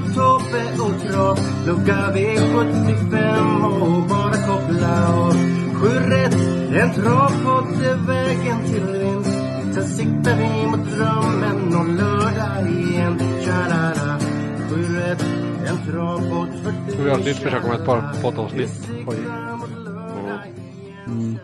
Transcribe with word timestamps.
Tobbe 0.00 0.62
och 0.84 1.00
Trav 1.02 1.38
Lucka 1.66 2.12
V75 2.14 3.64
och 3.80 4.08
bara 4.08 4.32
koppla 4.32 5.14
av. 5.14 5.32
Sju 5.74 5.88
rätt, 5.88 6.34
en 6.82 6.94
travpodd 6.94 7.82
är 7.82 8.06
vägen 8.06 8.64
till 8.64 8.98
vinst. 8.98 9.38
Sen 9.74 9.84
siktar 9.84 10.36
vi 10.36 10.66
mot 10.66 10.90
drömmen 10.90 11.74
om 11.74 11.96
lördag 11.96 12.70
igen. 12.70 13.18
Tja-la-la 13.44 14.18
Sju 14.70 14.96
rätt, 14.96 15.24
en 15.66 15.92
travpodd 15.92 16.48
för 16.62 16.72
dig. 16.72 17.04
Vi 17.04 17.10
har 17.10 17.18
ett 17.18 17.24
nytt 17.24 17.38
försök 17.38 17.62
med 17.62 17.74
ett 17.74 17.86
par 17.86 18.22
poddavsnitt. 18.22 18.88
Mm. 21.06 21.38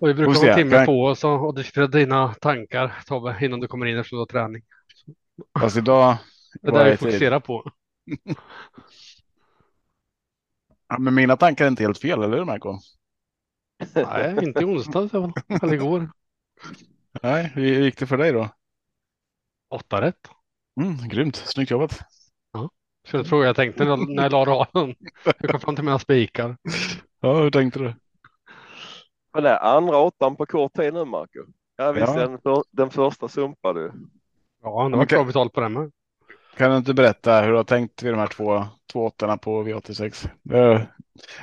Och 0.00 0.08
vi 0.08 0.14
brukar 0.14 0.32
ha 0.32 0.46
en 0.48 0.56
timme 0.56 0.86
på 0.86 1.04
oss 1.04 1.24
och 1.24 1.46
och 1.46 1.54
diskutera 1.54 1.86
dina 1.86 2.34
tankar 2.34 2.92
Tobbe 3.06 3.36
innan 3.40 3.60
du 3.60 3.66
kommer 3.66 3.86
in 3.86 3.98
eftersom 3.98 4.16
du 4.16 4.20
har 4.20 4.26
träning. 4.26 4.62
Fast 5.60 5.76
idag 5.76 6.16
Det 6.62 6.68
är 6.68 6.72
vi 6.84 6.90
jag 6.90 6.98
tid. 6.98 6.98
fokuserar 6.98 7.40
på. 7.40 7.70
Ja, 10.88 10.98
men 10.98 11.14
mina 11.14 11.36
tankar 11.36 11.64
är 11.64 11.68
inte 11.68 11.82
helt 11.82 11.98
fel, 11.98 12.22
eller 12.22 12.36
hur 12.36 12.44
Marco? 12.44 12.78
Nej, 13.94 14.38
inte 14.42 14.60
i 14.62 14.64
onsdags. 14.64 15.12
Eller 15.62 15.72
igår. 15.74 16.10
Nej, 17.22 17.52
hur 17.54 17.62
gick 17.84 17.98
det 17.98 18.06
för 18.06 18.16
dig 18.16 18.32
då? 18.32 18.48
Åtta 19.70 20.00
rätt. 20.00 20.28
Mm, 20.80 21.08
grymt, 21.08 21.36
snyggt 21.36 21.70
jobbat. 21.70 22.00
Så 23.08 23.16
jag 23.16 23.26
tror 23.26 23.44
jag 23.44 23.56
tänkte 23.56 23.84
när 23.84 23.96
när 24.14 24.22
jag 24.22 24.32
la 24.32 24.44
raden. 24.44 24.94
Jag 25.24 25.50
kom 25.50 25.60
fram 25.60 25.74
till 25.74 25.84
mina 25.84 25.98
spikar. 25.98 26.56
Ja, 27.20 27.34
hur 27.42 27.50
tänkte 27.50 27.78
du? 27.78 27.94
Men 29.34 29.42
det 29.42 29.48
är 29.50 29.76
andra 29.76 29.98
åttan 29.98 30.36
på 30.36 30.46
kort 30.46 30.74
tid 30.74 30.94
nu 30.94 31.04
Marco. 31.04 31.38
Ja 31.76 31.92
visst, 31.92 32.06
Ja. 32.08 32.14
Den, 32.14 32.38
för, 32.40 32.64
den 32.70 32.90
första 32.90 33.28
sumpade 33.28 33.80
du. 33.82 33.92
Ja, 34.62 34.88
det 34.88 34.96
var 34.96 35.04
Okej. 35.04 35.16
bra 35.18 35.24
betalt 35.24 35.52
på 35.52 35.60
den 35.60 35.72
med. 35.72 35.90
Kan 36.56 36.70
du 36.70 36.76
inte 36.76 36.94
berätta 36.94 37.40
hur 37.40 37.50
du 37.50 37.56
har 37.56 37.64
tänkt 37.64 38.02
vid 38.02 38.12
de 38.12 38.18
här 38.18 38.26
två, 38.26 38.64
två 38.92 39.06
åttorna 39.06 39.36
på 39.36 39.62
V86? 39.64 40.28
Eh, 40.54 40.80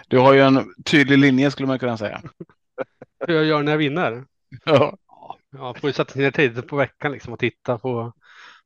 Du 0.08 0.18
har 0.18 0.34
ju 0.34 0.40
en 0.40 0.74
tydlig 0.86 1.18
linje 1.18 1.52
skulle 1.52 1.68
man 1.68 1.80
kunna 1.80 1.98
säga. 1.98 2.22
Hur 3.28 3.36
jag 3.36 3.46
gör 3.46 3.64
när 3.64 3.72
jag 3.72 3.78
vinner. 3.80 4.26
Ja, 4.66 4.98
Ja, 5.52 5.74
får 5.74 5.88
ju 5.90 5.94
sätta 5.94 6.14
sig 6.14 6.22
ner 6.22 6.32
tidigt 6.32 6.68
på 6.68 6.76
veckan 6.76 7.12
liksom 7.12 7.34
och 7.34 7.40
titta 7.40 7.78
på 7.78 8.14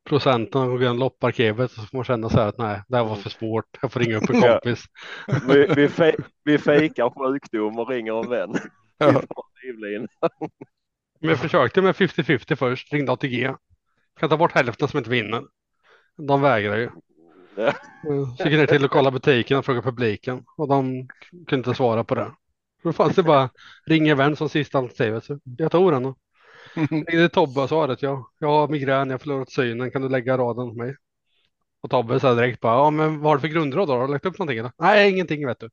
procenten 0.09 0.61
och 0.61 0.69
gå 0.69 0.79
igenom 0.79 0.97
lopparkivet 0.99 1.71
så 1.71 1.81
får 1.81 1.97
man 1.97 2.05
känna 2.05 2.29
så 2.29 2.39
här 2.39 2.47
att 2.47 2.57
nej, 2.57 2.81
det 2.87 2.97
här 2.97 3.03
var 3.03 3.15
för 3.15 3.29
svårt. 3.29 3.65
Jag 3.81 3.91
får 3.91 3.99
ringa 3.99 4.17
upp 4.17 4.29
en 4.29 4.41
Ja. 4.41 4.59
kompis. 4.61 4.85
Vi, 5.47 5.65
vi, 5.75 5.89
fe, 5.89 6.15
vi 6.43 6.57
fejkar 6.57 7.09
sjukdom 7.09 7.79
och 7.79 7.89
ringer 7.89 8.23
en 8.23 8.29
vän. 8.29 8.55
Ja. 8.97 9.21
Men 11.19 11.29
jag 11.29 11.39
försökte 11.39 11.81
med 11.81 11.95
50-50 11.95 12.55
först, 12.55 12.93
ringde 12.93 13.11
ATG. 13.11 13.51
Kan 14.19 14.29
ta 14.29 14.37
bort 14.37 14.51
hälften 14.51 14.87
som 14.87 14.97
inte 14.97 15.09
vinner. 15.09 15.43
De 16.17 16.41
vägrar 16.41 16.77
ju. 16.77 16.89
Ja. 17.55 17.73
Så 18.37 18.43
gick 18.47 18.57
ner 18.57 18.67
till 18.67 18.81
lokala 18.81 19.11
butiken 19.11 19.57
och 19.57 19.65
frågade 19.65 19.85
publiken 19.85 20.43
och 20.57 20.67
de 20.67 21.07
kunde 21.31 21.55
inte 21.55 21.73
svara 21.73 22.03
på 22.03 22.15
det. 22.15 22.31
Då 22.83 22.93
fanns 22.93 23.15
det 23.15 23.23
bara 23.23 23.49
ring 23.85 24.07
en 24.09 24.17
vän 24.17 24.35
som 24.35 24.49
sista 24.49 24.77
alternativet. 24.77 25.25
Så 25.25 25.39
jag 25.57 25.71
tog 25.71 25.91
den. 25.91 26.05
och 26.05 26.17
Ringde 26.75 27.29
Tobbe 27.29 27.61
och 27.61 27.69
sa 27.69 27.91
att 27.91 28.01
jag, 28.01 28.25
jag 28.39 28.47
har 28.47 28.67
migrän, 28.67 29.09
jag 29.09 29.13
har 29.13 29.19
förlorat 29.19 29.51
synen, 29.51 29.91
kan 29.91 30.01
du 30.01 30.09
lägga 30.09 30.37
raden 30.37 30.69
på 30.69 30.75
mig? 30.75 30.95
Och 31.81 31.89
Tobbe 31.89 32.19
sa 32.19 32.33
direkt 32.33 32.59
bara, 32.59 32.77
ja 32.77 32.89
men 32.89 33.19
vad 33.19 33.31
har 33.31 33.35
du 33.35 33.41
för 33.41 33.47
grundråd 33.47 33.87
då? 33.87 33.93
Har 33.93 34.07
du 34.07 34.13
lagt 34.13 34.25
upp 34.25 34.39
någonting? 34.39 34.57
Eller? 34.57 34.71
Nej, 34.77 35.11
ingenting 35.11 35.47
vet 35.47 35.59
du. 35.59 35.69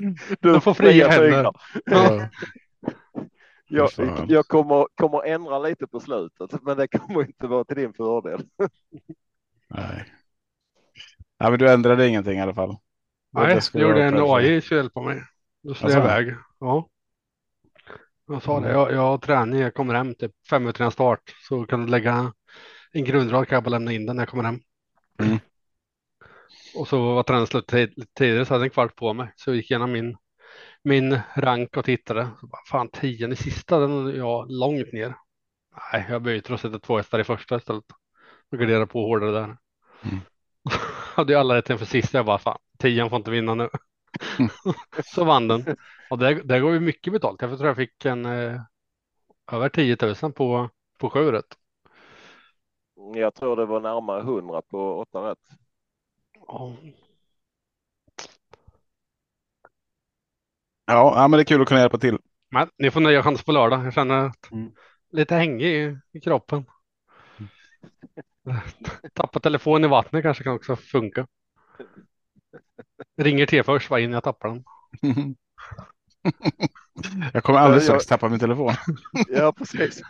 Du 0.40 0.60
får 0.60 0.74
fria 0.74 1.08
händer. 1.08 1.52
Ja. 1.84 2.28
Jag, 3.68 3.90
jag 4.28 4.46
kommer, 4.46 4.86
kommer 4.94 5.24
ändra 5.24 5.58
lite 5.58 5.86
på 5.86 6.00
slutet, 6.00 6.62
men 6.62 6.76
det 6.76 6.88
kommer 6.88 7.20
inte 7.26 7.46
vara 7.46 7.64
till 7.64 7.76
din 7.76 7.92
fördel. 7.92 8.48
Nej. 9.68 10.12
Ja, 11.38 11.50
men 11.50 11.58
du 11.58 11.70
ändrade 11.70 12.08
ingenting 12.08 12.38
i 12.38 12.40
alla 12.40 12.54
fall. 12.54 12.76
Nej, 13.32 13.60
Det 13.72 13.78
gjorde 13.80 14.04
en 14.04 14.12
perfekt. 14.12 14.32
AI 14.32 14.60
så 14.60 14.74
hjälpa 14.74 15.02
mig. 15.02 15.22
Då 15.62 15.74
slog 15.74 15.92
Alltså? 15.92 16.08
jag 16.10 16.22
iväg. 16.22 16.36
Ja. 16.60 16.88
Jag 18.26 18.42
sa 18.42 18.60
det, 18.60 18.70
jag, 18.70 18.92
jag 18.92 19.00
har 19.00 19.18
träning, 19.18 19.60
jag 19.60 19.74
kommer 19.74 19.94
hem 19.94 20.14
typ 20.14 20.32
fem 20.50 20.62
minuter 20.62 20.80
innan 20.80 20.92
start. 20.92 21.34
Så 21.48 21.64
kan 21.64 21.80
du 21.80 21.86
lägga 21.90 22.32
en 22.92 23.04
grundrad 23.04 23.48
kan 23.48 23.56
jag 23.56 23.64
bara 23.64 23.70
lämna 23.70 23.92
in 23.92 24.06
den 24.06 24.16
när 24.16 24.22
jag 24.22 24.28
kommer 24.28 24.44
hem. 24.44 24.60
Mm. 25.20 25.38
Och 26.74 26.88
så 26.88 27.14
var 27.14 27.22
träningen 27.22 27.46
slut 27.46 27.72
lite 27.72 28.06
tidigare 28.18 28.46
så 28.46 28.54
hade 28.54 28.62
jag 28.64 28.66
en 28.66 28.70
kvart 28.70 28.96
på 28.96 29.12
mig. 29.12 29.32
Så 29.36 29.50
jag 29.50 29.56
gick 29.56 29.70
igenom 29.70 29.92
min, 29.92 30.16
min 30.84 31.20
rank 31.34 31.76
och 31.76 31.84
tittade. 31.84 32.28
Så 32.40 32.46
bara, 32.46 32.62
fan, 32.70 32.88
tian 32.88 33.32
i 33.32 33.36
sista, 33.36 33.78
den 33.78 34.06
är 34.06 34.12
jag 34.12 34.50
långt 34.50 34.92
ner. 34.92 35.14
Nej, 35.92 36.06
jag 36.08 36.22
byter 36.22 36.52
och 36.52 36.60
sätter 36.60 36.78
två 36.78 36.96
hästar 36.96 37.18
i 37.18 37.24
första 37.24 37.56
istället. 37.56 37.84
Och 38.50 38.58
garderar 38.58 38.86
på 38.86 39.06
hårdare 39.06 39.30
där. 39.30 39.44
Mm. 40.02 40.20
hade 41.14 41.32
ju 41.32 41.38
alla 41.38 41.56
rätt 41.56 41.70
inför 41.70 41.84
sista. 41.84 42.18
Jag 42.18 42.26
bara, 42.26 42.38
fan, 42.38 42.58
tian 42.78 43.10
får 43.10 43.16
inte 43.16 43.30
vinna 43.30 43.54
nu. 43.54 43.68
så 45.04 45.24
vann 45.24 45.48
den. 45.48 45.76
Och 46.10 46.18
där, 46.18 46.34
där 46.44 46.60
går 46.60 46.72
ju 46.72 46.80
mycket 46.80 47.12
betalt. 47.12 47.42
Jag 47.42 47.58
tror 47.58 47.66
jag 47.66 47.76
fick 47.76 48.04
en 48.04 48.26
eh, 48.26 48.60
över 49.52 49.68
10 49.68 49.96
000 50.22 50.32
på, 50.32 50.70
på 50.98 51.10
sju 51.10 51.32
rätt. 51.32 51.56
Jag 53.14 53.34
tror 53.34 53.56
det 53.56 53.66
var 53.66 53.80
närmare 53.80 54.20
100 54.20 54.62
på 54.62 54.98
8 54.98 55.30
rätt. 55.30 55.38
Ja. 56.46 56.76
Ja, 60.86 61.12
ja, 61.16 61.28
men 61.28 61.38
det 61.38 61.42
är 61.42 61.44
kul 61.44 61.62
att 61.62 61.68
kunna 61.68 61.80
hjälpa 61.80 61.98
till. 61.98 62.18
Men 62.50 62.68
ni 62.78 62.90
får 62.90 63.00
nya 63.00 63.22
chans 63.22 63.42
på 63.44 63.52
lördag. 63.52 63.86
Jag 63.86 63.94
känner 63.94 64.14
att 64.26 64.50
Mm. 64.52 64.72
lite 65.12 65.34
hängig 65.34 65.66
i, 65.66 65.98
i 66.12 66.20
kroppen. 66.20 66.64
Tappa 69.14 69.40
telefon 69.40 69.84
i 69.84 69.88
vattnet 69.88 70.22
kanske 70.22 70.44
kan 70.44 70.54
också 70.54 70.76
funka. 70.76 71.26
Ringer 73.16 73.46
till 73.46 73.64
först, 73.64 73.90
vad 73.90 74.00
in 74.00 74.12
jag 74.12 74.24
tappar 74.24 74.48
den. 74.48 74.64
Jag 77.32 77.42
kommer 77.44 77.58
alldeles 77.58 77.84
strax 77.84 78.06
tappa 78.06 78.28
min 78.28 78.38
telefon. 78.38 78.72
Ja, 79.28 79.52
precis. 79.52 80.02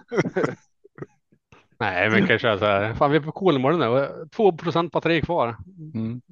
Nej, 1.81 2.11
men 2.11 2.27
kanske 2.27 2.59
så 2.59 2.65
här. 2.65 2.95
Fan, 2.95 3.11
vi 3.11 3.17
är 3.17 3.21
på 3.21 3.33
Kolmården 3.33 3.79
nu. 3.81 3.87
och 3.87 4.31
2 4.31 4.53
procent 4.57 4.93
batteri 4.93 5.23
kvar. 5.23 5.57
Mm. 5.79 5.93
Mm. 5.95 6.23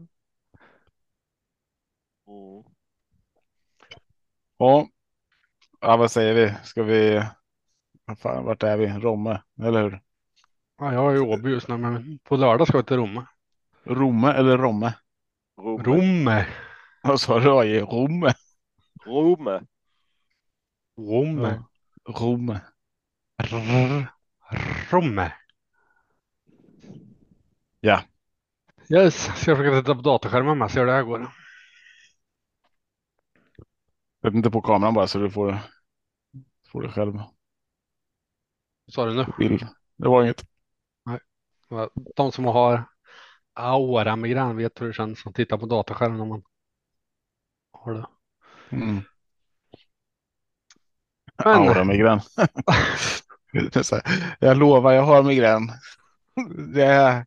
Ja. 4.60 4.88
ja, 5.80 5.96
vad 5.96 6.10
säger 6.10 6.34
vi? 6.34 6.54
Ska 6.64 6.82
vi? 6.82 7.22
Vad 8.04 8.18
fan, 8.18 8.44
vart 8.44 8.62
är 8.62 8.76
vi? 8.76 8.86
Romme, 8.86 9.42
eller 9.62 9.82
hur? 9.82 10.00
Ja, 10.78 10.92
jag 10.92 11.12
är 11.12 11.16
i 11.16 11.18
Åby 11.18 11.50
just 11.50 11.68
nu, 11.68 11.76
men 11.76 12.18
på 12.18 12.36
lördag 12.36 12.68
ska 12.68 12.78
jag 12.78 12.86
till 12.86 12.96
Rom. 12.96 13.24
Romme 13.84 14.32
eller 14.32 14.58
Romme? 14.58 14.94
Rome. 15.56 15.82
Rom. 15.84 16.44
Vad 17.02 17.20
sa 17.20 17.38
du? 17.38 17.80
Romme. 17.80 18.32
Rome. 19.06 19.62
Rom. 20.98 21.44
Ja. 21.44 21.64
Romme. 22.08 22.60
R- 23.42 24.08
Rom. 24.90 25.20
Ja. 27.80 28.02
Yes, 28.88 29.22
ska 29.22 29.50
jag 29.50 29.58
försöka 29.58 29.80
titta 29.80 29.94
på 29.94 30.00
datorskärmen 30.00 30.58
med, 30.58 30.70
se 30.70 30.80
hur 30.80 30.86
det 30.86 30.92
här 30.92 31.02
går. 31.02 31.39
Sätt 34.22 34.34
inte 34.34 34.50
på 34.50 34.60
kameran 34.60 34.94
bara 34.94 35.06
så 35.06 35.18
du 35.18 35.30
får, 35.30 35.58
får 36.72 36.82
det 36.82 36.88
själv. 36.88 37.12
Vad 38.84 38.94
sa 38.94 39.06
du 39.06 39.14
nu? 39.14 39.26
Bild. 39.38 39.66
Det 39.96 40.08
var 40.08 40.22
inget. 40.22 40.44
De 42.16 42.32
som 42.32 42.44
har 42.44 42.84
aura 43.54 44.16
migrän 44.16 44.56
vet 44.56 44.80
hur 44.80 44.86
det 44.86 44.92
känns 44.92 45.26
att 45.26 45.34
titta 45.34 45.58
på 45.58 45.66
datorskärmen 45.66 46.18
när 46.18 46.24
man 46.26 46.42
har 47.72 47.94
det. 47.94 48.06
Mm. 48.70 48.94
Men- 51.44 51.46
Aura 51.46 51.84
migrän. 51.84 52.20
Det 53.52 53.76
är 53.76 53.82
så 53.82 53.94
här, 53.96 54.36
jag 54.40 54.56
lovar, 54.56 54.92
jag 54.92 55.02
har 55.02 55.22
migrän. 55.22 55.70
Det 56.74 56.84
är 56.84 57.26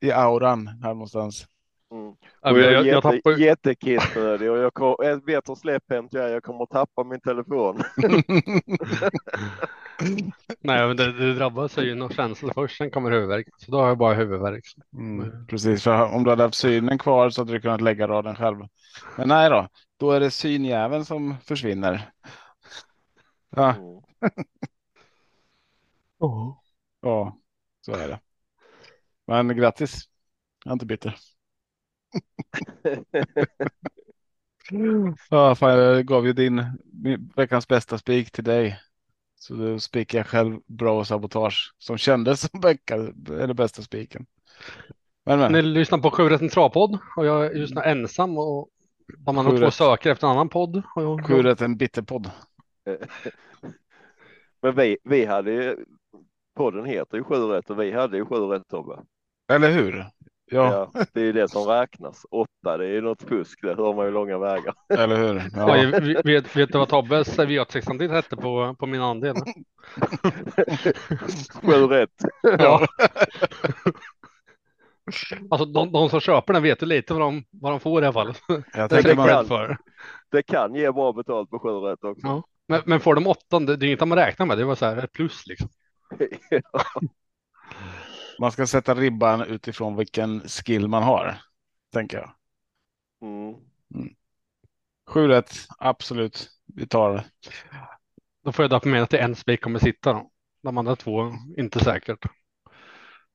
i 0.00 0.12
auran 0.12 0.66
här 0.66 0.94
någonstans. 0.94 1.46
Mm. 1.92 2.14
Jag, 2.42 2.58
jag, 2.58 2.72
är 2.72 2.72
jag 2.72 2.86
jätte, 2.86 3.00
tappar 3.00 3.30
ju- 3.30 3.44
jättekissnödig 3.44 4.50
och 4.50 4.58
jag, 4.58 4.74
kom, 4.74 4.94
jag 4.98 5.24
vet 5.26 5.48
hur 5.48 5.54
släpphänt 5.54 6.12
jag 6.12 6.24
är. 6.24 6.28
Jag 6.28 6.42
kommer 6.42 6.62
att 6.62 6.70
tappa 6.70 7.04
min 7.04 7.20
telefon. 7.20 7.82
Nej, 10.60 10.86
men 10.86 10.96
det, 10.96 11.12
det 11.12 11.34
drabbar 11.34 11.68
syn 11.68 12.02
och 12.02 12.12
känsla 12.12 12.52
först, 12.54 12.76
sen 12.76 12.90
kommer 12.90 13.10
huvudvärk. 13.10 13.46
Så 13.58 13.70
då 13.72 13.78
har 13.80 13.88
jag 13.88 13.98
bara 13.98 14.14
huvudvärk. 14.14 14.64
Mm, 14.98 15.46
precis, 15.46 15.82
för 15.84 16.14
om 16.14 16.24
du 16.24 16.30
hade 16.30 16.42
haft 16.42 16.54
synen 16.54 16.98
kvar 16.98 17.30
så 17.30 17.40
hade 17.40 17.52
du 17.52 17.60
kunnat 17.60 17.80
lägga 17.80 18.08
raden 18.08 18.36
själv. 18.36 18.56
Men 19.16 19.28
nej 19.28 19.50
då, 19.50 19.68
då 19.98 20.10
är 20.12 20.20
det 20.20 20.30
synjäveln 20.30 21.04
som 21.04 21.36
försvinner. 21.44 22.10
Ja, 23.56 23.74
Mm. 23.74 24.00
Ja. 26.18 26.62
ja, 27.00 27.38
så 27.80 27.92
är 27.92 28.08
det. 28.08 28.20
Men 29.26 29.56
grattis. 29.56 30.08
Jag 30.64 30.70
är 30.70 30.72
inte 30.72 30.86
bitter. 30.86 31.16
Ja, 35.30 35.54
fan, 35.54 35.78
jag 35.78 36.06
gav 36.06 36.26
ju 36.26 36.32
din 36.32 36.64
veckans 37.36 37.68
bästa 37.68 37.98
spik 37.98 38.30
till 38.30 38.44
dig. 38.44 38.80
Så 39.34 39.54
då 39.54 39.78
spikar 39.78 40.18
jag 40.18 40.26
själv 40.26 40.60
bra 40.66 41.04
sabotage 41.04 41.74
som 41.78 41.98
kändes 41.98 42.40
som 42.40 42.60
vecka, 42.60 42.94
eller 43.28 43.54
bästa 43.54 43.82
spiken. 43.82 44.26
Men, 45.24 45.38
men. 45.38 45.52
Ni 45.52 45.62
lyssnar 45.62 45.98
på 45.98 46.10
Sjurätten 46.10 46.48
Travpodd 46.48 46.98
och 47.16 47.26
jag 47.26 47.46
är 47.46 47.50
just 47.50 47.74
nu 47.74 47.80
ensam 47.80 48.38
och 48.38 48.68
man 49.26 49.36
har 49.36 49.58
två 49.58 49.70
söker 49.70 50.10
efter 50.10 50.26
en 50.26 50.32
annan 50.32 50.48
podd. 50.48 50.82
Och 50.94 51.02
jag, 51.02 51.26
Sju 51.26 51.42
rätt 51.42 51.60
en 51.60 51.76
bitterpodd. 51.76 52.30
Men 54.62 54.74
vi, 54.76 54.98
vi 55.04 55.24
hade 55.24 55.52
ju, 55.52 55.76
podden 56.56 56.84
heter 56.84 57.16
ju 57.16 57.24
7 57.24 57.34
rätt 57.34 57.70
och 57.70 57.80
vi 57.80 57.92
hade 57.92 58.16
ju 58.16 58.24
7 58.24 58.34
rätt 58.34 58.68
Tobbe. 58.68 59.02
Eller 59.52 59.70
hur? 59.70 60.06
Ja, 60.50 60.90
Ja, 60.94 61.04
det 61.12 61.20
är 61.20 61.32
det 61.32 61.48
som 61.48 61.62
räknas. 61.62 62.26
Åtta, 62.30 62.76
det 62.76 62.84
är 62.86 62.90
ju 62.90 63.00
något 63.00 63.22
fusk, 63.22 63.58
det 63.62 63.74
hör 63.74 63.94
man 63.94 64.06
ju 64.06 64.12
långa 64.12 64.38
vägar. 64.38 64.74
eller 64.88 65.16
hur? 65.16 65.36
Oj, 65.70 66.12
Ja. 66.12 66.20
vet, 66.24 66.56
vet, 66.56 66.72
du 66.72 66.78
vad 66.78 66.88
Tobbes 66.88 67.38
V86 67.38 68.12
hette 68.12 68.36
på, 68.36 68.76
på 68.78 68.86
min 68.86 69.00
andel? 69.00 69.36
7 71.62 71.72
rätt. 71.72 72.24
Ja. 72.42 72.86
Alltså 75.50 75.64
de, 75.66 75.92
de 75.92 76.10
som 76.10 76.20
köper 76.20 76.52
den 76.52 76.62
vet 76.62 76.82
ju 76.82 76.86
lite 76.86 77.14
vad 77.14 77.22
de, 77.22 77.44
vad 77.50 77.72
de 77.72 77.80
får 77.80 78.02
i 78.02 78.06
alla 78.06 78.12
fall. 78.12 78.34
Jag 78.48 78.62
Det 78.72 78.78
är 78.78 78.88
tänker 78.88 79.08
jag 79.08 79.16
man, 79.16 79.28
rädd 79.28 79.46
för. 79.46 79.76
Det 80.30 80.42
kan 80.42 80.74
ge 80.74 80.92
bra 80.92 81.12
betalt 81.12 81.50
på 81.50 81.58
7 81.58 81.68
rätt 81.68 82.04
också. 82.04 82.26
Ja. 82.26 82.42
Men, 82.68 82.80
men 82.86 83.00
får 83.00 83.14
de 83.14 83.26
åttan, 83.26 83.66
det, 83.66 83.76
det 83.76 83.86
är 83.86 83.88
inget 83.88 84.08
man 84.08 84.18
räknar 84.18 84.46
med. 84.46 84.58
Det 84.58 84.64
var 84.64 84.74
så 84.74 84.86
här 84.86 84.96
ett 85.04 85.12
plus 85.12 85.46
liksom. 85.46 85.68
man 88.40 88.52
ska 88.52 88.66
sätta 88.66 88.94
ribban 88.94 89.42
utifrån 89.42 89.96
vilken 89.96 90.40
skill 90.40 90.88
man 90.88 91.02
har. 91.02 91.42
Tänker 91.92 92.18
jag. 92.18 92.34
Mm. 93.22 93.54
Sju 95.08 95.28
rätt, 95.28 95.50
absolut. 95.78 96.50
Vi 96.66 96.86
tar 96.86 97.12
det. 97.12 97.24
Då 98.44 98.52
får 98.52 98.62
jag 98.62 98.70
döpa 98.70 98.88
med 98.88 99.02
att 99.02 99.10
det 99.10 99.18
är 99.18 99.24
en 99.24 99.36
spik 99.36 99.60
kommer 99.60 99.78
sitta 99.78 100.12
då. 100.12 100.30
De 100.62 100.78
andra 100.78 100.96
två, 100.96 101.32
inte 101.56 101.84
säkert. 101.84 102.24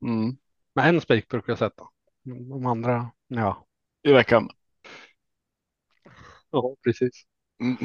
Mm. 0.05 0.37
Men 0.75 0.95
en 0.95 1.01
spik 1.01 1.27
brukar 1.27 1.51
jag 1.51 1.59
sätta. 1.59 1.83
De 2.23 2.65
andra, 2.65 3.11
ja. 3.27 3.67
I 4.03 4.13
veckan. 4.13 4.49
Ja, 6.49 6.75
precis. 6.83 7.25
Mm. 7.61 7.77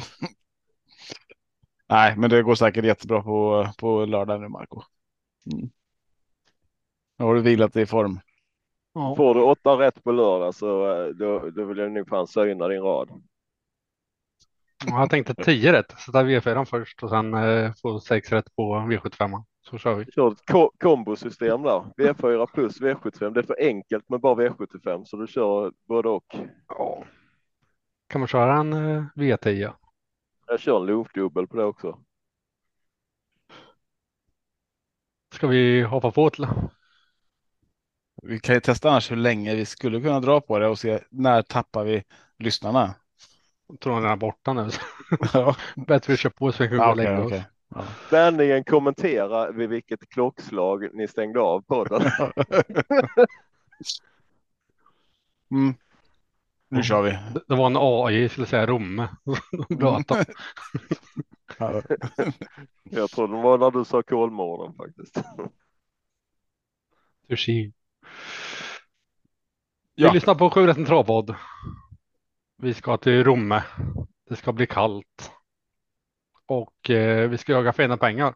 Nej, 1.88 2.16
men 2.16 2.30
det 2.30 2.42
går 2.42 2.54
säkert 2.54 2.84
jättebra 2.84 3.22
på, 3.22 3.68
på 3.78 4.04
lördag 4.04 4.40
nu, 4.40 4.48
Marco. 4.48 4.82
Mm. 5.52 5.70
Nu 7.20 7.26
har 7.26 7.34
du 7.34 7.40
vilat 7.40 7.72
dig 7.72 7.82
i 7.82 7.86
form. 7.86 8.20
Ja. 8.92 9.16
Får 9.16 9.34
du 9.34 9.40
åtta 9.42 9.70
rätt 9.78 10.04
på 10.04 10.12
lördag 10.12 10.54
så 10.54 10.92
eh, 11.04 11.08
då, 11.08 11.50
då 11.50 11.64
vill 11.64 11.78
jag 11.78 11.92
nog 11.92 12.08
fan 12.08 12.26
syna 12.26 12.68
din 12.68 12.82
rad. 12.82 13.22
Jag 14.86 15.10
tänkte 15.10 15.34
10 15.34 15.72
rätt. 15.72 15.90
Sätta 16.00 16.22
V4 16.22 16.64
först 16.64 17.02
och 17.02 17.10
sen 17.10 17.34
eh, 17.34 17.72
få 17.82 18.00
6 18.00 18.32
rätt 18.32 18.56
på 18.56 18.74
V75. 18.74 19.44
Så 19.60 19.78
kör 19.78 19.94
vi. 19.94 20.04
Kör 20.12 20.32
ett 20.32 20.46
ko- 20.46 20.72
kombosystem 20.78 21.62
där. 21.62 21.84
V4 21.96 22.46
plus 22.54 22.80
V75. 22.80 23.30
Det 23.30 23.40
är 23.40 23.44
för 23.44 23.56
enkelt 23.60 24.08
med 24.08 24.20
bara 24.20 24.34
V75 24.48 25.04
så 25.04 25.16
du 25.16 25.26
kör 25.26 25.72
både 25.88 26.08
och. 26.08 26.36
Ja. 26.68 27.04
Kan 28.08 28.20
man 28.20 28.28
köra 28.28 28.56
en 28.60 28.72
eh, 28.72 29.04
V10? 29.14 29.72
Jag 30.46 30.60
kör 30.60 30.80
en 30.80 30.86
loopdubbel 30.86 31.46
på 31.46 31.56
det 31.56 31.64
också. 31.64 31.98
Ska 35.34 35.46
vi 35.46 35.82
hoppa 35.82 36.10
på 36.10 36.30
till? 36.30 36.46
Vi 38.22 38.40
kan 38.40 38.54
ju 38.54 38.60
testa 38.60 38.90
annars 38.90 39.10
hur 39.10 39.16
länge 39.16 39.54
vi 39.54 39.64
skulle 39.64 40.00
kunna 40.00 40.20
dra 40.20 40.40
på 40.40 40.58
det 40.58 40.66
och 40.68 40.78
se 40.78 41.00
när 41.10 41.42
tappar 41.42 41.84
vi 41.84 42.04
lyssnarna. 42.38 42.94
Jag 43.68 43.80
tror 43.80 44.00
den 44.00 44.10
är 44.10 44.16
borta 44.16 44.52
nu. 44.52 44.70
Ja, 45.32 45.56
Bättre 45.86 46.12
vi 46.12 46.16
kör 46.16 46.30
på 46.30 46.52
så 46.52 46.62
vi 46.62 46.68
kan 46.68 46.78
gå 46.78 46.84
ah, 46.84 46.86
och 46.86 46.92
okej, 46.92 47.04
lägga 47.04 47.24
oss. 47.24 47.32
Ja. 47.68 47.84
Vänligen 48.10 48.64
kommentera 48.64 49.50
vid 49.50 49.68
vilket 49.68 50.08
klockslag 50.08 50.94
ni 50.94 51.08
stängde 51.08 51.40
av 51.40 51.60
podden. 51.60 52.02
Mm. 55.52 55.74
Nu 56.68 56.82
kör 56.82 57.02
vi. 57.02 57.10
Det- 57.48 57.54
var 57.56 57.66
en 57.66 57.76
AI, 57.76 58.28
skulle 58.28 58.46
säga 58.46 58.66
Romme. 58.66 59.08
Ja. 59.68 60.02
Jag 62.84 63.10
tror 63.10 63.28
det 63.28 63.42
var 63.42 63.58
när 63.58 63.70
du 63.70 63.84
sa 63.84 64.02
Kolmården 64.02 64.74
faktiskt. 64.74 65.22
Sushi. 67.28 67.72
Ja. 70.00 70.08
Vi 70.08 70.14
lyssnar 70.14 70.34
på 70.34 70.50
Sjurätten 70.50 70.84
Travpodd. 70.84 71.34
Vi 72.56 72.74
ska 72.74 72.96
till 72.96 73.24
Romme. 73.24 73.62
Det 74.28 74.36
ska 74.36 74.52
bli 74.52 74.66
kallt. 74.66 75.32
Och 76.46 76.90
eh, 76.90 77.28
vi 77.28 77.38
ska 77.38 77.52
jaga 77.52 77.72
fina 77.72 77.96
pengar. 77.96 78.34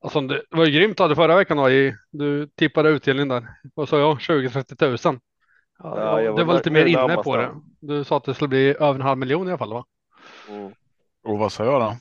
Alltså, 0.00 0.20
det 0.20 0.42
var 0.50 0.66
ju 0.66 0.72
grymt 0.72 0.96
du 0.96 1.14
förra 1.14 1.36
veckan. 1.36 1.56
Då, 1.56 1.70
i, 1.70 1.94
du 2.10 2.46
tippade 2.46 2.88
utdelning 2.88 3.28
där. 3.28 3.48
Vad 3.74 3.88
sa 3.88 3.98
jag? 3.98 4.18
20-30 4.18 4.76
tusen. 4.76 5.20
Ja, 5.78 5.98
Ja, 5.98 6.22
jag 6.22 6.24
ja, 6.24 6.30
var 6.30 6.38
du 6.38 6.44
var 6.44 6.54
lite 6.54 6.70
mer 6.70 6.86
inne 6.86 7.16
på 7.16 7.36
det. 7.36 7.50
Du 7.80 8.04
sa 8.04 8.16
att 8.16 8.24
det 8.24 8.34
skulle 8.34 8.48
bli 8.48 8.68
över 8.68 8.94
en 8.94 9.00
halv 9.00 9.18
miljon 9.18 9.48
i 9.48 9.50
alla 9.50 9.58
fall 9.58 9.72
va? 9.72 9.84
Mm. 10.48 10.72
Och 11.22 11.38
vad 11.38 11.52
sa 11.52 11.64
jag 11.64 11.80
då? 11.80 11.96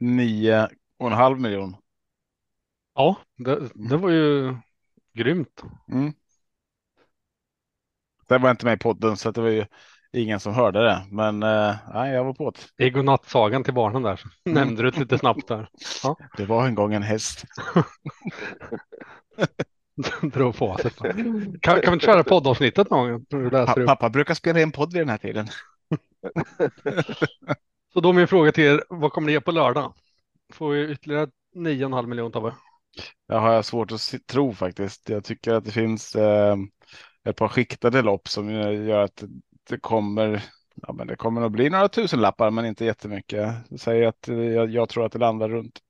Nio 0.00 0.68
och 0.98 1.06
en 1.06 1.12
halv 1.12 1.40
miljon. 1.40 1.76
Ja, 2.94 3.16
det, 3.36 3.68
det 3.74 3.96
var 3.96 4.10
ju 4.10 4.56
grymt. 5.14 5.62
Mm. 5.92 6.12
Det 8.30 8.38
var 8.38 8.50
inte 8.50 8.64
med 8.64 8.74
i 8.74 8.78
podden 8.78 9.16
så 9.16 9.30
det 9.30 9.40
var 9.40 9.48
ju 9.48 9.66
ingen 10.12 10.40
som 10.40 10.54
hörde 10.54 10.84
det. 10.84 11.06
Men 11.10 11.42
eh, 11.42 11.74
nej, 11.94 12.12
jag 12.12 12.24
var 12.24 12.34
på 12.34 12.50
det. 12.50 12.84
I 12.86 12.90
godnattsagan 12.90 13.64
till 13.64 13.74
barnen 13.74 14.02
där. 14.02 14.16
så 14.16 14.28
Nämnde 14.50 14.82
du 14.82 14.90
det 14.90 14.98
lite 14.98 15.18
snabbt 15.18 15.48
där. 15.48 15.68
Det 16.36 16.44
var 16.46 16.66
en 16.66 16.74
gång 16.74 16.94
en 16.94 17.02
häst. 17.02 17.44
Drog 20.22 20.56
på 20.56 20.76
sig. 20.76 20.90
Kan, 20.90 21.60
kan 21.60 21.80
vi 21.80 21.92
inte 21.92 22.06
köra 22.06 22.24
poddavsnittet 22.24 22.90
någon 22.90 23.10
gång? 23.10 23.50
Pa 23.50 23.72
upp? 23.72 23.86
pappa 23.86 24.10
brukar 24.10 24.34
spela 24.34 24.60
in 24.60 24.72
podd 24.72 24.92
vid 24.92 25.00
den 25.02 25.08
här 25.08 25.18
tiden. 25.18 25.48
Så 27.92 28.00
då 28.00 28.12
min 28.12 28.28
fråga 28.28 28.52
till 28.52 28.64
er, 28.64 28.84
vad 28.88 29.12
kommer 29.12 29.26
ni 29.26 29.32
ge 29.32 29.40
på 29.40 29.50
lördag? 29.50 29.94
Får 30.52 30.70
vi 30.70 30.92
ytterligare 30.92 31.26
9,5 31.56 32.06
miljoner 32.06 32.30
Tobbe? 32.30 32.54
Det 33.28 33.34
har 33.34 33.52
jag 33.52 33.64
svårt 33.64 33.92
att 33.92 34.26
tro 34.26 34.54
faktiskt. 34.54 35.08
Jag 35.08 35.24
tycker 35.24 35.54
att 35.54 35.64
det 35.64 35.70
finns 35.70 36.16
eh, 36.16 36.56
ett 37.24 37.36
par 37.36 37.48
skiktade 37.48 38.02
lopp 38.02 38.28
som 38.28 38.50
gör 38.50 39.04
att 39.04 39.24
det 39.68 39.78
kommer. 39.78 40.44
Ja, 40.74 40.92
men 40.92 41.06
det 41.06 41.16
kommer 41.16 41.42
att 41.42 41.52
bli 41.52 41.70
några 41.70 41.88
tusenlappar, 41.88 42.50
men 42.50 42.66
inte 42.66 42.84
jättemycket. 42.84 43.54
Säger 43.80 44.06
att 44.06 44.28
eh, 44.28 44.36
jag, 44.36 44.70
jag 44.70 44.88
tror 44.88 45.06
att 45.06 45.12
det 45.12 45.18
landar 45.18 45.48
runt. 45.48 45.80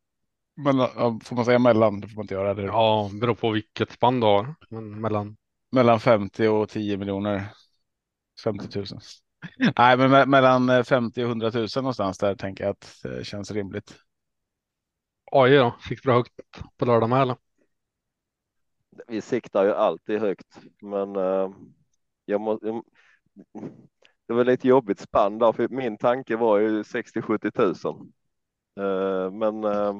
Men 0.56 0.76
får 1.20 1.36
man 1.36 1.44
säga 1.44 1.58
mellan? 1.58 2.00
Det 2.00 2.08
får 2.08 2.16
man 2.16 2.24
inte 2.24 2.34
göra. 2.34 2.54
Det. 2.54 2.62
Ja, 2.62 3.10
beror 3.20 3.34
på 3.34 3.50
vilket 3.50 3.92
spann 3.92 4.20
du 4.20 4.26
har. 4.26 4.54
Men 4.68 5.00
mellan. 5.00 5.36
Mellan 5.72 6.00
50 6.00 6.48
och 6.48 6.68
10 6.68 6.96
miljoner. 6.96 7.46
50 8.44 8.78
000. 8.78 8.86
Nej, 9.78 9.96
men 9.96 10.10
me 10.10 10.26
mellan 10.26 10.68
eh, 10.68 10.82
50 10.82 11.22
och 11.24 11.28
100 11.28 11.50
000 11.54 11.68
någonstans 11.76 12.18
där 12.18 12.34
tänker 12.34 12.64
jag 12.64 12.70
att 12.70 13.00
det 13.02 13.26
känns 13.26 13.50
rimligt. 13.50 13.94
AI 15.32 15.56
då, 15.56 15.76
fick 15.80 16.02
bra 16.02 16.14
högt 16.14 16.32
på 16.76 16.84
lördag 16.84 17.08
med 17.08 17.22
eller? 17.22 17.36
Vi 19.08 19.20
siktar 19.20 19.64
ju 19.64 19.72
alltid 19.74 20.20
högt, 20.20 20.58
men 20.82 21.16
eh, 21.16 21.50
jag 22.24 22.40
måste. 22.40 22.82
Det 24.26 24.34
var 24.34 24.44
lite 24.44 24.68
jobbigt 24.68 25.00
spann 25.00 25.38
där, 25.38 25.52
för 25.52 25.68
min 25.68 25.98
tanke 25.98 26.36
var 26.36 26.58
ju 26.58 26.84
60-70 26.84 27.50
tusen. 27.50 28.12
Eh, 28.80 29.30
men 29.32 29.64
eh, 29.64 29.94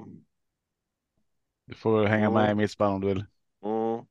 Du 1.66 1.74
får 1.74 2.04
hänga 2.04 2.30
Mm. 2.30 2.34
med 2.34 2.50
i 2.50 2.54
mitt 2.54 2.70
spann 2.70 2.92
om 2.92 3.00
du 3.00 3.06
vill. 3.08 3.24
mm, 3.64 4.06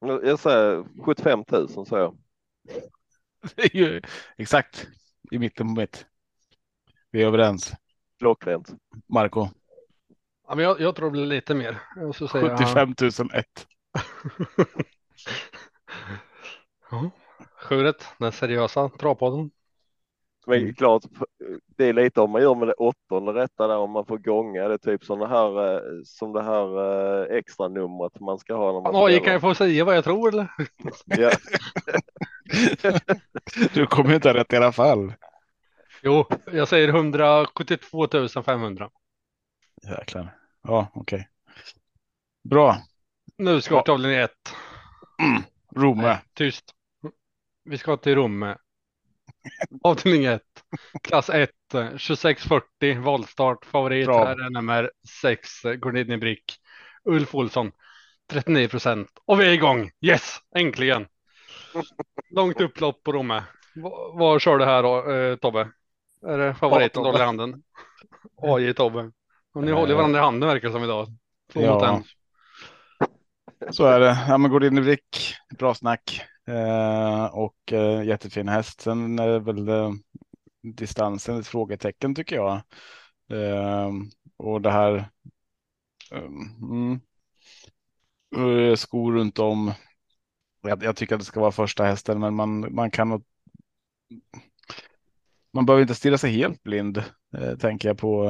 jag 0.00 0.38
säger 0.38 0.84
75 1.04 1.44
000 1.52 1.68
så 1.86 1.96
jag. 1.96 2.16
Exakt 4.36 4.88
i 5.30 5.38
mitten 5.38 5.66
på 5.74 5.80
mitt. 5.80 6.06
Vi 7.10 7.22
är 7.22 7.26
överens. 7.26 7.72
Klockrent. 8.18 8.74
Marco, 9.08 9.48
Ja, 10.48 10.54
men 10.54 10.64
jag, 10.64 10.80
jag 10.80 10.96
tror 10.96 11.06
det 11.06 11.10
blir 11.12 11.26
lite 11.26 11.54
mer. 11.54 11.78
Och 12.08 12.16
så 12.16 12.28
säger 12.28 12.48
jag- 12.48 12.58
75 12.58 12.94
001. 13.28 13.46
Ja. 16.90 17.10
Sjuret, 17.68 18.04
den 18.18 18.32
seriösa 18.32 18.88
travpodden. 18.88 19.50
Men 20.46 20.58
Mm. 20.60 20.74
klart, 20.74 21.02
det 21.76 21.84
är 21.88 21.92
lite 21.92 22.20
om 22.20 22.30
man 22.30 22.42
gör 22.42 22.54
med 22.54 22.68
det 22.68 22.72
åttonde 22.74 23.32
rätta 23.32 23.66
där 23.66 23.76
om 23.76 23.90
man 23.90 24.06
får 24.06 24.18
gånga 24.18 24.68
det 24.68 24.78
typ 24.78 25.04
sådana 25.04 25.26
här 25.26 25.74
eh, 25.74 25.80
som 26.04 26.32
det 26.32 26.42
här 26.42 26.66
eh, 27.30 27.36
extra 27.38 27.68
numret 27.68 28.20
man 28.20 28.38
ska 28.38 28.54
ha 28.54 28.72
när 28.72 28.80
man 28.80 29.04
Oj, 29.04 29.20
kan 29.20 29.32
jag 29.32 29.40
få 29.40 29.54
säga 29.54 29.84
vad 29.84 29.96
jag 29.96 30.04
tror 30.04 30.28
eller? 30.28 30.46
Ja, 31.06 31.30
Du 33.74 33.86
kommer 33.86 34.14
inte 34.14 34.28
ha 34.28 34.34
rätt 34.34 34.52
i 34.52 34.56
alla 34.56 34.72
fall. 34.72 35.12
Jo, 36.02 36.24
jag 36.52 36.68
säger 36.68 36.88
172 36.88 38.08
500. 38.44 38.90
Jäklar. 39.88 40.36
Ja, 40.62 40.88
okej. 40.94 41.28
Bra. 42.42 42.76
Nu 43.36 43.60
ska 43.60 43.76
vi 43.76 43.82
till 43.82 43.92
avdelning 43.92 44.18
1. 44.18 44.30
Romme. 45.76 46.18
Tyst. 46.34 46.64
Vi 47.64 47.78
ska 47.78 47.96
till 47.96 48.14
Romme. 48.14 48.56
Avdelning 49.82 50.24
1. 50.24 50.42
Klass 51.02 51.30
1. 51.30 51.50
2640. 51.70 53.00
Valstart. 53.00 53.64
Favorit 53.64 54.06
Bra. 54.06 54.24
här 54.24 54.44
är 54.46 54.50
nummer 54.50 54.90
6. 55.22 55.48
Gordini 55.78 56.16
Brick. 56.16 56.44
Ulf 57.04 57.34
Olsson. 57.34 57.72
39 58.30 58.68
procent. 58.68 59.08
Och 59.24 59.40
vi 59.40 59.46
är 59.46 59.52
igång. 59.52 59.90
Yes, 60.00 60.38
äntligen. 60.56 61.06
Långt 62.30 62.60
upplopp 62.60 63.02
på 63.02 63.12
Romme. 63.12 63.44
Va- 63.74 64.12
Vad 64.14 64.40
kör 64.42 64.58
du 64.58 64.64
här 64.64 64.82
då, 64.82 65.12
eh, 65.12 65.36
Tobbe? 65.36 65.68
Är 66.26 66.38
det 66.38 66.54
favoriten 66.54 67.02
du 67.02 67.08
Tobbe. 67.08 67.22
i 67.22 67.26
handen? 67.26 67.62
AJ 68.42 68.74
Tobbe. 68.74 69.10
Och 69.54 69.64
ni 69.64 69.70
Eh. 69.70 69.76
håller 69.76 69.94
varandra 69.94 70.18
i 70.20 70.22
handen 70.22 70.48
verkar 70.48 70.68
det 70.68 70.72
som 70.72 70.84
idag. 70.84 71.06
Två 71.52 71.60
mot 71.60 71.68
Ja. 71.68 71.96
en. 71.96 72.04
Så 73.72 73.84
är 73.86 74.00
det. 74.00 74.24
Ja, 74.28 74.38
men 74.38 74.50
går 74.50 74.64
in 74.64 74.78
i 74.78 74.80
blick. 74.80 75.34
Bra 75.58 75.74
snack. 75.74 76.20
Eh, 76.48 77.24
och 77.24 77.72
eh, 77.72 78.02
jättefin 78.04 78.48
häst. 78.48 78.80
Sen 78.80 79.18
är 79.18 79.28
det 79.28 79.38
väl 79.40 79.68
eh, 79.68 79.90
distansen 80.62 81.38
ett 81.38 81.46
frågetecken 81.46 82.14
tycker 82.14 82.36
jag. 82.36 82.54
Eh, 83.32 83.90
och 84.36 84.60
det 84.62 84.70
här. 84.70 84.94
eh, 86.12 86.24
mm, 86.62 87.00
eh, 88.36 88.74
skor 88.76 89.12
runt 89.12 89.38
om. 89.38 89.72
Jag, 90.62 90.82
jag 90.82 90.96
tycker 90.96 91.14
att 91.14 91.20
det 91.20 91.24
ska 91.24 91.40
vara 91.40 91.52
första 91.52 91.84
hästen, 91.84 92.20
men 92.20 92.34
man, 92.34 92.74
man 92.74 92.90
kan. 92.90 93.22
Man 95.52 95.66
behöver 95.66 95.82
inte 95.82 95.94
stirra 95.94 96.18
sig 96.18 96.32
helt 96.32 96.62
blind, 96.62 96.98
eh, 97.38 97.56
tänker 97.58 97.88
jag 97.88 97.98
på 97.98 98.24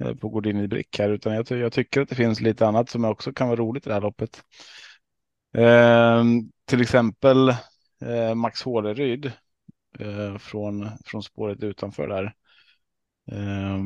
Eh, 0.00 0.14
på 0.14 0.28
Gordini 0.28 0.68
Brick 0.68 0.98
här, 0.98 1.10
utan 1.10 1.34
jag, 1.34 1.50
jag 1.50 1.72
tycker 1.72 2.00
att 2.00 2.08
det 2.08 2.14
finns 2.14 2.40
lite 2.40 2.66
annat 2.66 2.88
som 2.90 3.04
också 3.04 3.32
kan 3.32 3.48
vara 3.48 3.60
roligt 3.60 3.86
i 3.86 3.88
det 3.88 3.94
här 3.94 4.00
loppet. 4.00 4.44
Eh, 5.56 6.24
till 6.66 6.80
exempel 6.82 7.48
eh, 8.00 8.34
Max 8.34 8.62
Håleryd 8.62 9.32
eh, 9.98 10.38
från, 10.38 10.88
från 11.04 11.22
spåret 11.22 11.62
utanför 11.62 12.08
där. 12.08 12.34
Eh, 13.32 13.78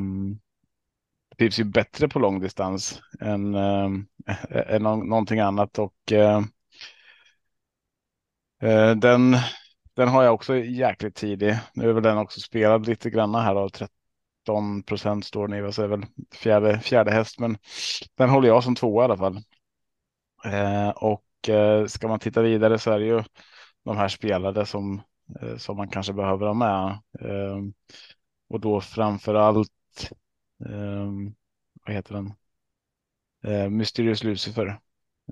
trivs 1.37 1.59
ju 1.59 1.63
bättre 1.63 2.07
på 2.09 2.19
långdistans 2.19 3.01
än, 3.19 3.55
ehm, 3.55 4.07
eh, 4.27 4.75
än 4.75 4.83
någonting 4.83 5.39
annat 5.39 5.79
och 5.79 6.11
eh, 6.11 6.41
eh, 8.61 8.95
den, 8.95 9.35
den 9.95 10.07
har 10.07 10.23
jag 10.23 10.33
också 10.33 10.55
jäkligt 10.55 11.15
tidig. 11.15 11.57
Nu 11.73 11.89
är 11.89 11.93
väl 11.93 12.03
den 12.03 12.17
också 12.17 12.39
spelad 12.39 12.87
lite 12.87 13.09
granna 13.09 13.41
här 13.41 13.55
av 13.55 13.69
13 14.49 14.83
procent 14.83 15.25
står 15.25 15.47
den 15.47 15.65
i, 15.65 15.73
så 15.73 15.83
är 15.83 15.87
väl 15.87 16.05
fjärde, 16.31 16.79
fjärde 16.79 17.11
häst, 17.11 17.39
men 17.39 17.57
den 18.17 18.29
håller 18.29 18.47
jag 18.47 18.63
som 18.63 18.75
tvåa 18.75 19.03
i 19.03 19.05
alla 19.05 19.17
fall. 19.17 19.41
Eh, 20.45 20.89
och 20.89 21.49
eh, 21.49 21.85
ska 21.85 22.07
man 22.07 22.19
titta 22.19 22.41
vidare 22.41 22.79
så 22.79 22.91
är 22.91 22.99
det 22.99 23.05
ju 23.05 23.23
de 23.85 23.97
här 23.97 24.07
spelade 24.07 24.65
som, 24.65 25.01
eh, 25.41 25.57
som 25.57 25.77
man 25.77 25.89
kanske 25.89 26.13
behöver 26.13 26.47
ha 26.47 26.53
med. 26.53 26.89
Eh, 27.19 27.57
och 28.49 28.59
då 28.59 28.81
framför 28.81 29.35
allt, 29.35 30.11
eh, 30.65 31.11
vad 31.85 31.95
heter 31.95 32.13
den? 32.13 32.33
Eh, 33.43 33.69
Mysterious 33.69 34.23
Lucifer. 34.23 34.79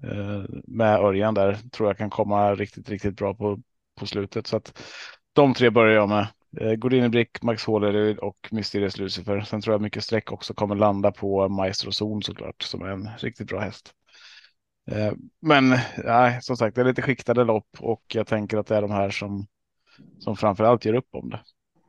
Eh, 0.04 0.44
med 0.68 1.00
Örjan 1.00 1.34
där 1.34 1.54
tror 1.72 1.90
jag 1.90 1.98
kan 1.98 2.10
komma 2.10 2.56
riktigt, 2.56 2.90
riktigt 2.90 3.16
bra 3.16 3.34
på, 3.34 3.60
på 3.96 4.06
slutet. 4.06 4.48
Så 4.48 4.58
att 4.58 4.82
de 5.34 5.54
tre 5.54 5.70
börjar 5.70 5.96
jag 5.96 6.10
med. 6.10 6.28
Eh, 6.62 6.74
Gordini 6.74 7.10
Brick, 7.10 7.42
Max 7.44 7.66
Håleryd 7.66 8.18
och 8.18 8.48
Mysterious 8.52 8.98
Lucifer. 8.98 9.42
Sen 9.42 9.62
tror 9.62 9.74
jag 9.74 9.82
mycket 9.82 10.04
streck 10.04 10.32
också 10.32 10.54
kommer 10.54 10.76
landa 10.76 11.12
på 11.12 11.50
Maestro 11.50 11.92
Zon 11.92 12.22
såklart, 12.24 12.62
som 12.62 12.82
är 12.82 12.88
en 12.88 13.10
riktigt 13.18 13.48
bra 13.48 13.60
häst. 13.60 13.92
Eh, 14.92 15.14
Men 15.42 15.70
nej, 16.04 16.42
som 16.42 16.58
sagt, 16.58 16.76
det 16.76 16.82
är 16.82 16.86
lite 16.86 17.02
skiktade 17.02 17.44
lopp 17.44 17.70
och 17.80 18.04
jag 18.14 18.28
tänker 18.28 18.58
att 18.58 18.68
det 18.68 18.76
är 18.76 18.82
de 18.82 18.92
här 18.92 19.10
som, 19.10 19.48
som 20.20 20.36
framför 20.38 20.64
allt 20.64 20.86
ger 20.86 20.94
upp 20.94 21.08
om 21.12 21.30
det. 21.30 21.40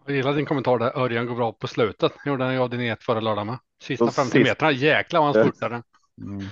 Jag 0.06 0.16
gillar 0.16 0.34
din 0.34 0.46
kommentar 0.46 0.78
där 0.78 0.98
Örjan 0.98 1.26
går 1.26 1.34
bra 1.36 1.52
på 1.52 1.66
slutet. 1.66 2.12
Gjorde 2.26 2.44
han 2.44 2.54
i 2.54 2.58
avdelning 2.58 2.88
1 2.88 3.02
förra 3.02 3.20
lördag 3.20 3.46
med. 3.46 3.58
Sista 3.82 4.04
Och 4.04 4.14
50 4.14 4.30
sist- 4.32 4.44
metrarna, 4.48 4.72
jäklar 4.72 5.20
vad 5.20 5.34
han 5.36 5.44
spurtade. 5.46 5.82
Mm. 6.22 6.46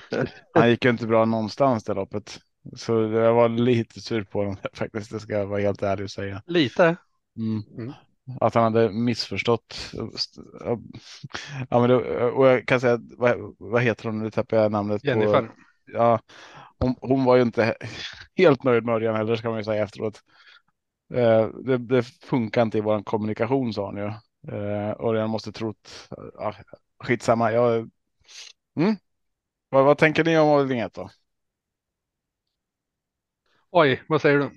Han 0.55 0.71
gick 0.71 0.85
ju 0.85 0.91
inte 0.91 1.07
bra 1.07 1.25
någonstans 1.25 1.85
det 1.85 1.95
loppet. 1.95 2.39
Så 2.77 2.93
jag 3.03 3.35
var 3.35 3.49
lite 3.49 4.01
sur 4.01 4.25
på 4.25 4.39
honom 4.39 4.57
faktiskt, 4.75 5.11
det 5.13 5.21
ska 5.21 5.33
jag 5.33 5.47
vara 5.47 5.61
helt 5.61 5.83
ärlig 5.83 6.05
och 6.05 6.11
säga. 6.11 6.43
Lite. 6.47 6.97
Mm. 7.37 7.63
Mm. 7.79 7.93
Att 8.41 8.55
han 8.55 8.65
hade 8.65 8.91
missförstått. 8.91 9.93
Ja, 11.69 11.81
men 11.81 11.89
det, 11.89 11.97
och 12.31 12.47
jag 12.47 12.67
kan 12.67 12.81
säga, 12.81 12.99
vad, 13.17 13.55
vad 13.59 13.83
heter 13.83 14.05
hon? 14.05 14.19
Nu 14.19 14.31
tappar 14.31 14.57
jag 14.57 14.73
namnet. 14.73 15.05
Jennifer. 15.05 15.43
På, 15.43 15.53
ja, 15.85 16.21
hon, 16.79 16.95
hon 17.01 17.25
var 17.25 17.37
ju 17.37 17.43
inte 17.43 17.77
helt 18.37 18.65
nöjd 18.65 18.85
med 18.85 18.95
Örjan 18.95 19.17
heller, 19.17 19.37
ska 19.37 19.49
man 19.49 19.59
ju 19.59 19.65
säga 19.65 19.85
efteråt. 19.85 20.23
Eh, 21.15 21.49
det, 21.49 21.79
det 21.79 22.03
funkar 22.03 22.63
inte 22.63 22.79
i 22.79 22.81
vår 22.81 23.03
kommunikation, 23.03 23.73
sa 23.73 23.87
hon 23.87 23.97
ju. 23.97 24.07
Eh, 24.53 24.91
Örjan 25.01 25.31
måste 25.31 25.53
trott, 25.53 26.09
ja, 26.35 26.55
skitsamma. 27.05 27.53
Jag, 27.53 27.91
mm. 28.77 28.97
vad, 29.69 29.85
vad 29.85 29.99
tänker 29.99 30.25
ni 30.25 30.39
om 30.39 30.49
avdelning 30.49 30.81
ett 30.81 30.95
då? 30.95 31.11
Oj, 33.71 34.03
vad 34.09 34.21
säger 34.21 34.39
du? 34.39 34.51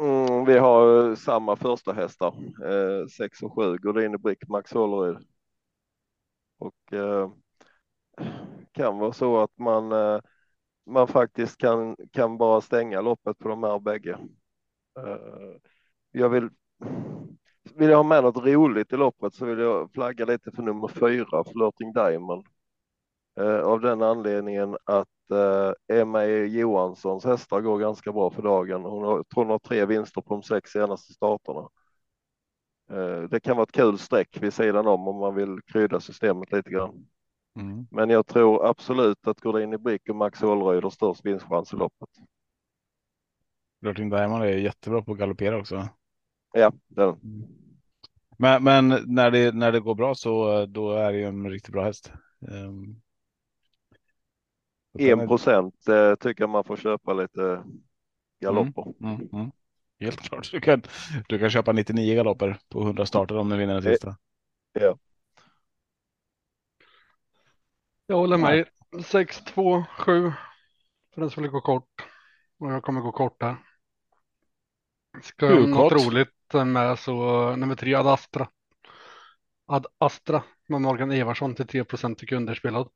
Mm, 0.00 0.44
vi 0.44 0.58
har 0.58 1.08
eh, 1.10 1.14
samma 1.14 1.56
första 1.56 1.92
hästar. 1.92 2.34
Eh, 2.64 3.06
och 3.46 3.54
7, 3.54 3.76
Gordini 3.76 4.18
Brick, 4.18 4.48
Max 4.48 4.72
Håleryd. 4.72 5.26
Och 6.58 6.92
eh, 6.92 7.30
kan 8.72 8.98
vara 8.98 9.12
så 9.12 9.38
att 9.40 9.58
man, 9.58 9.92
eh, 9.92 10.20
man 10.86 11.08
faktiskt 11.08 11.56
kan, 11.58 11.96
kan 12.12 12.38
bara 12.38 12.60
stänga 12.60 13.00
loppet 13.00 13.38
på 13.38 13.48
de 13.48 13.62
här 13.62 13.78
bägge. 13.78 14.18
Eh, 14.98 15.56
jag 16.12 16.28
vill, 16.28 16.48
vill 17.74 17.88
jag 17.88 17.96
ha 17.96 18.02
med 18.02 18.22
något 18.22 18.44
roligt 18.44 18.92
i 18.92 18.96
loppet 18.96 19.34
så 19.34 19.46
vill 19.46 19.58
jag 19.58 19.92
flagga 19.92 20.24
lite 20.24 20.50
för 20.50 20.62
nummer 20.62 20.88
fyra, 20.88 21.44
Flirting 21.44 21.92
Diamond. 21.92 22.46
Eh, 23.40 23.60
av 23.60 23.80
den 23.80 24.02
anledningen 24.02 24.76
att 24.84 25.08
Emma 25.88 26.24
E. 26.24 26.46
Johanssons 26.46 27.24
hästar 27.24 27.60
går 27.60 27.78
ganska 27.78 28.12
bra 28.12 28.30
för 28.30 28.42
dagen. 28.42 28.84
Hon 28.84 29.04
har, 29.04 29.22
tror 29.22 29.44
hon 29.44 29.50
har 29.50 29.58
tre 29.58 29.86
vinster 29.86 30.20
på 30.20 30.34
de 30.34 30.42
sex 30.42 30.70
senaste 30.70 31.12
starterna. 31.12 31.68
Eh, 32.90 33.22
det 33.22 33.40
kan 33.40 33.56
vara 33.56 33.64
ett 33.64 33.72
kul 33.72 33.98
streck 33.98 34.42
vid 34.42 34.54
sidan 34.54 34.86
om 34.86 35.08
om 35.08 35.16
man 35.16 35.34
vill 35.34 35.60
krydda 35.66 36.00
systemet 36.00 36.52
lite 36.52 36.70
grann. 36.70 37.06
Mm. 37.56 37.86
Men 37.90 38.10
jag 38.10 38.26
tror 38.26 38.66
absolut 38.66 39.26
att 39.26 39.40
Gordini 39.40 39.78
Brick 39.78 40.08
och 40.08 40.16
Max 40.16 40.40
Hålryd 40.40 40.82
har 40.82 40.90
störst 40.90 41.26
vinstchans 41.26 41.72
i 41.72 41.76
loppet. 41.76 42.08
Flirting 43.80 44.10
Diamond 44.10 44.44
är 44.44 44.48
jättebra 44.48 45.02
på 45.02 45.12
att 45.12 45.18
galoppera 45.18 45.58
också. 45.58 45.88
Ja, 46.52 46.72
den. 46.88 47.18
Men, 48.38 48.64
men 48.64 48.88
när, 49.06 49.30
det, 49.30 49.54
när 49.54 49.72
det 49.72 49.80
går 49.80 49.94
bra 49.94 50.14
så 50.14 50.66
då 50.66 50.92
är 50.92 51.12
det 51.12 51.18
ju 51.18 51.24
en 51.24 51.50
riktigt 51.50 51.72
bra 51.72 51.84
häst. 51.84 52.12
Um, 52.40 53.00
En 54.98 55.28
procent 55.28 55.88
eh, 55.88 56.14
tycker 56.14 56.42
jag 56.42 56.50
man 56.50 56.64
får 56.64 56.76
köpa 56.76 57.12
lite 57.12 57.64
galopper. 58.40 58.84
Mm, 59.00 59.28
mm. 59.32 59.50
Helt 60.00 60.20
klart. 60.20 60.50
Du 60.52 60.60
kan, 60.60 60.82
du 61.28 61.38
kan 61.38 61.50
köpa 61.50 61.72
99 61.72 62.14
galopper 62.14 62.58
på 62.68 62.82
100 62.82 63.06
starter 63.06 63.38
om 63.38 63.48
du 63.48 63.56
vinner 63.56 63.74
den 63.74 63.82
sista. 63.82 64.16
Jag 68.06 68.16
håller 68.16 68.36
med. 68.38 68.68
6, 69.04 69.44
2, 69.44 69.84
7. 69.98 70.32
För 71.14 71.20
den 71.20 71.30
skulle 71.30 71.48
gå 71.48 71.60
kort. 71.60 72.06
Och 72.58 72.72
jag 72.72 72.82
kommer 72.82 73.00
gå 73.00 73.12
kort 73.12 73.42
här. 73.42 73.56
Ska 75.22 75.46
Hur 75.46 75.66
något 75.66 75.92
kort? 75.92 76.06
roligt 76.06 76.54
med 76.66 76.98
så 76.98 77.56
nummer 77.56 77.74
tre 77.74 77.94
Ad 77.94 78.12
Astra. 78.12 78.48
Ad 79.66 79.86
Astra 79.98 80.42
med 80.66 80.80
Morgan 80.80 81.12
Eversson 81.12 81.54
till 81.54 81.66
3 81.66 81.84
procent 81.84 82.18
tycker 82.18 82.36
underspelad. 82.36 82.88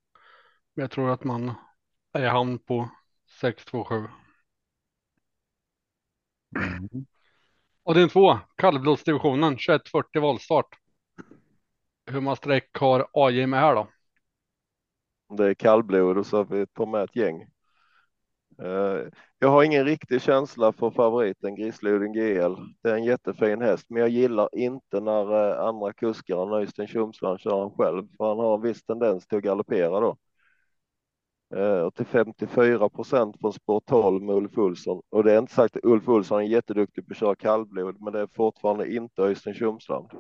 Men 0.75 0.83
jag 0.83 0.91
tror 0.91 1.11
att 1.11 1.25
man 1.25 1.55
är 2.15 2.23
i 2.23 2.29
hamn 2.29 2.59
på 2.59 2.91
6, 3.41 3.65
2, 3.65 3.85
7. 3.85 3.95
Mm. 6.57 7.07
Och 7.83 7.95
din 7.95 8.09
två, 8.09 8.39
kallblodsdivisionen, 8.57 9.53
2140 9.53 10.23
valstart. 10.23 10.79
Hur 12.07 12.21
många 12.21 12.37
streck 12.37 12.77
har 12.77 13.09
AJ 13.13 13.47
med 13.47 13.61
här 13.61 13.75
då? 13.75 13.89
Det 15.37 15.47
är 15.47 15.55
kallblod 15.55 16.19
och 16.19 16.27
så 16.27 16.45
vi 16.45 16.67
tar 16.67 16.87
med 16.87 17.05
ett 17.05 17.17
gäng. 17.17 17.43
Eh, 18.63 19.01
jag 19.39 19.49
har 19.49 19.63
ingen 19.63 19.85
riktig 19.85 20.23
känsla 20.23 20.73
för 20.73 20.91
favoriten 20.91 21.55
Grislodin 21.57 22.13
GL. 22.13 22.55
Det 22.83 22.91
är 22.91 22.95
en 22.95 23.05
jättefin 23.05 23.63
häst, 23.63 23.87
men 23.89 24.01
jag 24.01 24.09
gillar 24.09 24.49
inte 24.53 25.01
när 25.01 25.51
eh, 25.51 25.67
andra 25.67 25.93
kuskar 25.93 26.47
än 26.47 26.53
Öystein 26.53 26.89
Tjomsland 26.89 27.41
kör 27.41 27.61
han 27.61 27.71
själv, 27.71 28.09
för 28.17 28.29
han 28.29 28.39
har 28.39 28.55
en 28.55 28.63
viss 28.63 28.85
tendens 28.85 29.27
till 29.27 29.39
att 29.39 29.45
galoppera 29.45 30.01
då. 30.01 30.17
Eh, 31.57 31.81
och 31.81 31.95
till 31.95 32.07
54 32.07 32.89
procent 32.89 33.37
från 33.41 33.53
spår 33.53 33.81
12 33.87 34.23
med 34.23 34.37
Ulf 34.37 34.59
Olsson. 34.59 35.03
Och 35.11 35.25
det 35.25 35.33
är 35.33 35.39
inte 35.39 35.55
sagt 35.55 35.77
att 35.77 35.85
Ulf 35.85 36.09
Olsson 36.09 36.41
är 36.41 36.47
jätteduktig 36.47 37.07
på 37.07 37.13
att 37.13 37.19
köra 37.19 37.37
kallblod, 37.37 37.97
men 38.01 38.13
det 38.13 38.21
är 38.21 38.27
fortfarande 38.27 38.95
inte 38.95 39.23
Öystein 39.23 39.55
Tjomsland. 39.55 40.11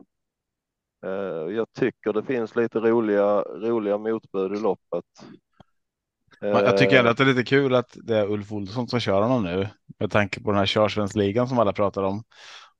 Eh, 1.04 1.10
jag 1.54 1.72
tycker 1.72 2.12
det 2.12 2.22
finns 2.22 2.56
lite 2.56 2.78
roliga, 2.78 3.40
roliga 3.40 3.98
motbud 3.98 4.56
i 4.56 4.60
loppet. 4.60 5.04
Jag 6.40 6.78
tycker 6.78 6.98
ändå 6.98 7.08
Eh, 7.08 7.10
att 7.10 7.16
det 7.16 7.22
är 7.22 7.26
lite 7.26 7.44
kul 7.44 7.74
att 7.74 7.96
det 8.02 8.16
är 8.16 8.30
Ulf 8.30 8.52
Olsson 8.52 8.88
som 8.88 9.00
kör 9.00 9.22
honom 9.22 9.42
nu. 9.42 9.68
Med 9.98 10.10
tanke 10.10 10.42
på 10.42 10.50
den 10.50 10.58
här 10.58 10.66
körsvensligan 10.66 11.48
som 11.48 11.58
alla 11.58 11.72
pratar 11.72 12.02
om. 12.02 12.24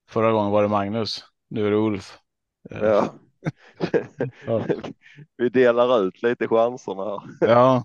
Förra 0.09 0.33
gången 0.33 0.53
var 0.53 0.63
det 0.63 0.69
Magnus. 0.69 1.25
Nu 1.51 1.67
är 1.67 1.71
det 1.71 1.77
Ulf. 1.77 2.19
Ja. 2.71 3.15
Ja. 4.47 4.65
Vi 5.37 5.49
delar 5.49 6.03
ut 6.07 6.23
lite 6.23 6.49
chanserna 6.49 7.05
här. 7.05 7.21
Ja. 7.41 7.85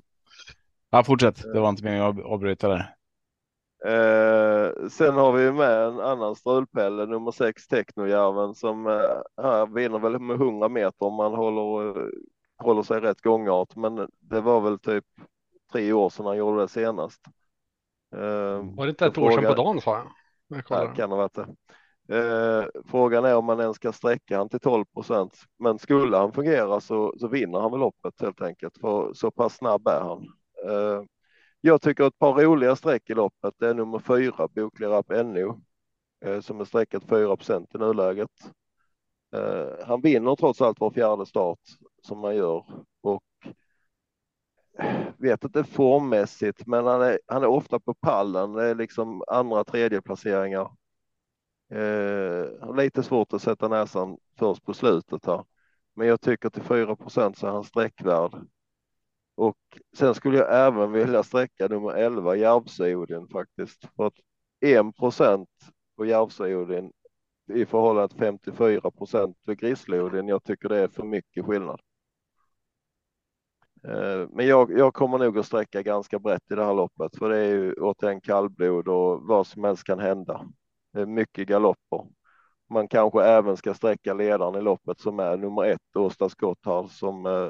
Ja, 0.89 1.03
fortsätt. 1.03 1.43
Det 1.53 1.59
var 1.59 1.69
inte 1.69 1.83
meningen 1.83 2.05
att 2.05 2.25
avbryta 2.25 2.67
där. 2.67 2.95
Eh, 3.85 4.87
sen 4.89 5.13
har 5.15 5.31
vi 5.31 5.51
med 5.51 5.83
en 5.83 5.99
annan 5.99 6.35
strulpelle, 6.35 7.05
nummer 7.05 7.31
sex 7.31 7.67
Technojärven 7.67 8.55
som 8.55 8.87
eh, 8.87 9.43
här 9.43 9.65
vinner 9.65 9.99
väl 9.99 10.19
med 10.19 10.35
100 10.41 10.69
meter 10.69 11.05
om 11.05 11.13
man 11.13 11.33
håller, 11.33 11.97
eh, 11.99 12.07
håller 12.57 12.83
sig 12.83 12.99
rätt 12.99 13.21
gångart. 13.21 13.75
Men 13.75 14.07
det 14.19 14.41
var 14.41 14.61
väl 14.61 14.79
typ 14.79 15.05
tre 15.71 15.93
år 15.93 16.09
sedan 16.09 16.25
han 16.25 16.37
gjorde 16.37 16.61
det 16.61 16.67
senast. 16.67 17.21
Eh, 18.15 18.21
Var 18.75 18.85
det 18.85 18.89
inte 18.89 19.05
ett 19.05 19.15
så 19.15 19.21
år 19.21 19.31
sedan 19.31 19.43
på 19.43 19.47
frågan- 19.49 19.65
dagen 19.65 19.81
sa 19.81 19.95
jag? 19.95 20.07
jag 20.69 20.95
kan 20.95 21.09
ha 21.11 21.17
varit 21.17 21.33
det. 21.33 21.47
Eh, 22.17 22.65
frågan 22.85 23.25
är 23.25 23.35
om 23.35 23.45
man 23.45 23.59
ens 23.59 23.75
ska 23.75 23.91
sträcka 23.91 24.37
han 24.37 24.49
till 24.49 24.59
12 24.59 24.85
procent. 24.85 25.37
Men 25.59 25.79
skulle 25.79 26.17
han 26.17 26.31
fungera 26.33 26.79
så, 26.79 27.13
så 27.19 27.27
vinner 27.27 27.59
han 27.59 27.71
väl 27.71 27.79
loppet 27.79 28.21
helt 28.21 28.41
enkelt. 28.41 28.77
För 28.77 29.13
så 29.13 29.31
pass 29.31 29.55
snabb 29.57 29.87
är 29.87 30.01
han. 30.01 30.25
Eh, 30.65 31.03
jag 31.61 31.81
tycker 31.81 32.07
ett 32.07 32.19
par 32.19 32.33
roliga 32.33 32.75
streck 32.75 33.09
i 33.09 33.13
loppet. 33.13 33.53
Det 33.57 33.69
är 33.69 33.73
nummer 33.73 33.99
fyra, 33.99 34.47
Boklig 34.47 34.87
Rapp 34.87 35.09
NO. 35.09 35.61
Eh, 36.25 36.39
som 36.41 36.61
är 36.61 36.65
streckat 36.65 37.03
4 37.09 37.37
procent 37.37 37.75
i 37.75 37.77
nuläget. 37.77 38.51
Eh, 39.35 39.85
han 39.87 40.01
vinner 40.01 40.35
trots 40.35 40.61
allt 40.61 40.79
var 40.79 40.91
fjärde 40.91 41.25
start 41.25 41.59
som 42.03 42.19
man 42.19 42.35
gör. 42.35 42.65
Och 43.01 43.23
vet 45.17 45.43
inte 45.43 45.63
formmässigt, 45.63 46.67
men 46.67 46.85
han 46.85 47.01
är, 47.01 47.19
han 47.27 47.43
är 47.43 47.47
ofta 47.47 47.79
på 47.79 47.93
pallen. 47.93 48.53
Det 48.53 48.65
är 48.65 48.75
liksom 48.75 49.23
andra, 49.27 49.63
tredje 49.63 50.01
placeringar. 50.01 50.71
Eh, 51.71 52.75
lite 52.75 53.03
svårt 53.03 53.33
att 53.33 53.41
sätta 53.41 53.67
näsan 53.67 54.17
först 54.39 54.65
på 54.65 54.73
slutet 54.73 55.25
här. 55.25 55.45
Men 55.95 56.07
jag 56.07 56.21
tycker 56.21 56.49
till 56.49 56.63
4 56.63 56.95
procent 56.95 57.37
så 57.37 57.47
är 57.47 57.51
han 57.51 57.63
sträckvärd. 57.63 58.31
Och 59.39 59.57
sen 59.97 60.15
skulle 60.15 60.37
jag 60.37 60.67
även 60.67 60.91
vilja 60.91 61.23
sträcka 61.23 61.67
nummer 61.67 61.91
11 61.91 62.35
Järvsöodin 62.35 63.27
faktiskt. 63.27 63.85
För 63.95 64.07
att 64.07 64.13
1 64.59 64.95
procent 64.95 65.49
på 65.97 66.05
Järvsöodin 66.05 66.91
i 67.53 67.65
förhållande 67.65 68.07
till 68.09 68.17
54 68.17 68.91
procent 68.91 69.37
för 69.45 69.53
Grislodin. 69.53 70.27
Jag 70.27 70.43
tycker 70.43 70.69
det 70.69 70.77
är 70.77 70.87
för 70.87 71.03
mycket 71.03 71.45
skillnad. 71.45 71.79
Eh, 73.83 74.27
men 74.29 74.47
jag, 74.47 74.77
jag 74.77 74.93
kommer 74.93 75.17
nog 75.17 75.37
att 75.37 75.45
sträcka 75.45 75.81
ganska 75.81 76.19
brett 76.19 76.51
i 76.51 76.55
det 76.55 76.65
här 76.65 76.73
loppet, 76.73 77.17
för 77.17 77.29
det 77.29 77.37
är 77.37 77.49
ju 77.49 77.73
återigen 77.73 78.21
kallblod 78.21 78.87
och 78.87 79.21
vad 79.21 79.47
som 79.47 79.63
helst 79.63 79.83
kan 79.83 79.99
hända. 79.99 80.49
Det 80.93 81.01
är 81.01 81.05
mycket 81.05 81.47
galopper. 81.47 82.07
Man 82.69 82.87
kanske 82.87 83.23
även 83.23 83.57
ska 83.57 83.73
sträcka 83.73 84.13
ledaren 84.13 84.55
i 84.55 84.61
loppet 84.61 84.99
som 84.99 85.19
är 85.19 85.37
nummer 85.37 85.65
ett, 85.65 85.95
Åsta 85.95 86.29
Skotthard, 86.29 86.89
som 86.89 87.25
eh, 87.25 87.49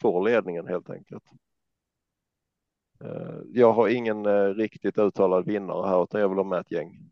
får 0.00 0.24
ledningen 0.28 0.66
helt 0.66 0.90
enkelt. 0.90 1.24
Eh, 3.04 3.40
Jag 3.52 3.72
har 3.72 3.88
ingen 3.88 4.26
eh, 4.26 4.54
riktigt 4.54 4.98
uttalad 4.98 5.46
vinnare 5.46 5.88
här, 5.88 6.02
utan 6.04 6.20
jag 6.20 6.28
vill 6.28 6.38
ha 6.38 6.44
med 6.44 6.60
ett 6.60 6.72
gäng. 6.72 7.10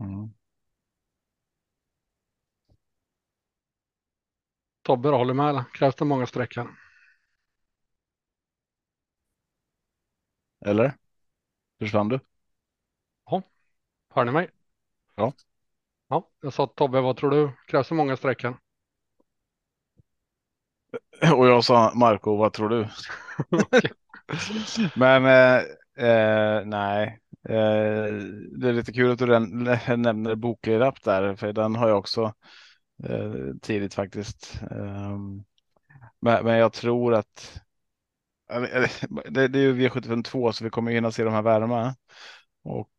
Mm. 0.00 0.34
Tobbe 4.82 5.08
då, 5.10 5.16
håller 5.16 5.34
med 5.34 5.48
eller? 5.48 5.64
Krävs 5.74 5.94
det 5.94 6.04
många 6.04 6.26
sträckor? 6.26 6.68
Eller? 10.60 10.94
Försvann 11.80 12.08
du? 12.08 12.20
Hör 14.14 14.24
ni 14.24 14.32
mig? 14.32 14.50
Ja. 15.16 15.32
Ja, 16.10 16.30
jag 16.40 16.52
sa 16.52 16.66
Tobbe, 16.66 17.00
vad 17.00 17.16
tror 17.16 17.30
du? 17.30 17.50
Krävs 17.66 17.88
det 17.88 17.94
många 17.94 18.16
sträckor? 18.16 18.56
Och 21.36 21.46
jag 21.46 21.64
sa 21.64 21.92
Marco, 21.94 22.36
vad 22.36 22.52
tror 22.52 22.68
du? 22.68 22.88
Men 24.96 25.24
eh, 25.24 25.56
eh, 26.08 26.64
nej, 26.64 27.20
eh, 27.48 28.14
det 28.58 28.68
är 28.68 28.72
lite 28.72 28.92
kul 28.92 29.10
att 29.10 29.18
du 29.18 29.26
nämner 29.96 30.34
Boklirapp 30.34 31.02
där, 31.02 31.36
för 31.36 31.52
den 31.52 31.76
har 31.76 31.88
jag 31.88 31.98
också 31.98 32.34
eh, 33.04 33.32
tidigt 33.62 33.94
faktiskt. 33.94 34.60
Um, 34.70 35.44
men, 36.20 36.44
men 36.44 36.58
jag 36.58 36.72
tror 36.72 37.14
att 37.14 37.60
eller, 38.52 38.90
det, 39.30 39.48
det 39.48 39.58
är 39.58 39.62
ju 39.62 39.88
V75 39.88 40.22
2 40.22 40.52
så 40.52 40.64
vi 40.64 40.70
kommer 40.70 40.92
hinna 40.92 41.12
se 41.12 41.24
de 41.24 41.32
här 41.32 41.42
värma 41.42 41.94
och 42.64 42.90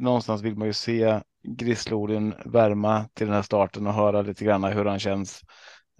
någonstans 0.00 0.42
vill 0.42 0.56
man 0.56 0.66
ju 0.66 0.72
se 0.72 1.20
Grislodin 1.42 2.34
värma 2.44 3.08
till 3.14 3.26
den 3.26 3.34
här 3.34 3.42
starten 3.42 3.86
och 3.86 3.94
höra 3.94 4.22
lite 4.22 4.44
grann 4.44 4.64
hur 4.64 4.84
han 4.84 4.98
känns. 4.98 5.40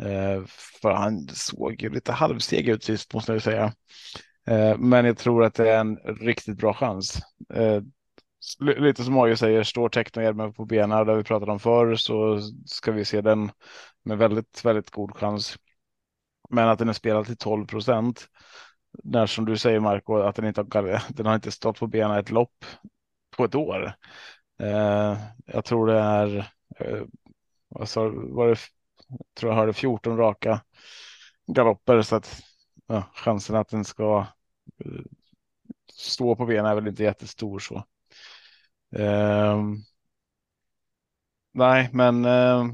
Eh, 0.03 0.45
för 0.83 0.91
han 0.91 1.29
såg 1.29 1.83
ju 1.83 1.91
lite 1.91 2.13
halvseg 2.13 2.69
ut 2.69 2.85
sist 2.85 3.15
måste 3.15 3.33
jag 3.33 3.43
säga. 3.43 3.73
Eh, 4.47 4.79
men 4.79 5.05
jag 5.05 5.19
tror 5.19 5.45
att 5.45 5.55
det 5.55 5.71
är 5.71 5.81
en 5.81 5.97
riktigt 5.97 6.57
bra 6.57 6.75
chans. 6.75 7.19
Eh, 7.55 7.83
lite 8.61 9.05
som 9.05 9.19
AJ 9.19 9.37
säger, 9.37 9.63
står 9.63 9.89
Technohjälmen 9.89 10.53
på 10.53 10.65
benen, 10.65 11.07
där 11.07 11.15
vi 11.15 11.25
pratade 11.25 11.53
om 11.53 11.61
förr, 11.61 11.95
så 11.95 12.41
ska 12.67 12.93
vi 12.93 13.05
se 13.05 13.21
den 13.21 13.51
med 14.05 14.19
väldigt, 14.19 14.65
väldigt 14.65 14.91
god 14.91 15.17
chans. 15.17 15.57
Men 16.51 16.69
att 16.69 16.79
den 16.79 16.89
är 16.89 16.93
spelad 16.93 17.27
till 17.27 17.37
12 17.37 17.67
procent. 17.67 18.29
När 19.05 19.27
som 19.27 19.45
du 19.45 19.57
säger 19.57 19.81
Marco, 19.81 20.17
att 20.17 20.37
den 20.37 20.45
inte 20.45 20.61
har, 20.61 21.13
den 21.15 21.27
har 21.27 21.35
inte 21.35 21.51
stått 21.51 21.79
på 21.79 21.87
benen 21.87 22.17
ett 22.17 22.31
lopp 22.31 22.65
på 23.37 23.45
ett 23.45 23.55
år. 23.55 23.95
Eh, 24.61 25.19
jag 25.47 25.65
tror 25.65 25.87
det 25.87 25.99
är, 25.99 26.37
eh, 26.79 27.03
vad 27.69 27.89
sa, 27.89 28.11
var 28.15 28.49
det, 28.49 28.57
tror 29.35 29.53
jag 29.53 29.59
hörde 29.59 29.73
14 29.73 30.17
raka 30.17 30.61
galopper 31.47 32.03
så 32.03 32.17
att 32.17 32.43
ja, 32.87 33.05
chansen 33.15 33.57
att 33.57 33.69
den 33.69 33.85
ska 33.85 34.27
eh, 34.85 35.03
stå 35.93 36.37
på 36.37 36.47
benen 36.47 36.67
är 36.67 36.75
väl 36.75 36.89
inte 36.89 37.03
jättestor 37.03 37.59
så. 37.59 37.85
Eh, 38.97 39.63
nej, 41.53 41.91
men 41.93 42.25
eh, 42.25 42.67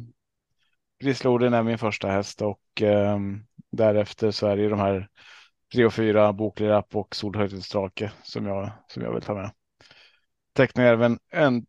Grislodin 0.98 1.54
är 1.54 1.62
min 1.62 1.78
första 1.78 2.08
häst 2.08 2.42
och 2.42 2.82
eh, 2.82 3.18
därefter 3.70 4.30
så 4.30 4.46
är 4.46 4.56
det 4.56 4.62
ju 4.62 4.68
de 4.68 4.78
här 4.78 5.08
tre 5.74 5.84
och 5.84 5.94
fyra 5.94 6.32
Boklirapp 6.32 6.96
och 6.96 7.16
Solhöjdens 7.16 7.68
drake 7.68 8.12
som 8.22 8.46
jag, 8.46 8.70
som 8.88 9.02
jag 9.02 9.12
vill 9.12 9.22
ta 9.22 9.34
med. 9.34 9.50
Tecknar 10.52 10.84
även 10.84 11.18
en 11.30 11.66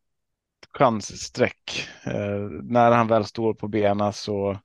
chanssträck. 0.78 1.88
Eh, 2.04 2.50
när 2.63 2.92
han 2.92 3.08
väl 3.08 3.26
står 3.26 3.54
på 3.54 3.68
benen 3.68 4.13
så 4.13 4.60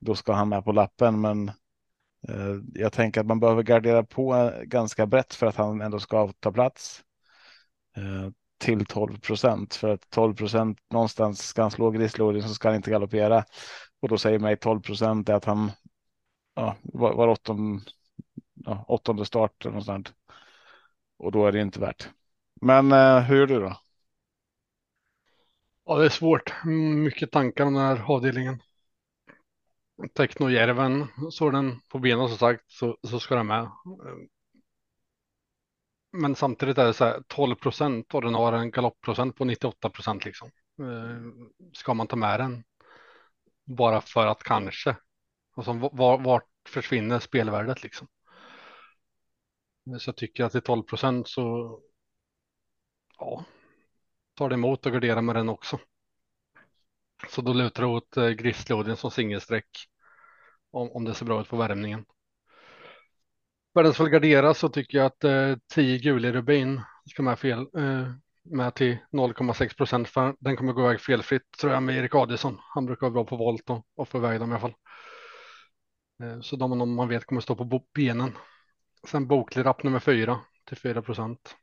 då 0.00 0.14
ska 0.14 0.32
han 0.32 0.48
med 0.48 0.64
på 0.64 0.72
lappen. 0.72 1.20
Men 1.20 1.48
eh, 2.28 2.56
jag 2.74 2.92
tänker 2.92 3.20
att 3.20 3.26
man 3.26 3.40
behöver 3.40 3.62
gardera 3.62 4.02
på 4.04 4.34
eh, 4.36 4.62
ganska 4.62 5.06
brett 5.06 5.34
för 5.34 5.46
att 5.46 5.56
han 5.56 5.80
ändå 5.80 6.00
ska 6.00 6.32
ta 6.40 6.52
plats. 6.52 7.04
Eh, 7.96 8.30
till 8.58 8.86
12 8.86 9.20
procent 9.20 9.74
för 9.74 9.88
att 9.88 10.10
12 10.10 10.34
procent 10.34 10.78
någonstans 10.90 11.42
ska 11.42 11.62
han 11.62 11.70
slå 11.70 11.90
Grislodin 11.90 12.42
så 12.42 12.54
ska 12.54 12.68
han 12.68 12.76
inte 12.76 12.90
galoppera. 12.90 13.44
Och 14.00 14.08
då 14.08 14.18
säger 14.18 14.38
mig 14.38 14.56
12 14.56 14.80
procent 14.80 15.28
är 15.28 15.34
att 15.34 15.44
han 15.44 15.70
ja, 16.54 16.76
var, 16.82 17.14
var 17.14 17.28
åttonde, 17.28 17.82
ja, 18.54 18.84
åttonde 18.88 19.24
start 19.24 19.66
eller. 19.66 20.02
Och 21.18 21.32
då 21.32 21.46
är 21.46 21.52
det 21.52 21.60
inte 21.60 21.80
värt. 21.80 22.08
Men 22.60 22.92
eh, 22.92 23.20
hur 23.20 23.36
gör 23.36 23.46
du 23.46 23.60
då? 23.60 23.76
Ja, 25.88 25.98
det 25.98 26.04
är 26.04 26.08
svårt. 26.08 26.54
Mm, 26.64 27.02
mycket 27.02 27.30
tankar 27.30 27.64
om 27.64 27.74
den 27.74 27.82
här 27.82 28.04
avdelningen. 28.12 28.62
Technojärven, 30.14 31.06
så 31.30 31.50
den 31.50 31.80
på 31.88 31.98
benen 31.98 32.28
som 32.28 32.38
sagt 32.38 32.64
så, 32.66 32.98
så 33.02 33.20
ska 33.20 33.34
den 33.34 33.46
med. 33.46 33.62
Eh, 33.62 34.18
men 36.12 36.36
samtidigt 36.36 36.78
är 36.78 36.86
det 36.86 36.94
så 36.94 37.04
här 37.04 37.22
12 37.28 37.54
procent 37.54 38.14
och 38.14 38.22
den 38.22 38.34
har 38.34 38.52
en 38.52 38.70
galoppprocent 38.70 39.36
på 39.36 39.44
98 39.44 39.90
procent 39.90 40.24
liksom. 40.24 40.50
Eh, 40.80 41.48
ska 41.72 41.94
man 41.94 42.06
ta 42.06 42.16
med 42.16 42.40
den? 42.40 42.64
Bara 43.64 44.00
för 44.00 44.26
att 44.26 44.42
kanske. 44.42 44.96
Alltså, 45.56 45.72
var, 45.72 46.18
vart 46.18 46.48
försvinner 46.68 47.18
spelvärdet 47.18 47.82
liksom? 47.82 48.08
Eh, 49.90 49.98
så 49.98 50.08
jag 50.08 50.16
tycker 50.16 50.44
att 50.44 50.54
i 50.54 50.60
12 50.60 50.82
procent 50.82 51.28
så 51.28 51.78
ja, 53.18 53.44
tar 54.38 54.48
det 54.48 54.54
emot 54.54 54.86
och 54.86 54.92
garderar 54.92 55.22
med 55.22 55.36
den 55.36 55.48
också. 55.48 55.78
Så 57.28 57.42
då 57.42 57.52
lutar 57.52 57.82
det 57.82 57.88
åt 57.88 58.16
eh, 58.16 58.94
som 58.94 59.10
singelsträck 59.10 59.68
om, 60.70 60.90
om 60.90 61.04
det 61.04 61.14
ser 61.14 61.26
bra 61.26 61.40
ut 61.40 61.48
på 61.48 61.56
värmningen. 61.56 62.04
För 63.72 63.82
den 63.82 63.94
som 63.94 64.04
vill 64.04 64.12
gardera 64.12 64.54
så 64.54 64.68
tycker 64.68 64.98
jag 64.98 65.06
att 65.06 65.24
eh, 65.24 65.56
10 65.74 65.98
gul 65.98 66.24
i 66.24 66.32
rubin 66.32 66.80
ska 67.10 67.22
med 67.22 67.38
fel 67.38 67.60
eh, 67.60 68.12
med 68.42 68.74
till 68.74 68.98
0,6 69.12 69.76
procent 69.76 70.08
för 70.08 70.34
den 70.40 70.56
kommer 70.56 70.72
gå 70.72 70.84
iväg 70.84 71.00
felfritt 71.00 71.50
tror 71.60 71.72
jag 71.72 71.82
med 71.82 71.96
Erik 71.96 72.14
Adielsson. 72.14 72.58
Han 72.74 72.86
brukar 72.86 73.00
vara 73.00 73.12
bra 73.12 73.24
på 73.24 73.36
volt 73.36 73.70
och, 73.70 73.86
och 73.96 74.08
få 74.08 74.18
iväg 74.18 74.40
dem 74.40 74.50
i 74.50 74.52
alla 74.52 74.60
fall. 74.60 74.74
Eh, 76.22 76.40
så 76.40 76.56
de 76.56 76.94
man 76.94 77.08
vet 77.08 77.24
kommer 77.24 77.40
stå 77.40 77.56
på 77.56 77.84
benen. 77.94 78.36
Sen 79.06 79.26
boklig 79.26 79.64
rapp 79.64 79.82
nummer 79.82 80.00
fyra 80.00 80.40
till 80.64 80.76
4 80.76 81.02
procent. 81.02 81.56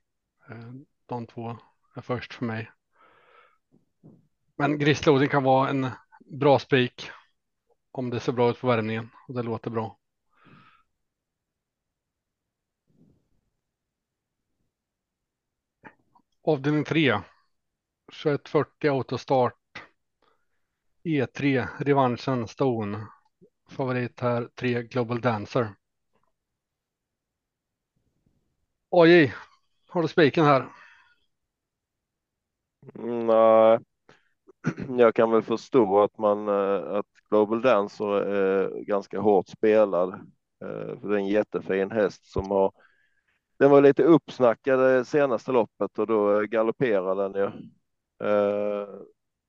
Eh, 0.49 0.73
de 1.07 1.27
två 1.27 1.57
först 2.01 2.33
för 2.33 2.45
mig. 2.45 2.71
Men 4.55 4.79
grissloding 4.79 5.29
kan 5.29 5.43
vara 5.43 5.69
en 5.69 5.89
bra 6.19 6.59
spik 6.59 7.09
om 7.91 8.09
det 8.09 8.19
ser 8.19 8.31
bra 8.31 8.49
ut 8.49 8.59
på 8.59 8.67
värmningen 8.67 9.09
och 9.27 9.33
det 9.33 9.43
låter 9.43 9.69
bra. 9.69 9.99
Avdelning 16.41 16.83
3. 16.83 17.21
2140 18.23 18.91
autostart. 18.91 19.83
E3 21.03 21.67
revanschen 21.79 22.47
Stone. 22.47 23.07
Favorit 23.69 24.19
här 24.19 24.49
3 24.55 24.83
Global 24.83 25.21
Dancer. 25.21 25.75
AJ, 28.89 29.33
har 29.87 30.01
du 30.01 30.07
spiken 30.07 30.45
här? 30.45 30.69
Nej, 32.93 33.79
jag 34.97 35.15
kan 35.15 35.31
väl 35.31 35.41
förstå 35.41 36.01
att 36.01 36.17
man 36.17 36.47
eh, 36.47 36.97
att 36.97 37.05
Global 37.29 37.61
Dancer 37.61 38.07
är 38.07 38.79
ganska 38.83 39.19
hårt 39.19 39.47
spelad. 39.47 40.13
Eh, 40.61 40.99
för 40.99 41.07
det 41.09 41.15
är 41.15 41.19
en 41.19 41.27
jättefin 41.27 41.91
häst 41.91 42.25
som 42.31 42.51
har. 42.51 42.71
Den 43.59 43.71
var 43.71 43.81
lite 43.81 44.03
uppsnackad 44.03 45.07
senaste 45.07 45.51
loppet 45.51 45.99
och 45.99 46.07
då 46.07 46.39
eh, 46.41 46.41
galopperade 46.41 47.23
den 47.29 47.41
ju. 47.41 47.51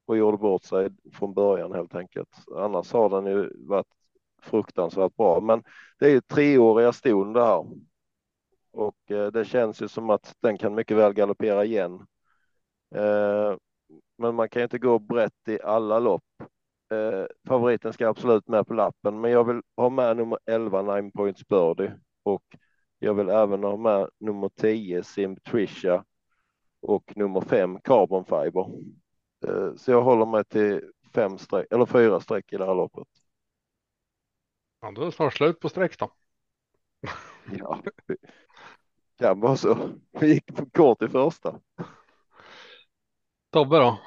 Och 0.07 0.17
gjorde 0.17 0.39
bort 0.39 0.65
sig 0.65 0.89
från 1.13 1.35
början 1.35 1.73
helt 1.73 1.95
enkelt. 1.95 2.29
Annars 2.57 2.93
har 2.93 3.11
den 3.11 3.27
ju 3.27 3.67
varit 3.67 3.87
fruktansvärt 4.43 5.17
bra, 5.17 5.41
men 5.41 5.63
det 5.99 6.07
är 6.07 6.11
ju 6.11 6.21
treåriga 6.21 6.93
ston 6.93 7.33
det 7.33 7.45
här. 7.45 7.67
Och 8.73 8.97
det 9.33 9.47
känns 9.47 9.83
ju 9.83 9.89
som 9.89 10.11
att 10.11 10.35
den 10.41 10.59
kan 10.59 10.75
mycket 10.75 10.97
väl 10.97 11.13
galoppera 11.13 11.65
igen. 11.65 12.07
Men 14.19 14.35
man 14.35 14.49
kan 14.49 14.61
ju 14.61 14.65
inte 14.65 14.79
gå 14.79 14.99
brett 14.99 15.49
i 15.49 15.63
alla 15.63 15.99
lopp. 15.99 16.25
Eh, 16.91 17.27
favoriten 17.49 17.93
ska 17.93 18.09
absolut 18.09 18.49
med 18.49 18.67
på 18.67 18.75
lappen, 18.75 19.21
men 19.21 19.31
jag 19.31 19.45
vill 19.45 19.63
ha 19.77 19.91
med 19.91 20.17
nummer 20.17 20.39
11 20.47 20.83
Nine 20.83 21.11
Points 21.13 21.49
Birdie 21.49 21.93
och 22.23 22.45
jag 22.99 23.15
vill 23.15 23.29
även 23.29 23.63
ha 23.63 23.77
med 23.77 24.11
nummer 24.19 24.49
10 24.49 25.03
Sim 25.03 25.37
Trisha 25.37 26.05
och 26.81 27.13
nummer 27.17 27.41
5 27.41 27.81
Carbon 27.81 28.25
Fiber. 28.25 28.67
Eh, 29.47 29.75
så 29.77 29.91
jag 29.91 30.03
håller 30.03 30.27
mig 30.27 30.45
till 30.45 30.91
fem 31.15 31.39
streck 31.39 31.67
eller 31.71 31.87
fyra 31.87 32.21
streck 32.21 32.53
i 32.53 32.57
det 32.57 32.67
här 32.67 32.75
loppet. 32.75 33.09
Ja, 34.81 34.91
då 34.91 35.01
är 35.01 35.07
det 35.07 35.13
snart 35.13 35.35
slut 35.35 35.61
på 35.61 35.69
streck 35.69 35.99
då. 35.99 36.11
ja, 37.59 37.83
kan 39.19 39.41
vara 39.41 39.57
så. 39.57 39.89
Vi 40.21 40.35
gick 40.35 40.73
kort 40.73 41.03
i 41.03 41.09
första. 41.09 41.61
Tobbe 43.51 43.79
då? 43.79 44.01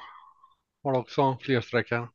Har 0.82 0.92
du 0.92 0.98
också 0.98 1.38
fler 1.40 1.60
streck 1.60 1.90
här? 1.90 2.08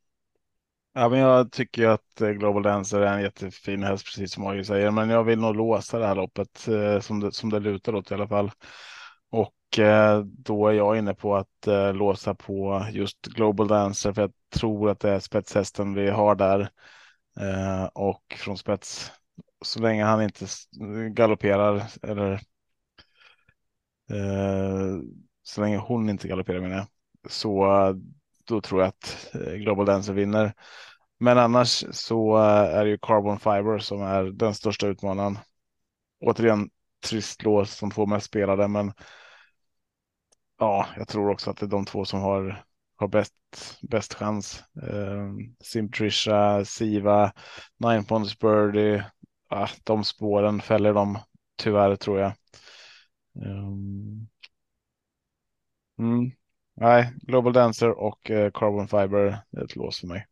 Ja, 0.92 1.08
men 1.08 1.18
jag 1.18 1.52
tycker 1.52 1.88
att 1.88 2.20
eh, 2.20 2.30
Global 2.30 2.62
Dancer 2.62 3.00
är 3.00 3.14
en 3.16 3.22
jättefin 3.22 3.82
häst, 3.82 4.04
precis 4.04 4.32
som 4.32 4.46
Agge 4.46 4.64
säger. 4.64 4.90
Men 4.90 5.10
jag 5.10 5.24
vill 5.24 5.38
nog 5.38 5.56
låsa 5.56 5.98
det 5.98 6.06
här 6.06 6.14
loppet 6.14 6.68
eh, 6.68 7.00
som, 7.00 7.20
det, 7.20 7.32
som 7.32 7.50
det 7.50 7.60
lutar 7.60 7.94
åt 7.94 8.10
i 8.10 8.14
alla 8.14 8.28
fall. 8.28 8.50
Och 9.30 9.78
eh, 9.78 10.20
då 10.24 10.68
är 10.68 10.72
jag 10.72 10.98
inne 10.98 11.14
på 11.14 11.36
att 11.36 11.66
eh, 11.66 11.94
låsa 11.94 12.34
på 12.34 12.86
just 12.92 13.26
Global 13.26 13.68
Dancer 13.68 14.12
för 14.12 14.22
jag 14.22 14.32
tror 14.54 14.90
att 14.90 15.00
det 15.00 15.10
är 15.10 15.20
spetshästen 15.20 15.94
vi 15.94 16.10
har 16.10 16.34
där. 16.34 16.60
Eh, 17.40 17.84
och 17.84 18.22
från 18.38 18.58
spets, 18.58 19.12
så 19.64 19.80
länge 19.80 20.04
han 20.04 20.22
inte 20.22 20.46
galopperar 21.10 21.82
eller 22.02 22.32
eh, 24.10 25.00
så 25.42 25.60
länge 25.60 25.76
hon 25.78 26.08
inte 26.10 26.28
galopperar 26.28 26.60
menar 26.60 26.76
jag, 26.76 26.86
så 27.28 27.64
eh, 27.64 27.94
då 28.44 28.60
tror 28.60 28.80
jag 28.80 28.88
att 28.88 29.34
eh, 29.34 29.52
Global 29.52 29.86
Dancer 29.86 30.12
vinner. 30.12 30.54
Men 31.18 31.38
annars 31.38 31.84
så 31.90 32.36
eh, 32.38 32.78
är 32.78 32.84
det 32.84 32.90
ju 32.90 32.98
Carbon 33.02 33.38
Fiber 33.38 33.78
som 33.78 34.02
är 34.02 34.24
den 34.24 34.54
största 34.54 34.86
utmanaren. 34.86 35.38
Återigen 36.20 36.70
trist 37.04 37.42
lås 37.42 37.74
som 37.74 37.90
får 37.90 38.06
mest 38.06 38.26
spelade, 38.26 38.68
men 38.68 38.92
ja, 40.58 40.86
jag 40.96 41.08
tror 41.08 41.30
också 41.30 41.50
att 41.50 41.56
det 41.56 41.66
är 41.66 41.70
de 41.70 41.84
två 41.84 42.04
som 42.04 42.20
har, 42.20 42.64
har 42.96 43.08
bäst, 43.08 43.34
bäst 43.82 44.14
chans. 44.14 44.64
Eh, 44.82 45.32
Simtrisha, 45.60 46.64
Siva, 46.64 47.32
Nine 47.76 48.04
Ponds 48.04 48.38
Birdie, 48.38 49.04
ah, 49.48 49.68
de 49.84 50.04
spåren 50.04 50.60
fäller 50.60 50.94
de 50.94 51.18
tyvärr 51.56 51.96
tror 51.96 52.20
jag. 52.20 52.32
Um, 53.34 54.28
mm. 55.98 56.32
Nej, 56.78 57.12
Global 57.22 57.52
Dancer 57.52 57.90
och 57.90 58.30
eh, 58.30 58.50
Carbon 58.50 58.88
Fiber 58.88 59.38
är 59.50 59.64
ett 59.64 59.76
lås 59.76 60.00
för 60.00 60.06
mig. 60.06 60.26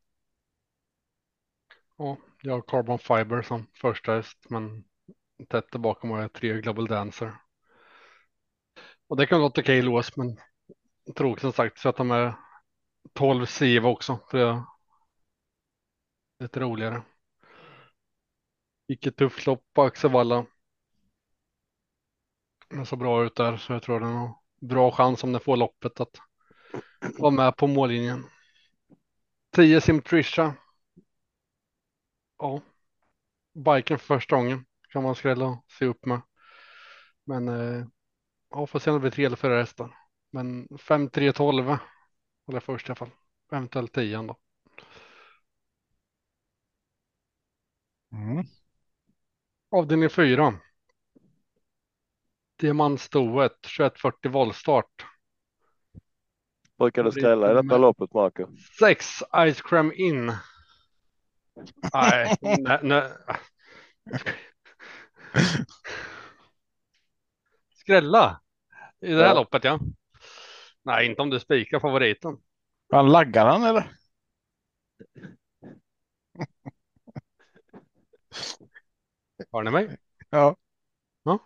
Ja, 1.96 2.16
jag 2.42 2.52
har 2.52 2.62
Carbon 2.62 2.98
Fiber 2.98 3.42
som 3.42 3.66
första 3.80 4.12
häst, 4.12 4.38
men 4.48 4.84
tätt 5.48 5.70
bakom 5.70 6.10
har 6.10 6.20
jag 6.20 6.32
tre 6.32 6.60
Global 6.60 6.86
Dancer. 6.86 7.34
Och 9.06 9.16
det 9.16 9.26
kan 9.26 9.40
vara 9.40 9.48
ett 9.48 9.58
okej 9.58 9.82
lås, 9.82 10.16
men 10.16 10.36
tråkigt 11.16 11.40
som 11.40 11.52
sagt 11.52 11.78
så 11.78 11.88
att 11.88 11.96
de 11.96 12.10
är 12.10 12.34
12 13.12 13.46
Siva 13.46 13.88
också, 13.88 14.18
för 14.30 14.38
det 14.38 14.44
är 14.44 14.62
lite 16.38 16.60
roligare. 16.60 17.02
Vilket 18.86 19.16
tufft 19.16 19.46
lopp 19.46 19.64
på 19.72 19.82
Axevalla. 19.82 20.46
Den 22.68 22.86
så 22.86 22.96
bra 22.96 23.24
ut 23.24 23.36
där, 23.36 23.56
så 23.56 23.72
jag 23.72 23.82
tror 23.82 24.00
den 24.00 24.12
har 24.12 24.34
bra 24.60 24.90
chans 24.90 25.24
om 25.24 25.32
den 25.32 25.40
får 25.40 25.56
loppet 25.56 26.00
att 26.00 26.18
var 27.18 27.30
med 27.30 27.56
på 27.56 27.66
mållinjen. 27.66 28.26
10 29.50 29.80
Simtrisha. 29.80 30.54
Ja. 32.38 32.60
Biken 33.54 33.98
för 33.98 34.06
första 34.06 34.36
gången 34.36 34.64
kan 34.88 35.02
man 35.02 35.14
skrälla 35.14 35.62
se 35.78 35.84
upp 35.84 36.06
med. 36.06 36.20
Men 37.24 37.48
eh, 37.48 37.86
ja, 38.50 38.66
får 38.66 38.78
se 38.78 38.90
om 38.90 38.94
det 38.94 39.00
blir 39.00 39.10
tre 39.10 39.24
eller 39.24 39.36
fyra 39.36 39.58
hästar. 39.58 39.96
Men 40.30 40.68
5, 40.78 41.10
3, 41.10 41.32
12 41.32 41.76
eller 42.48 42.60
först 42.60 42.88
i 42.88 42.90
alla 42.90 42.96
fall. 42.96 43.10
Eventuellt 43.52 43.92
10 43.92 44.22
då. 44.22 44.36
Mm. 48.12 48.44
Avdelning 49.70 50.10
4. 50.10 50.54
Diamantstoet 52.56 53.62
2140 53.62 54.30
voltstart. 54.30 55.06
Brukar 56.84 57.02
du 57.02 57.12
skrälla 57.12 57.50
i 57.50 57.54
detta 57.54 57.78
loppet, 57.78 58.14
Marco? 58.14 58.46
Sex 58.78 59.06
Ice 59.52 59.62
Cream 59.62 59.92
In. 59.92 60.32
Nej, 61.92 62.36
nej, 62.58 62.78
nej. 62.82 63.10
Skrälla 67.74 68.40
i 69.00 69.12
det 69.12 69.22
här 69.22 69.28
ja. 69.28 69.34
loppet, 69.34 69.64
ja. 69.64 69.80
Nej, 70.82 71.06
inte 71.06 71.22
om 71.22 71.30
du 71.30 71.40
spikar 71.40 71.80
favoriten. 71.80 72.36
Han 72.92 73.12
laggar 73.12 73.46
han 73.46 73.62
eller? 73.62 73.90
Har 79.50 79.62
ni 79.62 79.70
mig? 79.70 79.96
Ja. 80.30 80.56
Ja. 81.22 81.38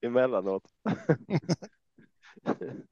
Emellanåt. 0.00 0.64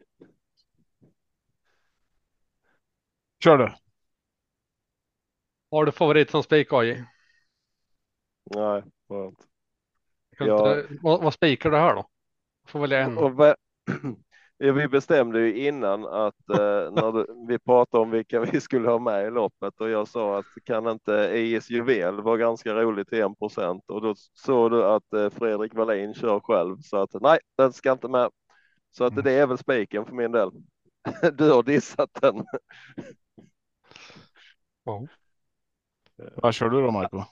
Kör 3.44 3.58
du. 3.58 3.74
Har 5.70 5.84
du 5.84 5.92
favorit 5.92 6.30
som 6.30 6.42
spik 6.42 6.72
AJ? 6.72 7.04
Nej, 8.56 8.82
skönt. 9.08 9.46
Ja. 10.38 10.82
Vad, 11.02 11.22
vad 11.22 11.34
spikar 11.34 11.70
du 11.70 11.76
här 11.76 11.94
då? 11.94 12.08
Får 12.68 12.80
välja 12.80 12.98
en. 12.98 13.18
Och, 13.18 13.46
ja, 14.58 14.72
vi 14.72 14.88
bestämde 14.88 15.40
ju 15.40 15.66
innan 15.66 16.06
att 16.06 16.50
eh, 16.50 16.92
när 16.92 17.12
du, 17.12 17.26
vi 17.48 17.58
pratade 17.58 18.02
om 18.02 18.10
vilka 18.10 18.40
vi 18.40 18.60
skulle 18.60 18.88
ha 18.88 18.98
med 18.98 19.26
i 19.26 19.30
loppet 19.30 19.80
och 19.80 19.90
jag 19.90 20.08
sa 20.08 20.38
att 20.38 20.46
kan 20.64 20.88
inte 20.88 21.12
IS 21.34 21.70
Juvel 21.70 22.20
vara 22.20 22.36
ganska 22.36 22.74
roligt 22.74 23.08
till 23.08 23.22
1 23.22 23.38
procent 23.38 23.84
och 23.88 24.02
då 24.02 24.14
såg 24.34 24.70
du 24.70 24.84
att 24.84 25.12
eh, 25.12 25.30
Fredrik 25.30 25.74
Wallin 25.74 26.14
kör 26.14 26.40
själv 26.40 26.76
så 26.80 26.96
att 26.96 27.10
nej, 27.20 27.38
den 27.56 27.72
ska 27.72 27.92
inte 27.92 28.08
med. 28.08 28.30
Så 28.90 29.04
att 29.04 29.24
det 29.24 29.32
är 29.32 29.46
väl 29.46 29.58
spiken 29.58 30.06
för 30.06 30.14
min 30.14 30.32
del. 30.32 30.50
Du 31.32 31.50
har 31.50 31.62
dissat 31.62 32.10
den. 32.20 32.44
Ja. 34.90 35.06
Vad 36.34 36.54
kör 36.54 36.68
du 36.68 36.82
då 36.82 36.90
Marco? 36.90 37.24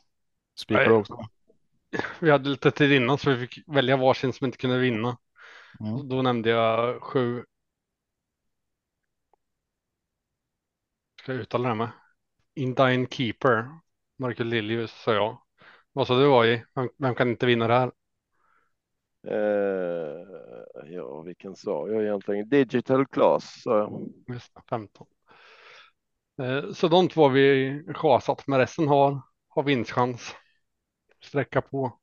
Spikar 0.59 0.85
du 0.85 0.93
också? 0.93 1.29
Vi 2.21 2.31
hade 2.31 2.49
lite 2.49 2.71
tid 2.71 2.93
innan 2.93 3.19
så 3.19 3.31
vi 3.31 3.47
fick 3.47 3.69
välja 3.69 3.97
varsin 3.97 4.33
som 4.33 4.45
inte 4.45 4.59
kunde 4.59 4.79
vinna. 4.79 5.19
Mm. 5.81 6.09
Då 6.09 6.23
nämnde 6.23 6.51
jag 6.51 7.03
sju. 7.03 7.45
Ska 11.23 11.33
jag 11.33 11.41
uttala 11.41 11.63
det 11.63 11.69
här 11.69 11.75
med? 11.75 11.91
Indine 12.55 13.07
Keeper. 13.11 13.69
Marcus 14.19 14.47
Liljus 14.47 14.91
sa 14.91 15.15
jag. 15.15 15.39
Vad 15.93 16.07
sa 16.07 16.19
du 16.19 16.27
var 16.27 16.47
i? 16.47 16.65
Vem, 16.75 16.89
vem 16.97 17.15
kan 17.15 17.29
inte 17.29 17.47
vinna 17.47 17.69
det 17.69 17.75
här? 17.75 17.93
Eh, 19.29 20.27
ja, 20.87 21.23
vilken 21.23 21.57
sa 21.57 21.89
jag 21.89 22.03
egentligen? 22.03 22.49
Digital 22.49 23.07
class. 23.07 23.63
sa 23.63 23.79
jag. 23.79 24.13
Just 24.29 24.55
det, 24.55 24.61
15. 24.71 25.07
Eh, 26.39 26.73
så 26.73 26.89
de 26.89 27.09
två 27.09 27.23
har 27.23 27.31
vi 27.31 27.85
chasat, 27.95 28.47
men 28.47 28.59
resten 28.59 28.89
har, 28.89 29.21
har 29.49 29.63
vinstchans. 29.63 30.35
Sträcka 31.25 31.63
på. 31.63 31.99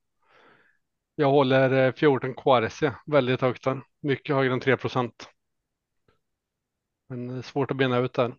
Jag 1.16 1.32
håller 1.32 1.88
eh, 1.88 1.94
14 1.94 2.34
KRC 2.34 2.92
väldigt 3.06 3.42
högt 3.42 3.64
där. 3.64 3.82
Mycket 4.02 4.36
högre 4.36 4.54
än 4.54 4.60
3 4.60 4.78
procent. 4.78 5.30
Men 7.08 7.30
eh, 7.38 7.42
svårt 7.42 7.72
att 7.72 7.78
bena 7.78 7.98
ut 7.98 8.14
där. 8.14 8.36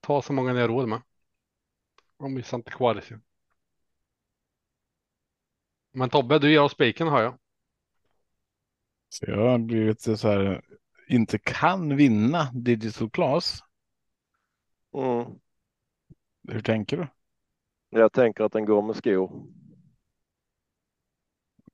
Ta 0.00 0.22
så 0.22 0.32
många 0.32 0.52
ni 0.52 0.60
har 0.60 0.68
råd 0.68 0.88
med. 0.88 1.02
Och 2.16 2.30
missa 2.30 2.56
inte 2.56 2.70
KRC. 2.70 3.14
Men 5.92 6.10
Tobbe, 6.10 6.38
du 6.38 6.50
ger 6.52 6.62
oss 6.62 6.72
spiken 6.72 7.08
har 7.08 7.22
jag. 7.22 7.38
Så 9.08 9.24
jag 9.28 9.50
har 9.50 9.58
blivit 9.58 10.00
så 10.00 10.28
här, 10.28 10.62
inte 11.08 11.38
kan 11.38 11.96
vinna 11.96 12.50
digital 12.52 13.10
class. 13.10 13.63
Mm. 14.94 15.38
Hur 16.48 16.60
tänker 16.60 16.96
du? 16.96 17.06
Jag 17.90 18.12
tänker 18.12 18.44
att 18.44 18.52
den 18.52 18.64
går 18.64 18.82
med 18.82 18.96
skor. 18.96 19.46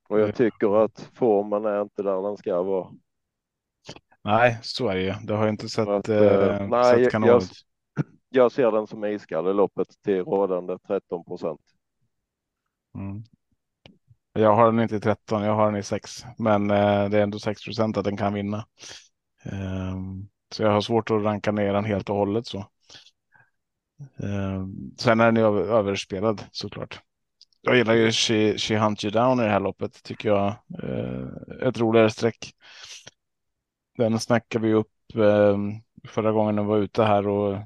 Och 0.08 0.18
Eh. 0.18 0.26
jag 0.26 0.34
tycker 0.34 0.84
att 0.84 1.10
formen 1.14 1.64
är 1.64 1.82
inte 1.82 2.02
där 2.02 2.22
den 2.22 2.36
ska 2.36 2.62
vara. 2.62 2.88
Nej, 4.22 4.58
så 4.62 4.88
är 4.88 4.94
det 4.94 5.02
ju. 5.02 5.12
Det 5.26 5.34
har 5.34 5.44
jag 5.44 5.52
inte 5.52 5.68
sett, 5.68 5.88
Att, 5.88 6.08
eh, 6.08 6.16
eh, 6.18 6.68
nej, 6.68 7.04
sett 7.04 7.12
jag- 7.12 7.42
jag- 8.28 8.52
ser 8.52 8.72
den 8.72 8.86
som 8.86 9.04
iskall 9.04 9.48
i 9.50 9.54
loppet 9.54 9.88
till 10.02 10.24
rådande 10.24 10.78
13 10.78 11.24
procent. 11.24 11.60
Mm. 12.94 13.22
Jag 14.32 14.54
har 14.56 14.66
den 14.66 14.80
inte 14.80 14.96
i 14.96 15.00
13, 15.00 15.42
jag 15.42 15.54
har 15.54 15.66
den 15.66 15.76
i 15.76 15.82
6. 15.82 16.24
Men 16.38 16.70
eh, 16.70 17.08
det 17.08 17.18
är 17.18 17.22
ändå 17.22 17.38
6 17.38 17.64
procent 17.64 17.96
att 17.96 18.04
den 18.04 18.16
kan 18.16 18.34
vinna. 18.34 18.66
Ehm, 19.44 20.28
så 20.54 20.62
jag 20.62 20.70
har 20.70 20.80
svårt 20.80 21.10
att 21.10 21.22
ranka 21.22 21.52
ner 21.52 21.72
den 21.72 21.84
helt 21.84 22.10
och 22.10 22.16
hållet 22.16 22.46
så. 22.46 22.66
Ehm, 24.22 24.90
sen 24.98 25.20
är 25.20 25.32
den 25.32 25.36
ju 25.36 25.64
överspelad 25.64 26.44
såklart. 26.50 27.00
Jag 27.60 27.76
gillar 27.76 27.94
ju 27.94 28.12
She, 28.12 28.58
She 28.58 28.78
Hunt 28.78 29.04
You 29.04 29.10
Down 29.10 29.40
i 29.40 29.42
det 29.42 29.50
här 29.50 29.60
loppet. 29.60 30.02
Tycker 30.02 30.28
jag 30.28 30.46
eh, 30.82 31.68
ett 31.68 31.78
roligare 31.78 32.10
streck. 32.10 32.54
Den 33.96 34.20
snackade 34.20 34.66
vi 34.66 34.74
upp 34.74 34.92
eh, 35.14 35.58
förra 36.08 36.32
gången 36.32 36.56
den 36.56 36.66
var 36.66 36.78
ute 36.78 37.02
här 37.02 37.28
och 37.28 37.58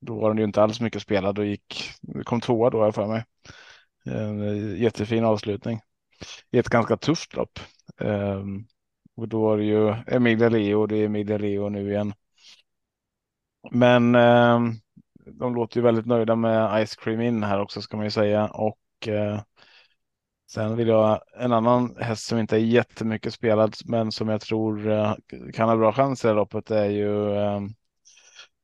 då 0.00 0.20
var 0.20 0.28
den 0.30 0.38
ju 0.38 0.44
inte 0.44 0.62
alls 0.62 0.80
mycket 0.80 1.02
spelad 1.02 1.38
och 1.38 1.46
gick, 1.46 1.90
kom 2.24 2.40
tvåa 2.40 2.70
då 2.70 2.78
har 2.78 2.84
jag 2.84 2.94
för 2.94 3.06
mig. 3.06 3.24
En 4.04 4.76
jättefin 4.76 5.24
avslutning 5.24 5.80
i 6.50 6.58
ett 6.58 6.68
ganska 6.68 6.96
tufft 6.96 7.34
lopp. 7.34 7.58
Um, 8.00 8.66
och 9.16 9.28
då 9.28 9.42
var 9.42 9.56
det 9.56 9.64
ju 9.64 9.94
Emilia 10.06 10.48
Leo, 10.48 10.86
det 10.86 10.96
är 10.96 11.04
Emilia 11.04 11.38
Leo 11.38 11.68
nu 11.68 11.90
igen. 11.90 12.14
Men 13.70 14.14
um, 14.14 14.80
de 15.26 15.54
låter 15.54 15.76
ju 15.76 15.82
väldigt 15.82 16.06
nöjda 16.06 16.36
med 16.36 16.86
Ice 16.86 16.96
Cream 16.96 17.20
In 17.20 17.42
här 17.42 17.60
också 17.60 17.82
ska 17.82 17.96
man 17.96 18.06
ju 18.06 18.10
säga 18.10 18.46
och 18.46 19.08
eh, 19.08 19.40
sen 20.50 20.76
vill 20.76 20.88
jag 20.88 21.20
en 21.36 21.52
annan 21.52 21.96
häst 21.96 22.26
som 22.26 22.38
inte 22.38 22.56
är 22.56 22.60
jättemycket 22.60 23.34
spelad 23.34 23.74
men 23.84 24.12
som 24.12 24.28
jag 24.28 24.40
tror 24.40 24.90
eh, 24.90 25.14
kan 25.54 25.68
ha 25.68 25.76
bra 25.76 25.92
chans 25.92 26.24
i 26.24 26.28
det 26.28 26.34
loppet 26.34 26.70
är 26.70 26.90
ju 26.90 27.34
eh, 27.34 27.60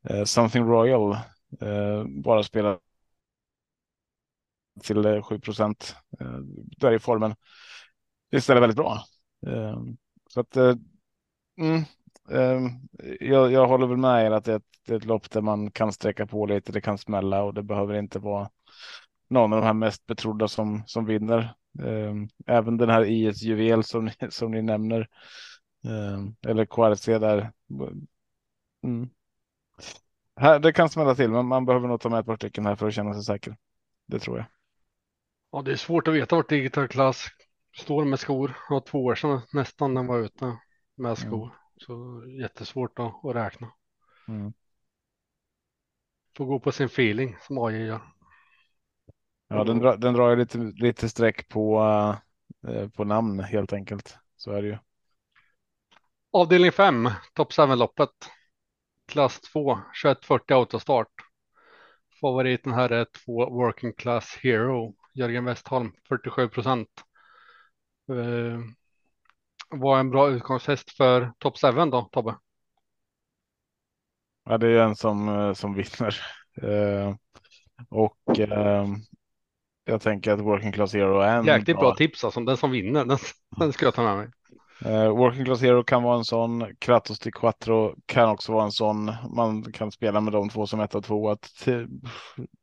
eh 0.08 0.24
Something 0.24 0.64
Royal. 0.64 1.12
Eh, 1.60 2.04
bara 2.06 2.42
spelad 2.42 2.78
till 4.82 5.04
eh, 5.04 5.22
7 5.22 5.40
procent. 5.40 5.96
Där 6.78 6.92
är 6.92 6.98
formen 6.98 7.34
istället 8.32 8.62
väldigt 8.62 8.76
bra. 8.76 9.04
Så 10.30 10.40
att 10.40 10.56
mm, 10.56 11.84
jag, 13.20 13.52
jag 13.52 13.66
håller 13.66 13.86
väl 13.86 13.96
med 13.96 14.26
er 14.26 14.30
att 14.30 14.44
det 14.44 14.52
är, 14.52 14.56
ett, 14.56 14.62
det 14.86 14.92
är 14.92 14.96
ett 14.96 15.04
lopp 15.04 15.30
där 15.30 15.40
man 15.40 15.70
kan 15.70 15.92
sträcka 15.92 16.26
på 16.26 16.46
lite, 16.46 16.72
det 16.72 16.80
kan 16.80 16.98
smälla 16.98 17.42
och 17.42 17.54
det 17.54 17.62
behöver 17.62 17.94
inte 17.94 18.18
vara 18.18 18.50
någon 19.28 19.52
av 19.52 19.60
de 19.60 19.66
här 19.66 19.74
mest 19.74 20.06
betrodda 20.06 20.48
som, 20.48 20.82
som 20.86 21.04
vinner. 21.04 21.54
Även 22.46 22.76
den 22.76 22.90
här 22.90 23.04
IS 23.04 23.42
Juvel 23.42 23.84
som, 23.84 24.10
som 24.30 24.50
ni 24.50 24.62
nämner. 24.62 25.08
Eller 26.46 26.64
QRC 26.64 27.18
där. 27.18 27.52
Mm. 28.84 29.10
Här, 30.36 30.58
det 30.58 30.72
kan 30.72 30.88
smälla 30.88 31.14
till, 31.14 31.30
men 31.30 31.46
man 31.46 31.64
behöver 31.66 31.88
nog 31.88 32.00
ta 32.00 32.08
med 32.08 32.20
ett 32.20 32.26
par 32.26 32.36
stycken 32.36 32.66
här 32.66 32.76
för 32.76 32.86
att 32.86 32.94
känna 32.94 33.14
sig 33.14 33.22
säker. 33.22 33.56
Det 34.06 34.18
tror 34.18 34.36
jag. 34.36 34.46
Ja, 35.52 35.62
det 35.62 35.72
är 35.72 35.76
svårt 35.76 36.08
att 36.08 36.14
veta 36.14 36.36
vart 36.36 36.48
digital 36.48 36.88
class 36.88 37.26
står 37.76 38.04
med 38.04 38.20
skor. 38.20 38.48
Det 38.48 38.74
var 38.74 38.80
två 38.80 39.04
år 39.04 39.14
sedan 39.14 39.40
nästan 39.52 39.94
den 39.94 40.06
var 40.06 40.18
ute 40.18 40.56
med 40.96 41.18
skor. 41.18 41.61
Så 41.86 42.24
jättesvårt 42.40 42.98
att, 42.98 43.24
att 43.24 43.36
räkna. 43.36 43.72
Mm. 44.28 44.52
Får 46.36 46.44
gå 46.44 46.60
på 46.60 46.72
sin 46.72 46.86
feeling 46.86 47.36
som 47.40 47.58
AJ 47.58 47.76
gör. 47.76 48.00
Ja, 49.48 49.64
den, 49.64 49.78
dra, 49.78 49.96
den 49.96 50.14
drar 50.14 50.30
ju 50.30 50.36
lite, 50.36 50.58
lite 50.58 51.08
streck 51.08 51.48
på, 51.48 51.82
uh, 52.68 52.88
på 52.88 53.04
namn 53.04 53.40
helt 53.40 53.72
enkelt. 53.72 54.18
Så 54.36 54.52
är 54.52 54.62
det 54.62 54.68
ju. 54.68 54.78
Avdelning 56.30 56.72
5, 56.72 57.10
topp 57.34 57.52
7-loppet. 57.52 58.10
Klass 59.08 59.40
2, 59.40 59.78
2140 60.02 60.54
autostart. 60.54 61.12
Favoriten 62.20 62.72
här 62.72 62.90
är 62.90 63.04
två 63.04 63.50
Working 63.50 63.92
Class 63.92 64.38
Hero. 64.42 64.94
Jörgen 65.14 65.44
Westholm 65.44 65.92
47 66.08 66.48
procent. 66.48 66.88
Uh, 68.10 68.60
var 69.72 69.98
en 69.98 70.10
bra 70.10 70.28
utgångshäst 70.28 70.90
för 70.90 71.32
topp 71.38 71.54
7 71.58 71.68
då, 71.90 72.08
Tobbe? 72.12 72.34
Ja, 74.44 74.58
det 74.58 74.68
är 74.68 74.82
en 74.82 74.96
som, 74.96 75.52
som 75.56 75.74
vinner. 75.74 76.20
Uh, 76.62 77.14
och 77.88 78.38
uh, 78.38 78.86
jag 79.84 80.00
tänker 80.00 80.32
att 80.32 80.40
Working 80.40 80.72
Class 80.72 80.94
Hero 80.94 81.20
är 81.20 81.36
en 81.36 81.46
Jäkligt 81.46 81.76
bra, 81.76 81.88
bra 81.88 81.94
tips 81.94 82.24
alltså. 82.24 82.40
Den 82.40 82.56
som 82.56 82.70
vinner, 82.70 83.04
den, 83.04 83.18
den 83.56 83.72
ska 83.72 83.84
jag 83.84 83.94
ta 83.94 84.02
med 84.02 84.16
mig. 84.16 84.28
Uh, 84.86 85.08
Working 85.08 85.44
Class 85.44 85.62
Hero 85.62 85.84
kan 85.84 86.02
vara 86.02 86.16
en 86.16 86.24
sån. 86.24 86.76
Kratos 86.78 87.18
till 87.18 87.32
Quattro 87.32 87.94
kan 88.06 88.28
också 88.28 88.52
vara 88.52 88.64
en 88.64 88.72
sån. 88.72 89.12
Man 89.36 89.72
kan 89.72 89.92
spela 89.92 90.20
med 90.20 90.32
de 90.32 90.48
två 90.48 90.66
som 90.66 90.80
ett 90.80 90.94
och 90.94 91.04
två. 91.04 91.30
Att, 91.30 91.68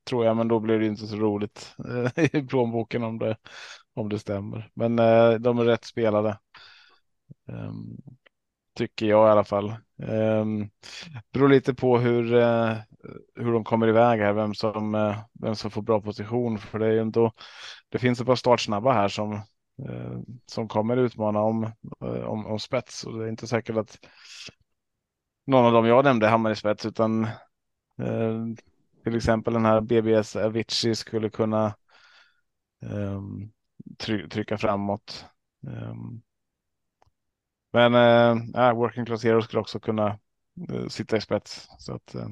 tror 0.10 0.26
jag, 0.26 0.38
men 0.38 0.48
då 0.48 0.60
blir 0.60 0.80
det 0.80 0.86
inte 0.86 1.08
så 1.08 1.16
roligt 1.16 1.76
uh, 1.90 2.26
i 2.36 2.48
plånboken 2.48 3.04
om 3.04 3.20
det, 3.20 3.38
om 3.96 4.10
det 4.10 4.20
stämmer. 4.20 4.70
Men 4.74 4.96
de 5.42 5.60
är 5.60 5.66
rätt 5.66 5.86
spelade. 5.86 6.38
Um, 7.48 7.98
tycker 8.80 9.06
jag 9.06 9.28
i 9.28 9.32
alla 9.32 9.44
fall. 9.44 9.76
Um, 9.98 10.70
beror 11.34 11.50
lite 11.50 11.74
på 11.74 11.98
hur, 11.98 12.34
eh, 12.34 12.76
hur 13.36 13.54
de 13.54 13.64
kommer 13.64 13.88
iväg 13.88 14.20
här, 14.20 14.34
vem 14.34 14.54
som, 14.54 14.96
eh, 14.96 15.20
vem 15.34 15.56
som 15.56 15.72
får 15.72 15.82
bra 15.82 16.02
position. 16.02 16.58
För 16.58 16.80
det 16.80 16.86
är 16.86 16.92
ju 16.92 17.00
ändå, 17.00 17.32
det 17.90 18.00
finns 18.00 18.20
ett 18.20 18.28
par 18.28 18.36
startsnabba 18.36 18.94
här 18.94 19.08
som 19.08 19.34
eh, 19.90 20.20
som 20.46 20.68
kommer 20.68 20.98
utmana 20.98 21.40
om, 21.40 21.72
om, 22.00 22.46
om 22.46 22.60
spets. 22.60 23.04
Och 23.04 23.20
det 23.20 23.26
är 23.26 23.30
inte 23.30 23.48
säkert 23.48 23.78
att 23.78 23.98
någon 25.48 25.66
av 25.66 25.72
dem 25.72 25.86
jag 25.86 26.04
nämnde 26.04 26.28
hamnar 26.28 26.52
i 26.52 26.56
spets 26.56 26.86
utan 26.86 27.28
till 29.04 29.16
exempel 29.16 29.54
den 29.54 29.66
här 29.66 29.82
BBS 29.82 30.36
Avicii 30.36 30.96
skulle 30.96 31.30
kunna 31.30 31.76
um, 32.82 33.52
try 33.98 34.30
trycka 34.30 34.58
framåt. 34.58 35.26
Um, 35.68 36.22
men 37.72 37.94
eh, 38.56 38.74
Working 38.74 39.06
Class 39.06 39.24
Hero 39.24 39.42
skulle 39.42 39.60
också 39.60 39.80
kunna 39.80 40.20
eh, 40.70 40.88
sitta 40.88 41.18
i 41.18 41.22
spets. 41.22 41.68
Så 41.80 41.94
att, 41.94 42.16
eh, 42.16 42.28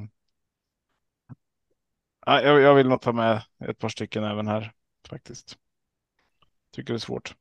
jag, 2.25 2.61
jag 2.61 2.75
vill 2.75 2.89
nog 2.89 3.01
ta 3.01 3.13
med 3.13 3.43
ett 3.59 3.79
par 3.79 3.89
stycken 3.89 4.23
även 4.23 4.47
här 4.47 4.71
faktiskt. 5.09 5.57
Tycker 6.71 6.93
det 6.93 6.97
är 6.97 6.99
svårt. 6.99 7.35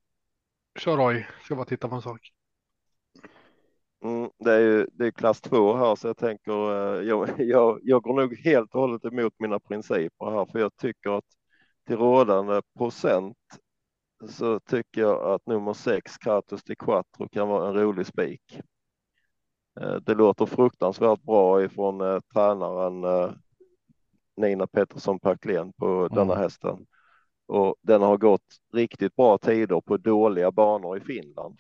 Kör 0.78 0.96
Roy, 0.96 1.26
ska 1.44 1.56
bara 1.56 1.66
titta 1.66 1.88
på 1.88 1.94
en 1.94 2.02
sak. 2.02 2.32
Mm, 4.04 4.30
det 4.38 4.52
är 4.52 4.61
ju 4.61 4.87
det 4.92 5.06
är 5.06 5.11
klass 5.11 5.40
två 5.40 5.76
här 5.76 5.94
så 5.94 6.06
jag 6.06 6.16
tänker 6.16 6.52
jag, 7.02 7.38
jag, 7.38 7.80
jag 7.82 8.02
går 8.02 8.14
nog 8.14 8.38
helt 8.38 8.74
och 8.74 8.80
hållet 8.80 9.04
emot 9.04 9.35
mina 9.38 9.61
principer 9.61 10.30
här 10.30 10.46
för 10.52 10.59
jag 10.59 10.76
tycker 10.76 11.11
att 11.18 11.24
till 11.87 11.96
rådande 11.96 12.62
procent 12.78 13.37
så 14.29 14.61
tycker 14.61 15.00
jag 15.00 15.22
att 15.35 15.46
nummer 15.46 15.72
sex 15.72 16.18
Kratos 16.18 16.64
de 16.64 16.76
Quattro 16.76 17.29
kan 17.29 17.48
vara 17.48 17.68
en 17.68 17.74
rolig 17.74 18.07
spik. 18.07 18.61
Eh, 19.81 19.94
det 19.96 20.14
låter 20.14 20.46
fruktansvärt 20.46 21.22
bra 21.22 21.64
ifrån 21.64 22.00
eh, 22.00 22.20
tränaren 22.35 23.05
eh, 23.05 23.31
Nina 24.37 24.66
Pettersson 24.66 25.20
Packlén 25.20 25.72
på 25.72 26.09
denna 26.09 26.33
Mm. 26.33 26.38
hästen. 26.38 26.87
Och 27.46 27.74
den 27.83 28.02
har 28.02 28.16
gått 28.16 28.42
riktigt 28.72 29.16
bra 29.16 29.38
tider 29.38 29.81
på 29.81 29.96
dåliga 29.96 30.52
banor 30.52 30.96
i 30.96 31.00
Finland. 31.00 31.59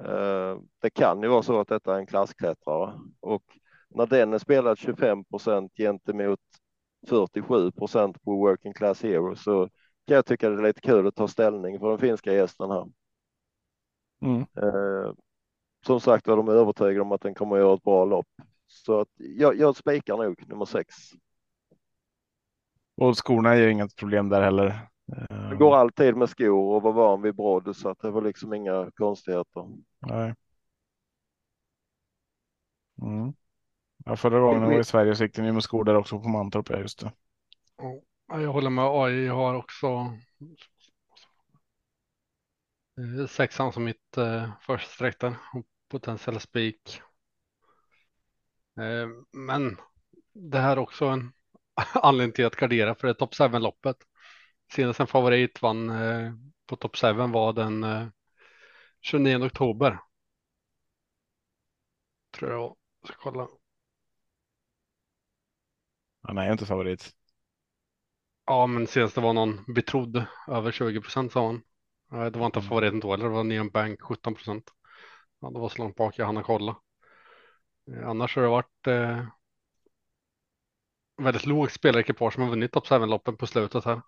Eh, 0.00 0.58
det 0.80 0.90
kan 0.90 1.22
ju 1.22 1.28
vara 1.28 1.42
så 1.42 1.60
att 1.60 1.68
detta 1.68 1.94
är 1.94 1.98
en 1.98 2.06
klassklättrare 2.06 2.92
och 3.20 3.42
när 3.88 4.06
den 4.06 4.32
är 4.32 4.38
spelad 4.38 4.78
25 4.78 5.24
procent 5.24 5.72
gentemot 5.76 6.40
47 7.08 7.70
procent 7.72 8.22
på 8.22 8.36
Working 8.36 8.72
Class 8.72 9.02
Hero 9.02 9.36
så 9.36 9.68
kan 10.06 10.14
jag 10.14 10.26
tycka 10.26 10.50
det 10.50 10.62
är 10.62 10.66
lite 10.66 10.80
kul 10.80 11.06
att 11.06 11.14
ta 11.14 11.28
ställning 11.28 11.78
för 11.78 11.90
den 11.90 11.98
finska 11.98 12.32
gästen 12.32 12.70
här. 12.70 12.86
Mm. 14.22 14.40
Eh, 14.40 15.12
som 15.86 16.00
sagt 16.00 16.26
var 16.26 16.36
de 16.36 16.48
är 16.48 16.52
övertygade 16.52 17.00
om 17.00 17.12
att 17.12 17.20
den 17.20 17.34
kommer 17.34 17.56
att 17.56 17.62
göra 17.62 17.74
ett 17.74 17.82
bra 17.82 18.04
lopp. 18.04 18.28
Så 18.66 19.00
att 19.00 19.08
jag, 19.16 19.56
jag 19.56 19.76
spikar 19.76 20.16
nog 20.16 20.48
nummer 20.48 20.64
sex. 20.64 20.94
Och 22.96 23.16
skorna 23.16 23.52
är 23.54 23.56
ju 23.56 23.70
inget 23.70 23.96
problem 23.96 24.28
där 24.28 24.42
heller. 24.42 24.88
Det 25.06 25.26
Eh, 25.30 25.58
går 25.58 25.76
alltid 25.76 26.16
med 26.16 26.28
skor 26.28 26.74
och 26.74 26.82
var 26.82 26.92
van 26.92 27.22
vid 27.22 27.34
brodd 27.34 27.76
så 27.76 27.88
att 27.88 27.98
det 27.98 28.10
var 28.10 28.22
liksom 28.22 28.54
inga 28.54 28.90
konstigheter. 28.94 29.68
Nej. 29.98 30.34
Mm. 33.02 33.32
Ja, 34.04 34.16
förra 34.16 34.40
gången 34.40 34.62
jag 34.62 34.70
var 34.70 34.80
i 34.80 34.84
Sverige 34.84 35.14
så 35.14 35.24
gick 35.24 35.34
den 35.34 35.44
ju 35.46 35.52
med 35.52 35.62
skor 35.62 35.84
där 35.84 35.94
också 35.94 36.20
på 36.20 36.28
Mantorp. 36.28 36.70
Ja, 36.70 36.78
just 36.78 36.98
det 36.98 37.12
jag 38.28 38.52
håller 38.52 38.70
med 38.70 38.84
AI. 38.84 39.26
Jag 39.26 39.34
har 39.34 39.54
också 39.54 39.86
eh, 42.98 43.26
sexan 43.26 43.72
som 43.72 43.84
mitt 43.84 44.16
eh, 44.16 44.50
första 44.60 44.88
streck 44.90 45.20
där. 45.20 45.36
och 45.52 45.66
Potentiell 45.88 46.40
spik. 46.40 47.00
Eh, 48.76 49.08
men 49.32 49.76
det 50.32 50.58
här 50.58 50.76
är 50.76 50.78
också 50.80 51.06
en 51.06 51.32
anledning 51.94 52.32
till 52.32 52.46
att 52.46 52.56
gardera 52.56 52.94
för 52.94 53.06
det 53.06 53.12
är 53.12 53.14
top 53.14 53.34
7-loppet. 53.34 53.96
Senast 54.72 55.00
en 55.00 55.06
favorit 55.06 55.62
vann 55.62 55.90
eh, 55.90 56.32
på 56.66 56.76
top 56.76 56.96
7 56.96 57.12
var 57.12 57.52
den 57.52 57.84
eh, 57.84 58.06
29 59.00 59.46
oktober. 59.46 59.98
Tror 62.30 62.50
jag. 62.50 62.76
Jag 63.00 63.08
ska 63.08 63.16
kolla. 63.30 63.48
Han 66.22 66.38
är 66.38 66.46
ju 66.46 66.52
inte 66.52 66.66
favorit. 66.66 67.14
Ja, 68.46 68.66
men 68.66 68.86
senast 68.86 69.14
det 69.14 69.20
var 69.20 69.32
någon 69.32 69.64
betrodd 69.74 70.24
över 70.48 70.72
20 70.72 71.00
procent 71.00 71.32
sa 71.32 71.46
han. 71.46 71.62
Nej, 72.10 72.30
Det 72.30 72.38
var 72.38 72.46
inte 72.46 72.58
Mm. 72.58 72.68
favoriten 72.68 73.00
då 73.00 73.10
heller, 73.10 73.24
det 73.24 73.30
var 73.30 73.44
Neon 73.44 73.70
Bank 73.70 74.02
17 74.02 74.34
procent. 74.34 74.70
Ja, 75.40 75.50
det 75.50 75.58
var 75.60 75.68
så 75.68 75.78
långt 75.82 75.96
bak 75.96 76.18
jag 76.18 76.26
hann 76.26 76.42
kolla. 76.42 76.76
Eh, 77.92 78.08
Annars 78.08 78.36
har 78.36 78.42
det 78.42 78.48
varit 78.48 78.86
eh, 78.86 79.24
väldigt 81.22 81.46
lågt 81.46 81.72
spelarekipage 81.72 82.32
som 82.34 82.42
har 82.42 82.50
vunnit 82.50 82.72
Top 82.72 82.86
7-loppen 82.86 83.36
på 83.36 83.46
slutet 83.46 83.84
här. 83.84 84.00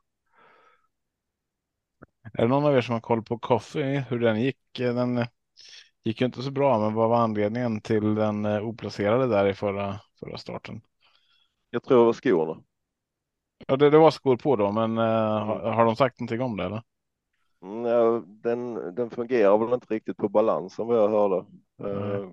Är 2.34 2.42
det 2.42 2.48
någon 2.48 2.64
av 2.64 2.76
er 2.76 2.80
som 2.80 2.92
har 2.92 3.00
koll 3.00 3.22
på 3.22 3.38
Coffee, 3.38 4.04
hur 4.08 4.18
den 4.20 4.40
gick? 4.42 4.80
Eh, 4.80 4.94
Den 4.94 5.18
eh, 5.18 5.26
gick 6.04 6.20
ju 6.20 6.26
inte 6.26 6.42
så 6.42 6.50
bra, 6.50 6.78
men 6.80 6.94
vad 6.94 7.08
var 7.08 7.18
anledningen 7.24 7.80
till 7.80 8.14
den 8.14 8.44
eh, 8.44 8.62
oplacerade 8.68 9.26
där 9.28 9.46
i 9.48 9.54
förra, 9.54 10.00
förra 10.20 10.38
starten? 10.38 10.82
Jag 11.70 11.82
tror 11.84 11.98
det 11.98 12.04
var 12.04 12.12
skorna. 12.12 12.62
Ja, 13.66 13.76
det, 13.76 13.90
det 13.90 13.98
var 13.98 14.10
skor 14.10 14.36
på 14.36 14.56
då, 14.56 14.72
men 14.72 14.98
eh, 14.98 15.04
har, 15.44 15.72
har 15.72 15.84
de 15.84 15.96
sagt 15.96 16.20
någonting 16.20 16.40
om 16.42 16.56
det 16.56 16.64
eller? 16.64 16.82
Mm, 17.62 18.40
den, 18.42 18.74
den 18.94 19.10
fungerar 19.10 19.58
väl 19.58 19.74
inte 19.74 19.94
riktigt 19.94 20.16
på 20.16 20.28
balansen 20.28 20.86
vad 20.86 20.98
jag 20.98 21.08
hörde. 21.08 21.44
Eh, 21.80 22.30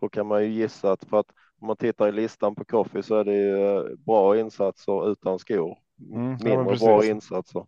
då 0.00 0.08
kan 0.08 0.26
man 0.26 0.42
ju 0.44 0.50
gissa 0.50 0.92
att 0.92 1.04
för 1.04 1.20
att 1.20 1.30
om 1.58 1.66
man 1.66 1.76
tittar 1.76 2.08
i 2.08 2.12
listan 2.12 2.54
på 2.54 2.64
Coffee 2.64 3.02
så 3.02 3.14
är 3.16 3.24
det 3.24 3.34
ju 3.34 3.56
eh, 3.76 3.96
bra 3.96 4.38
insatser 4.38 5.10
utan 5.12 5.38
skor. 5.38 5.78
Mm, 6.12 6.36
Mindre 6.44 6.76
bra 6.76 7.04
insatser. 7.04 7.66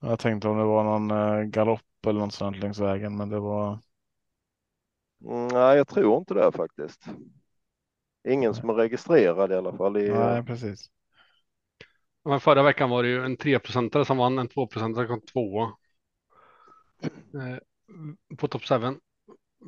Jag 0.00 0.18
tänkte 0.18 0.48
om 0.48 0.58
det 0.58 0.64
var 0.64 0.84
någon 0.84 1.50
galopp 1.50 2.06
eller 2.06 2.20
något 2.20 2.34
sånt 2.34 2.56
längs 2.56 2.78
vägen, 2.78 3.16
men 3.16 3.28
det 3.28 3.38
var. 3.40 3.78
Mm, 5.24 5.48
nej, 5.48 5.76
jag 5.76 5.88
tror 5.88 6.18
inte 6.18 6.34
det 6.34 6.52
faktiskt. 6.52 7.04
Ingen 8.28 8.54
som 8.54 8.70
är 8.70 8.74
registrerad 8.74 9.52
i 9.52 9.54
alla 9.54 9.76
fall. 9.76 9.96
I, 9.96 10.08
Nej, 10.08 10.44
precis. 10.44 10.90
Men 12.24 12.40
förra 12.40 12.62
veckan 12.62 12.90
var 12.90 13.02
det 13.02 13.08
ju 13.08 13.24
en 13.24 13.36
3-procentare 13.36 14.04
som 14.04 14.16
vann, 14.16 14.38
en 14.38 14.48
2-procentare 14.48 15.06
kom 15.06 15.20
tvåa. 15.20 15.72
Eh, 17.02 17.58
på 18.36 18.48
Top 18.48 18.62
7. 18.64 18.74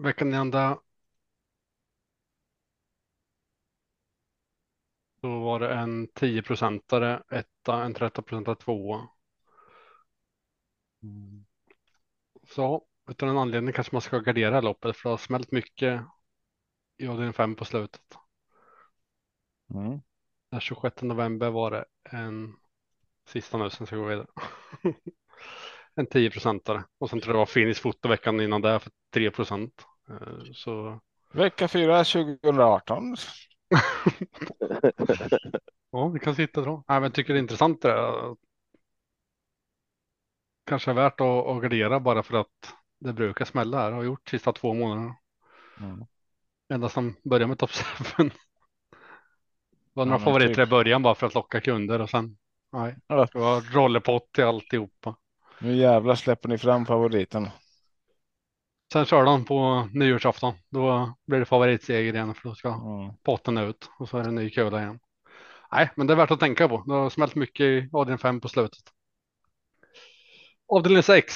Veckan 0.04 0.34
ända. 0.34 0.80
Då 5.20 5.40
var 5.40 5.60
det 5.60 5.74
en 5.74 6.08
10-procentare, 6.08 7.22
etta, 7.30 7.84
en 7.84 7.94
13-procentare, 7.94 8.56
tvåa. 8.56 9.08
Så 12.42 12.86
utan 13.10 13.28
en 13.28 13.38
anledning 13.38 13.72
kanske 13.72 13.94
man 13.94 14.02
ska 14.02 14.18
gardera 14.18 14.60
loppet 14.60 14.96
för 14.96 15.08
det 15.08 15.12
har 15.12 15.18
smält 15.18 15.52
mycket 15.52 16.02
i 16.96 17.06
avdelning 17.06 17.32
5 17.32 17.56
på 17.56 17.64
slutet. 17.64 18.02
Mm. 19.74 20.00
Den 20.50 20.61
26 20.61 21.02
november 21.02 21.50
var 21.50 21.70
det 21.70 21.85
en 22.11 22.56
sista 23.28 23.59
nu 23.59 23.70
sen 23.70 23.87
ska 23.87 23.96
jag 23.96 24.02
gå 24.04 24.09
vidare. 24.09 24.26
en 25.94 26.06
10 26.06 26.30
procentare 26.30 26.85
och 26.98 27.11
sen 27.11 27.20
tror 27.20 27.30
jag 27.30 27.35
det 27.35 27.38
var 27.38 27.46
Finish 27.46 27.83
foto 27.83 28.09
veckan 28.09 28.40
innan 28.40 28.62
det 28.62 28.80
för 28.80 28.92
3 29.14 29.30
procent. 29.30 29.87
Eh, 30.11 30.52
Så 30.52 31.00
Vecka 31.33 31.68
4 31.68 32.04
2018. 32.04 33.16
ja, 35.90 36.09
vi 36.09 36.20
kan 36.20 36.35
sitta 36.35 36.61
då. 36.61 36.85
Nej, 36.88 37.00
men 37.00 37.12
tycker 37.12 37.33
det 37.33 37.38
är 37.38 37.42
intressant 37.42 37.83
det 37.83 37.88
där. 37.88 38.37
Kanske 40.64 40.90
är 40.90 40.94
värt 40.94 41.20
att, 41.20 41.46
att 41.46 41.62
gardera 41.62 42.00
bara 42.00 42.22
för 42.22 42.37
att 42.37 42.74
det 42.98 43.12
brukar 43.12 43.44
smälla 43.44 43.78
här. 43.78 43.92
Har 43.92 44.02
gjort 44.02 44.28
sista 44.28 44.52
två 44.52 44.74
månaderna. 44.74 45.16
Mm. 45.80 46.04
Ända 46.68 46.88
som 46.88 47.16
började 47.24 47.46
med 47.46 47.59
Top 47.59 47.70
7. 47.70 48.30
Var 49.92 50.05
några 50.05 50.18
men 50.18 50.24
favoriter 50.24 50.55
typ. 50.55 50.66
i 50.68 50.70
början 50.70 51.03
bara 51.03 51.14
för 51.14 51.26
att 51.26 51.35
locka 51.35 51.61
kunder 51.61 52.00
och 52.00 52.11
sen 52.11 52.37
nej, 52.72 52.96
Ja. 53.07 53.26
det 53.33 53.38
var 53.38 53.61
rollerpott 53.74 54.33
till 54.33 54.44
alltihopa. 54.44 55.16
Nu 55.61 55.76
jävlar 55.76 56.14
släpper 56.14 56.48
ni 56.48 56.59
fram 56.59 56.87
favoriten. 56.87 57.48
Sen 58.92 59.05
körde 59.05 59.31
han 59.31 59.44
på 59.44 59.88
nyårsafton. 59.92 60.55
Då 60.70 61.14
blir 61.26 61.38
det 61.38 61.44
favoritseger 61.44 62.14
igen 62.14 62.35
för 62.35 62.48
då 62.48 62.55
ska 62.55 62.68
Mm. 62.68 63.16
potten 63.22 63.59
ut 63.59 63.90
och 63.98 64.09
så 64.09 64.18
är 64.18 64.24
det 64.24 64.31
ny 64.31 64.50
kula 64.50 64.81
igen. 64.83 65.00
Nej, 65.72 65.90
men 65.96 66.07
det 66.07 66.12
är 66.14 66.16
värt 66.16 66.31
att 66.31 66.40
tänka 66.40 66.68
på. 66.68 66.85
Det 66.87 66.92
har 66.94 67.11
smält 67.11 67.35
mycket 67.35 67.64
i 67.64 67.88
avdelning 67.92 68.18
5 68.18 68.40
på 68.40 68.48
slutet. 68.48 68.83
Avdelning 70.68 71.03
6. 71.03 71.35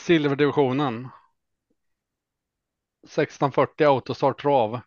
Silverdivisionen. 0.00 1.08
1640 3.02 3.86
autostart 3.86 4.40
trav. 4.40 4.80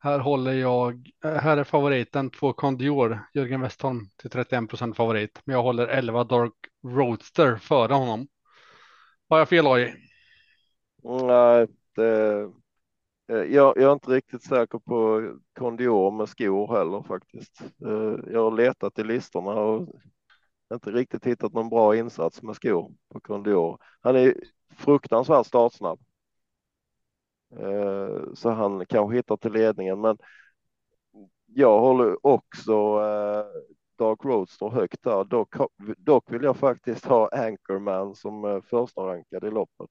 Här 0.00 0.18
håller 0.18 0.52
jag. 0.52 1.10
Eh, 1.24 1.32
här 1.32 1.56
är 1.56 1.64
favoriten 1.64 2.30
två 2.30 2.52
Condior. 2.52 3.20
Jörgen 3.34 3.60
Westholm 3.60 4.08
till 4.16 4.30
31 4.30 4.68
procent 4.68 4.96
favorit. 4.96 5.40
Men 5.44 5.54
jag 5.54 5.62
håller 5.62 5.86
11 5.86 6.24
Dark 6.24 6.52
Roadster 6.86 7.56
före 7.56 7.94
honom. 7.94 8.28
Har 9.28 9.38
jag 9.38 9.48
fel 9.48 9.66
AJ? 9.66 9.94
Nej, 11.02 11.66
det, 11.96 12.40
eh, 13.28 13.36
jag, 13.36 13.76
jag 13.76 13.82
är 13.82 13.92
inte 13.92 14.10
riktigt 14.10 14.42
säker 14.42 14.78
på 14.78 15.22
Condior 15.58 16.10
med 16.10 16.28
skor 16.28 16.76
heller 16.76 17.02
faktiskt. 17.02 17.60
Eh, 17.60 18.32
jag 18.32 18.44
har 18.44 18.56
letat 18.56 18.98
i 18.98 19.04
listorna 19.04 19.50
och 19.50 19.88
inte 20.74 20.90
riktigt 20.90 21.26
hittat 21.26 21.52
någon 21.52 21.68
bra 21.68 21.96
insats 21.96 22.42
med 22.42 22.56
skor 22.56 22.92
på 23.12 23.20
Condior. 23.20 23.78
Han 24.00 24.16
är 24.16 24.34
fruktansvärt 24.76 25.46
startsnabb. 25.46 26.00
Eh, 27.50 28.32
Så 28.34 28.50
han 28.50 28.86
kanske 28.86 29.16
hittar 29.16 29.36
till 29.36 29.52
ledningen, 29.52 30.00
men 30.00 30.18
jag 31.46 31.80
håller 31.80 32.26
också 32.26 32.72
eh, 32.72 33.44
Dark 33.98 34.24
Roadster 34.24 34.68
högt 34.68 35.02
där. 35.02 35.24
Dock, 35.24 35.54
dock 35.98 36.32
vill 36.32 36.42
jag 36.42 36.56
faktiskt 36.56 37.04
ha 37.04 37.28
Anchorman 37.32 38.14
som 38.14 38.44
eh, 38.44 38.60
första 38.62 39.00
rankad 39.00 39.44
i 39.44 39.50
loppet. 39.50 39.90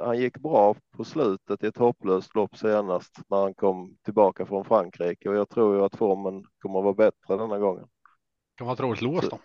Han 0.00 0.18
gick 0.18 0.38
bra 0.38 0.74
på 0.96 1.04
slutet 1.04 1.64
i 1.64 1.66
ett 1.66 1.76
hopplöst 1.76 2.34
lopp 2.34 2.56
senast 2.56 3.18
när 3.28 3.36
han 3.38 3.54
kom 3.54 3.96
tillbaka 4.04 4.46
från 4.46 4.64
Frankrike 4.64 5.28
och 5.28 5.34
jag 5.34 5.48
tror 5.48 5.76
ju 5.76 5.82
att 5.84 5.96
formen 5.96 6.44
kommer 6.58 6.78
att 6.78 6.84
vara 6.84 6.94
bättre 6.94 7.36
denna 7.36 7.58
gången. 7.58 7.86
Kan 8.56 8.66
vara 8.66 8.74
ett 8.74 8.80
roligt 8.80 9.00
lås 9.02 9.28
då. 9.28 9.38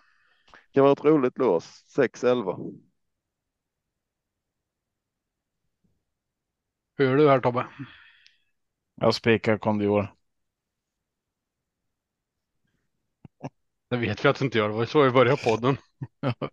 Kan 0.74 0.84
vara 0.84 0.94
ett 0.94 1.06
roligt 1.06 1.38
lås. 1.38 1.84
6-11. 1.98 2.60
Hur 6.98 7.06
gör 7.06 7.16
du 7.18 7.30
här 7.30 7.40
Tobbe? 7.40 7.68
Jag 8.96 9.16
spikar 9.16 9.58
Condior. 9.58 10.16
Det 13.90 13.98
vet 13.98 14.26
vi 14.26 14.30
att 14.30 14.40
du 14.40 14.46
inte 14.46 14.58
gör. 14.58 14.70
Det 14.70 14.76
var 14.76 14.86
så 14.86 15.04
vi 15.04 15.12
började 15.12 15.44
podden. 15.44 15.78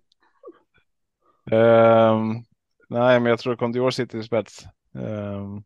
Ehm, 1.51 2.45
nej, 2.89 3.21
men 3.21 3.25
jag 3.31 3.39
tror 3.39 3.57
Condior 3.57 3.91
sitter 3.91 4.19
i 4.19 4.23
spets. 4.23 4.65
Um, 4.93 5.65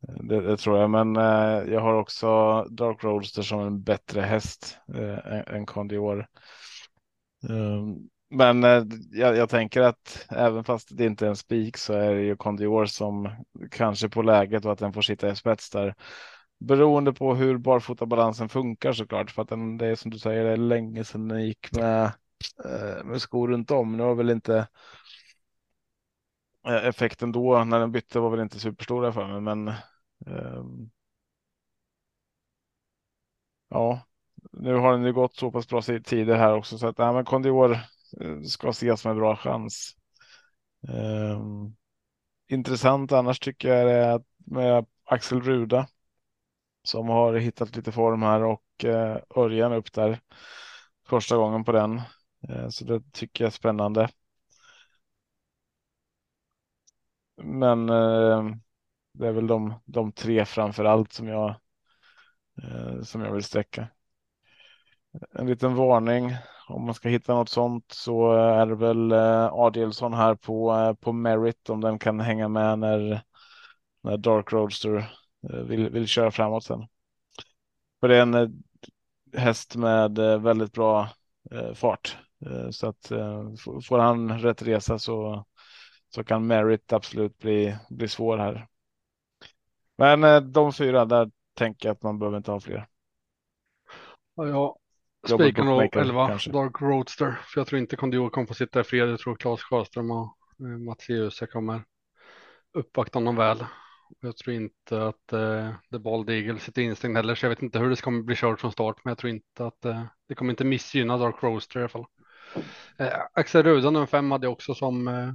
det, 0.00 0.40
det, 0.40 0.56
tror 0.56 0.78
jag, 0.78 0.90
men 0.90 1.16
uh, 1.16 1.72
jag 1.72 1.80
har 1.80 1.94
också 1.94 2.26
Dark 2.70 3.04
Roadster 3.04 3.42
som 3.42 3.60
en 3.60 3.82
bättre 3.82 4.20
häst 4.20 4.78
uh, 4.94 5.54
än 5.54 5.66
Condior. 5.66 6.26
Um, 7.48 8.10
men 8.34 8.64
eh, 8.64 8.84
jag, 9.12 9.36
jag, 9.36 9.48
tänker 9.48 9.80
att 9.80 10.26
även 10.30 10.64
fast 10.64 10.88
det 10.96 11.06
inte 11.06 11.26
är 11.26 11.28
en 11.28 11.36
spik 11.36 11.76
så 11.76 11.92
är 11.92 12.14
det 12.14 12.22
ju 12.22 12.36
Condior 12.36 12.86
som 12.86 13.30
kanske 13.70 14.08
på 14.08 14.22
läget 14.22 14.64
och 14.64 14.72
att 14.72 14.78
den 14.78 14.92
får 14.92 15.02
sitta 15.02 15.28
i 15.28 15.36
spets 15.36 15.70
där. 15.70 15.94
Beroende 16.60 17.12
på 17.12 17.34
hur 17.34 17.58
barfotabalansen 17.58 18.48
funkar 18.48 18.92
såklart, 18.92 19.30
för 19.30 19.42
att 19.42 19.48
den, 19.48 19.78
det 19.78 19.86
är 19.86 19.94
som 19.94 20.10
du 20.10 20.18
säger, 20.18 20.44
det 20.44 20.50
är 20.50 20.56
länge 20.56 21.04
sedan 21.04 21.28
den 21.28 21.46
gick 21.46 21.72
med, 21.72 22.04
eh, 22.64 23.04
med 23.04 23.22
skor 23.22 23.48
runt 23.48 23.70
om. 23.70 23.96
Nu 23.96 24.02
har 24.02 24.14
väl 24.14 24.30
inte 24.30 24.68
eh, 26.66 26.86
effekten 26.86 27.32
då 27.32 27.64
när 27.64 27.80
den 27.80 27.92
bytte 27.92 28.20
var 28.20 28.30
väl 28.30 28.40
inte 28.40 28.60
superstora 28.60 29.12
för 29.12 29.26
mig, 29.26 29.40
men 29.40 29.74
um, 30.26 30.90
ja, 33.68 34.00
nu 34.52 34.74
har 34.74 34.92
den 34.92 35.04
ju 35.04 35.12
gått 35.12 35.36
så 35.36 35.50
pass 35.50 35.68
bra 35.68 35.82
tider 35.82 36.36
här 36.36 36.54
också 36.54 36.78
så 36.78 36.86
att 36.86 36.98
nej, 36.98 37.12
men 37.14 37.24
Kondior 37.24 37.78
Eh, 38.20 38.40
ska 38.42 38.68
ses 38.68 39.00
som 39.00 39.10
en 39.10 39.16
bra 39.16 39.36
chans. 39.36 39.96
Um, 40.88 41.76
intressant 42.48 43.12
annars 43.12 43.38
tycker 43.40 43.68
jag 43.68 43.92
är 43.92 44.08
att 44.08 44.26
med 44.36 44.86
Axel 45.04 45.42
Ruda 45.42 45.88
som 46.82 47.08
har 47.08 47.34
hittat 47.34 47.76
lite 47.76 47.92
form 47.92 48.22
här 48.22 48.42
och 48.42 48.64
uh, 48.84 49.16
Örjan 49.36 49.72
upp 49.72 49.92
där 49.92 50.20
första 51.08 51.36
gången 51.36 51.64
på 51.64 51.72
den. 51.72 52.00
Uh, 52.50 52.68
så 52.68 52.84
det 52.84 53.12
tycker 53.12 53.44
jag 53.44 53.48
är 53.48 53.52
spännande. 53.52 54.08
Men 57.42 57.90
uh, 57.90 58.54
det 59.12 59.28
är 59.28 59.32
väl 59.32 59.46
de, 59.46 59.74
de 59.84 60.12
tre 60.12 60.44
framför 60.44 60.84
allt 60.84 61.12
som 61.12 61.28
jag 61.28 61.56
som 63.02 63.20
jag 63.20 63.32
vill 63.32 63.44
sträcka. 63.44 63.88
En 65.32 65.46
liten 65.46 65.74
varning 65.74 66.36
om 66.68 66.84
man 66.84 66.94
ska 66.94 67.08
hitta 67.08 67.34
något 67.34 67.48
sånt 67.48 67.92
så 67.92 68.32
är 68.32 68.66
det 68.66 68.74
väl 68.74 69.12
eh, 69.12 69.52
Adielsson 69.52 70.14
här 70.14 70.34
på 70.34 70.74
eh, 70.74 70.94
på 70.94 71.12
Merit 71.12 71.70
om 71.70 71.80
den 71.80 71.98
kan 71.98 72.20
hänga 72.20 72.48
med 72.48 72.78
när 72.78 73.22
när 74.02 74.16
Dark 74.16 74.52
Roadster 74.52 74.96
eh, 75.50 75.58
vill, 75.58 75.90
vill 75.90 76.06
köra 76.06 76.30
framåt 76.30 76.64
sen. 76.64 76.86
För 78.00 78.08
det 78.08 78.16
är 78.16 78.22
en 78.22 78.64
häst 79.36 79.76
med 79.76 80.18
väldigt 80.18 80.72
bra 80.72 81.08
fart. 81.74 82.18
Så 82.70 82.86
att 82.86 83.06
får 83.88 83.98
han 83.98 84.38
rätt 84.38 84.62
resa 84.62 84.98
så, 84.98 85.44
så 86.08 86.24
kan 86.24 86.46
Merit 86.46 86.92
absolut 86.92 87.38
bli, 87.38 87.76
bli 87.90 88.08
svår 88.08 88.38
här. 88.38 88.66
Men 89.96 90.52
de 90.52 90.72
fyra, 90.72 91.04
där 91.04 91.30
tänker 91.54 91.88
jag 91.88 91.94
att 91.94 92.02
man 92.02 92.18
behöver 92.18 92.36
inte 92.36 92.50
ha 92.50 92.60
fler. 92.60 92.86
Ja, 94.34 94.76
spikar 95.28 95.64
nog 95.64 95.96
11 95.96 96.28
kanske. 96.28 96.50
Dark 96.50 96.80
Roadster, 96.80 97.38
för 97.44 97.60
jag 97.60 97.66
tror 97.66 97.78
inte 97.78 97.96
Kondio 97.96 98.28
kommer 98.28 98.46
få 98.46 98.54
sitta 98.54 98.80
i 98.80 98.84
fred. 98.84 99.08
Jag 99.08 99.18
tror 99.18 99.36
Claes 99.36 99.62
Sjöström 99.62 100.10
och 100.10 100.36
Mattias 100.58 101.40
kommer 101.52 101.82
uppvakta 102.72 103.18
honom 103.18 103.36
väl. 103.36 103.64
Jag 104.20 104.36
tror 104.36 104.56
inte 104.56 105.06
att 105.06 105.32
eh, 105.32 105.70
The 105.90 105.98
Bald 105.98 106.30
Eagle 106.30 106.58
sitter 106.58 106.82
instängd 106.82 107.16
heller, 107.16 107.34
så 107.34 107.44
jag 107.44 107.50
vet 107.50 107.62
inte 107.62 107.78
hur 107.78 107.90
det 107.90 108.00
kommer 108.00 108.22
bli 108.22 108.36
kört 108.36 108.60
från 108.60 108.72
start, 108.72 108.96
men 109.04 109.10
jag 109.10 109.18
tror 109.18 109.30
inte 109.30 109.66
att 109.66 109.84
eh, 109.84 110.02
det 110.28 110.34
kommer 110.34 110.52
inte 110.52 110.64
missgynna 110.64 111.18
Dark 111.18 111.42
Roaster 111.42 111.80
i 111.80 111.82
alla 111.82 111.88
fall. 111.88 112.06
Eh, 112.98 113.12
Axel 113.32 113.62
Ruda 113.62 113.90
nummer 113.90 114.06
fem 114.06 114.30
hade 114.30 114.46
jag 114.46 114.52
också 114.52 114.74
som 114.74 115.08
eh, 115.08 115.28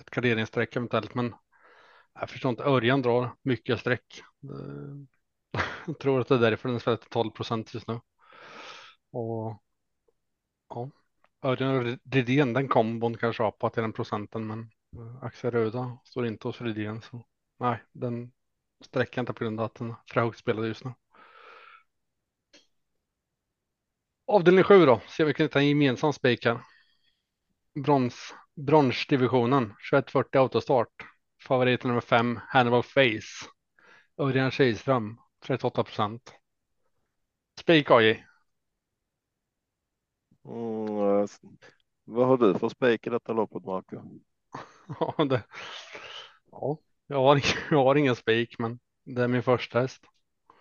ett 0.00 0.10
garderingsstreck 0.10 0.76
eventuellt, 0.76 1.14
men 1.14 1.34
jag 2.20 2.30
förstår 2.30 2.50
inte. 2.50 2.62
Örjan 2.62 3.02
drar 3.02 3.34
mycket 3.42 3.80
streck. 3.80 4.22
jag 5.86 5.98
tror 5.98 6.20
att 6.20 6.28
det 6.28 6.34
är 6.34 6.38
därför 6.38 6.68
den 6.68 6.80
till 6.80 7.08
12 7.10 7.30
procent 7.30 7.74
just 7.74 7.88
nu. 7.88 8.00
Och 9.16 9.62
ja, 10.68 10.90
Örjan 11.42 11.98
Rydén, 12.04 12.52
den 12.52 12.68
kombon 12.68 13.16
kanske 13.16 13.42
har 13.42 13.50
på 13.50 13.70
till 13.70 13.82
den 13.82 13.92
procenten, 13.92 14.46
men 14.46 14.60
eh, 14.96 15.24
Axel 15.24 15.50
Röda 15.50 15.98
står 16.04 16.26
inte 16.26 16.48
hos 16.48 16.60
Rydén. 16.60 17.02
Så 17.02 17.26
nej, 17.58 17.82
den 17.92 18.32
sträcker 18.84 19.20
inte 19.20 19.32
på 19.32 19.44
grund 19.44 19.60
av 19.60 19.66
att 19.66 19.74
den 19.74 19.90
är 19.90 19.96
för 20.12 20.20
högt 20.20 20.48
just 20.68 20.84
nu. 20.84 20.92
Avdelning 24.26 24.64
7 24.64 24.86
då, 24.86 25.00
ser 25.08 25.24
vi 25.24 25.34
kan 25.34 25.44
hitta 25.44 25.58
en 25.58 25.68
gemensam 25.68 26.12
spik 26.12 26.44
här. 26.44 26.60
Brons, 27.74 28.34
bronsdivisionen, 28.54 29.74
2140 29.90 30.40
autostart. 30.40 30.94
Favorit 31.42 31.84
nummer 31.84 32.00
5, 32.00 32.40
Hannibal 32.48 32.82
Face. 32.82 33.50
Örjan 34.18 34.50
Kihlström, 34.50 35.20
38 35.46 35.84
procent. 35.84 36.32
Spik 37.60 37.90
AJ. 37.90 38.25
Mm, 40.48 41.26
vad 42.04 42.26
har 42.26 42.36
du 42.36 42.54
för 42.54 42.68
spik 42.68 43.06
i 43.06 43.10
detta 43.10 43.32
loppet 43.32 43.64
Marco? 43.64 43.96
ja, 45.18 45.24
det, 45.24 45.42
ja, 46.52 46.78
jag 47.06 47.22
har, 47.22 47.40
jag 47.70 47.84
har 47.84 47.94
ingen 47.94 48.16
spik, 48.16 48.58
men 48.58 48.78
det 49.04 49.22
är 49.22 49.28
min 49.28 49.42
första 49.42 49.80
häst. 49.80 50.02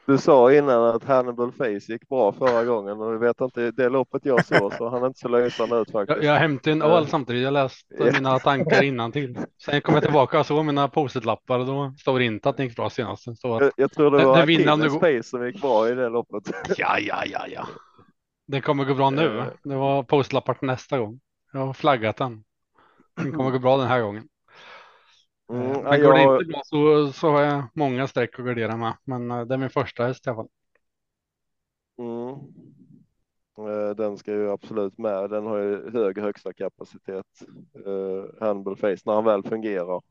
Du 0.08 0.18
sa 0.18 0.54
innan 0.54 0.84
att 0.84 1.04
Hannibal 1.04 1.52
Face 1.52 1.92
gick 1.92 2.10
bra 2.10 2.32
förra 2.32 2.66
gången 2.66 3.02
och 3.02 3.14
vi 3.14 3.18
vet 3.18 3.42
inte 3.42 3.72
det 3.72 3.90
loppet 3.90 4.26
jag 4.26 4.46
såg 4.46 4.74
så 4.74 4.90
han 4.90 5.04
är 5.04 5.08
inte 5.08 5.20
så 5.20 5.28
lysande 5.28 5.76
ut 5.78 5.92
faktiskt. 5.92 6.24
Jag, 6.24 6.34
jag 6.34 6.40
hämtade 6.40 6.72
en 6.72 6.82
öl 6.82 7.08
samtidigt. 7.08 7.44
Jag 7.44 7.54
läste 7.54 8.12
mina 8.14 8.40
tankar 8.40 8.84
innan 8.84 9.12
till. 9.12 9.38
Sen 9.66 9.82
kom 9.82 9.94
jag 9.94 10.04
tillbaka 10.04 10.40
och 10.40 10.46
såg 10.46 10.66
mina 10.66 10.88
post-it-lappar 10.88 11.60
och 11.60 11.66
då 11.66 11.94
står 11.98 12.20
det 12.20 12.26
inte 12.26 12.50
att 12.50 12.58
det 12.58 12.64
gick 12.64 12.76
bra 12.76 12.90
senast. 12.90 13.24
Så 13.24 13.48
jag, 13.48 13.72
jag 13.76 13.92
tror 13.92 14.12
det 14.12 14.26
var 14.26 14.38
Achilles 14.38 14.94
Face 14.94 15.24
som 15.24 15.46
gick 15.46 15.62
bra 15.62 15.90
i 15.90 15.96
det 15.96 16.10
loppet. 16.10 16.44
Ja, 16.78 17.00
ja, 17.00 17.24
ja, 17.26 17.48
ja. 17.48 17.68
Det 18.48 18.62
kommer 18.62 18.86
gå 18.86 18.94
bra 18.94 19.10
nu. 19.10 19.52
Det 19.64 19.76
var 19.76 20.04
post-lappar 20.04 20.54
till 20.54 20.68
nästa 20.68 21.00
gång. 21.00 21.20
Jag 21.54 21.66
har 21.66 21.74
flaggat 21.74 22.18
den. 22.18 22.44
Den 23.16 23.32
kommer 23.32 23.52
gå 23.52 23.60
bra 23.60 23.78
den 23.78 23.88
här 23.88 24.02
gången. 24.02 24.28
Mm, 25.50 25.84
men 25.84 25.84
går 25.84 25.94
jag... 25.94 26.16
det 26.16 26.44
inte 26.44 26.46
bra 26.46 26.62
så, 26.66 27.12
så 27.12 27.30
har 27.30 27.42
jag 27.42 27.64
många 27.74 28.08
streck 28.08 28.40
att 28.40 28.46
gardera 28.46 28.78
med. 28.78 28.98
Men 29.04 29.32
eh, 29.32 29.42
det 29.42 29.54
är 29.54 29.58
min 29.58 29.70
första 29.70 30.06
häst 30.06 30.28
i 30.28 30.30
alla 30.30 30.36
fall. 30.36 30.50
Mm. 32.00 32.30
Eh, 33.70 33.96
den 33.96 34.18
ska 34.18 34.32
ju 34.32 34.52
absolut 34.52 34.98
med. 34.98 35.30
Den 35.30 35.46
har 35.46 35.58
ju 35.58 35.92
hög 35.92 36.20
högsta 36.20 36.54
kapacitet. 36.54 37.26
Hannibal 38.40 38.76
Face 38.76 38.98
när 39.06 39.14
han 39.14 39.26
väl 39.26 39.44
fungerar. 39.44 40.02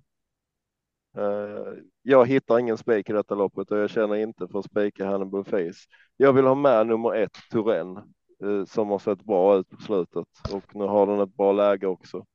Jag 2.02 2.28
hittar 2.28 2.58
ingen 2.58 2.78
spik 2.78 3.10
i 3.10 3.12
detta 3.12 3.34
loppet 3.34 3.70
och 3.70 3.78
jag 3.78 3.90
känner 3.90 4.14
inte 4.14 4.48
för 4.48 4.58
att 4.58 4.64
spika 4.64 5.06
Hannibal 5.06 5.44
Face. 5.44 5.88
Jag 6.16 6.32
vill 6.32 6.44
ha 6.44 6.54
med 6.54 6.86
nummer 6.86 7.14
ett 7.14 7.38
Turen 7.52 8.14
Eh, 8.42 8.64
som 8.64 8.88
har 8.88 8.98
sett 8.98 9.24
bra 9.24 9.56
ut 9.56 9.68
på 9.70 9.76
slutet 9.76 10.26
och 10.52 10.76
nu 10.76 10.84
har 10.84 11.06
den 11.06 11.20
ett 11.20 11.36
bra 11.36 11.52
läge 11.52 11.86
också. 11.86 12.26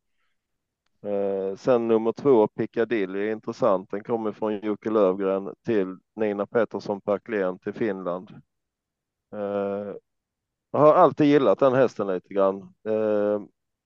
Eh, 1.02 1.56
sen 1.56 1.88
nummer 1.88 2.12
två, 2.12 2.48
Piccadilly, 2.48 3.28
är 3.28 3.32
intressant. 3.32 3.92
Den 3.92 4.04
kommer 4.04 4.32
från 4.32 4.60
Jocke 4.60 4.90
Lövgren 4.90 5.54
till 5.66 5.98
Nina 6.16 6.46
Pettersson 6.46 7.02
Perklén 7.02 7.60
till 7.60 7.74
Finland. 7.74 8.30
Eh, 9.34 9.94
jag 10.72 10.80
har 10.80 10.94
alltid 10.94 11.28
gillat 11.28 11.60
den 11.60 11.74
hästen 11.74 12.08
lite 12.08 12.34
grann 12.34 12.74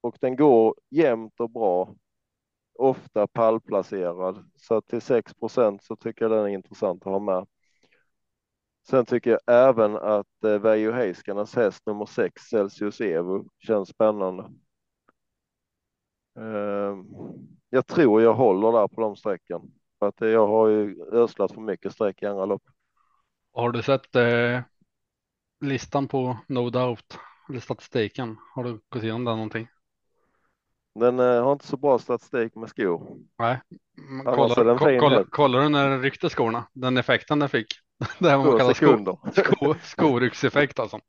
och 0.00 0.16
den 0.20 0.36
går 0.36 0.74
jämnt 0.90 1.40
och 1.40 1.50
bra. 1.50 1.94
Ofta 2.78 3.26
pallplacerad 3.26 4.50
så 4.56 4.80
till 4.80 5.00
6% 5.00 5.82
så 5.82 5.96
tycker 5.96 6.24
jag 6.24 6.32
den 6.32 6.44
är 6.44 6.48
intressant 6.48 7.06
att 7.06 7.12
ha 7.12 7.18
med. 7.18 7.46
Sen 8.90 9.06
tycker 9.06 9.30
jag 9.30 9.68
även 9.68 9.96
att 9.96 10.44
eh, 10.44 10.58
Veijo 10.58 10.92
Heiskanens 10.92 11.54
häst 11.54 11.82
nummer 11.86 12.06
6 12.06 12.42
Celsius 12.42 13.00
Evo 13.00 13.44
känns 13.58 13.88
spännande. 13.88 14.50
Ehm, 16.38 17.06
jag 17.70 17.86
tror 17.86 18.22
jag 18.22 18.34
håller 18.34 18.72
där 18.72 18.88
på 18.88 19.00
de 19.00 19.16
sträckan. 19.16 19.72
För 19.98 20.08
att 20.08 20.20
jag 20.20 20.46
har 20.46 20.68
ju 20.68 20.96
ödslat 21.12 21.52
för 21.52 21.60
mycket 21.60 21.92
streck 21.92 22.22
i 22.22 22.26
andra 22.26 22.46
lopp. 22.46 22.62
Har 23.52 23.70
du 23.70 23.82
sett 23.82 24.16
eh, 24.16 24.60
listan 25.60 26.08
på 26.08 26.38
No 26.48 26.70
Doubt? 26.70 27.18
Eller 27.48 27.60
statistiken? 27.60 28.36
Har 28.54 28.64
du 28.64 28.80
gått 28.88 29.02
igenom 29.02 29.24
den 29.24 29.36
någonting? 29.36 29.68
Den 30.94 31.18
eh, 31.20 31.44
har 31.44 31.52
inte 31.52 31.66
så 31.66 31.76
bra 31.76 31.98
statistik 31.98 32.54
med 32.54 32.68
skor. 32.68 33.18
Nej, 33.38 33.60
kollar, 34.24 34.64
den 34.64 34.78
ko 34.78 34.84
kolla, 35.00 35.24
kollar 35.24 35.60
du 35.60 35.68
när 35.68 35.88
den 35.88 36.02
ryckte 36.02 36.30
skorna? 36.30 36.64
Den 36.72 36.96
effekten 36.96 37.38
den 37.38 37.48
fick? 37.48 37.83
Det 38.18 38.30
här 38.30 38.38
man 38.38 38.58
kallar 38.58 38.74
sko, 38.74 39.18
sko, 39.32 39.74
skoryckseffekt 39.82 40.78
alltså. 40.78 41.00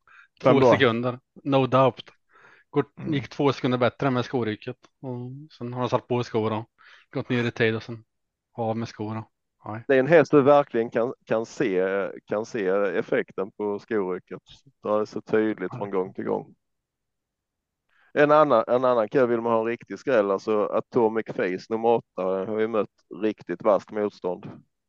Två 0.42 0.72
sekunder, 0.72 1.20
no 1.44 1.68
doubt. 1.68 2.12
Mm. 3.00 3.14
gick 3.14 3.30
två 3.30 3.54
sekunder 3.54 3.78
bättre 3.78 4.12
med 4.12 4.26
skorycket 4.26 4.78
och 5.02 5.32
sen 5.58 5.74
har 5.74 5.80
han 5.80 5.90
satt 5.90 6.08
på 6.08 6.24
skor 6.24 6.54
och 6.54 6.66
gått 7.12 7.30
ner 7.30 7.44
i 7.44 7.52
tid 7.52 7.76
och 7.76 7.84
sen 7.84 8.04
av 8.58 8.78
med 8.78 8.88
skorna. 8.88 9.26
Det 9.88 9.96
är 9.96 10.00
en 10.00 10.08
häst 10.08 10.32
du 10.32 10.42
verkligen 10.42 10.90
kan, 10.90 11.14
kan, 11.26 11.46
se, 11.46 11.84
kan 12.26 12.46
se 12.46 12.68
effekten 12.68 13.52
på 13.52 13.80
skorycket. 13.80 14.42
Det 14.84 14.90
är 14.90 15.06
så 15.06 15.22
tydligt 15.22 15.72
från 15.72 15.92
gång 15.92 16.14
till 16.14 16.24
gång. 16.24 16.56
En 18.14 18.32
annan, 18.32 18.64
en 18.68 18.86
annan 18.86 19.10
kul 19.10 19.28
vill 19.28 19.42
man 19.42 19.52
ha 19.52 19.60
en 19.60 19.66
riktig 19.66 20.00
skräll, 20.00 20.32
alltså 20.32 20.66
Atomic 20.66 21.26
Face 21.28 21.66
nummer 21.70 21.90
åtta 21.90 22.24
har 22.24 22.60
ju 22.60 22.68
mött 22.68 22.90
riktigt 23.22 23.64
vasst 23.64 23.92
motstånd. 23.92 24.46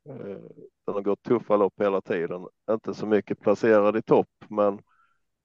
Eh, 0.09 0.39
den 0.87 0.95
har 0.95 1.03
gått 1.03 1.23
tuffa 1.23 1.57
lopp 1.57 1.81
hela 1.81 2.01
tiden, 2.01 2.49
inte 2.71 2.95
så 2.95 3.07
mycket 3.07 3.41
placerad 3.41 3.97
i 3.97 4.03
topp, 4.03 4.29
men 4.49 4.83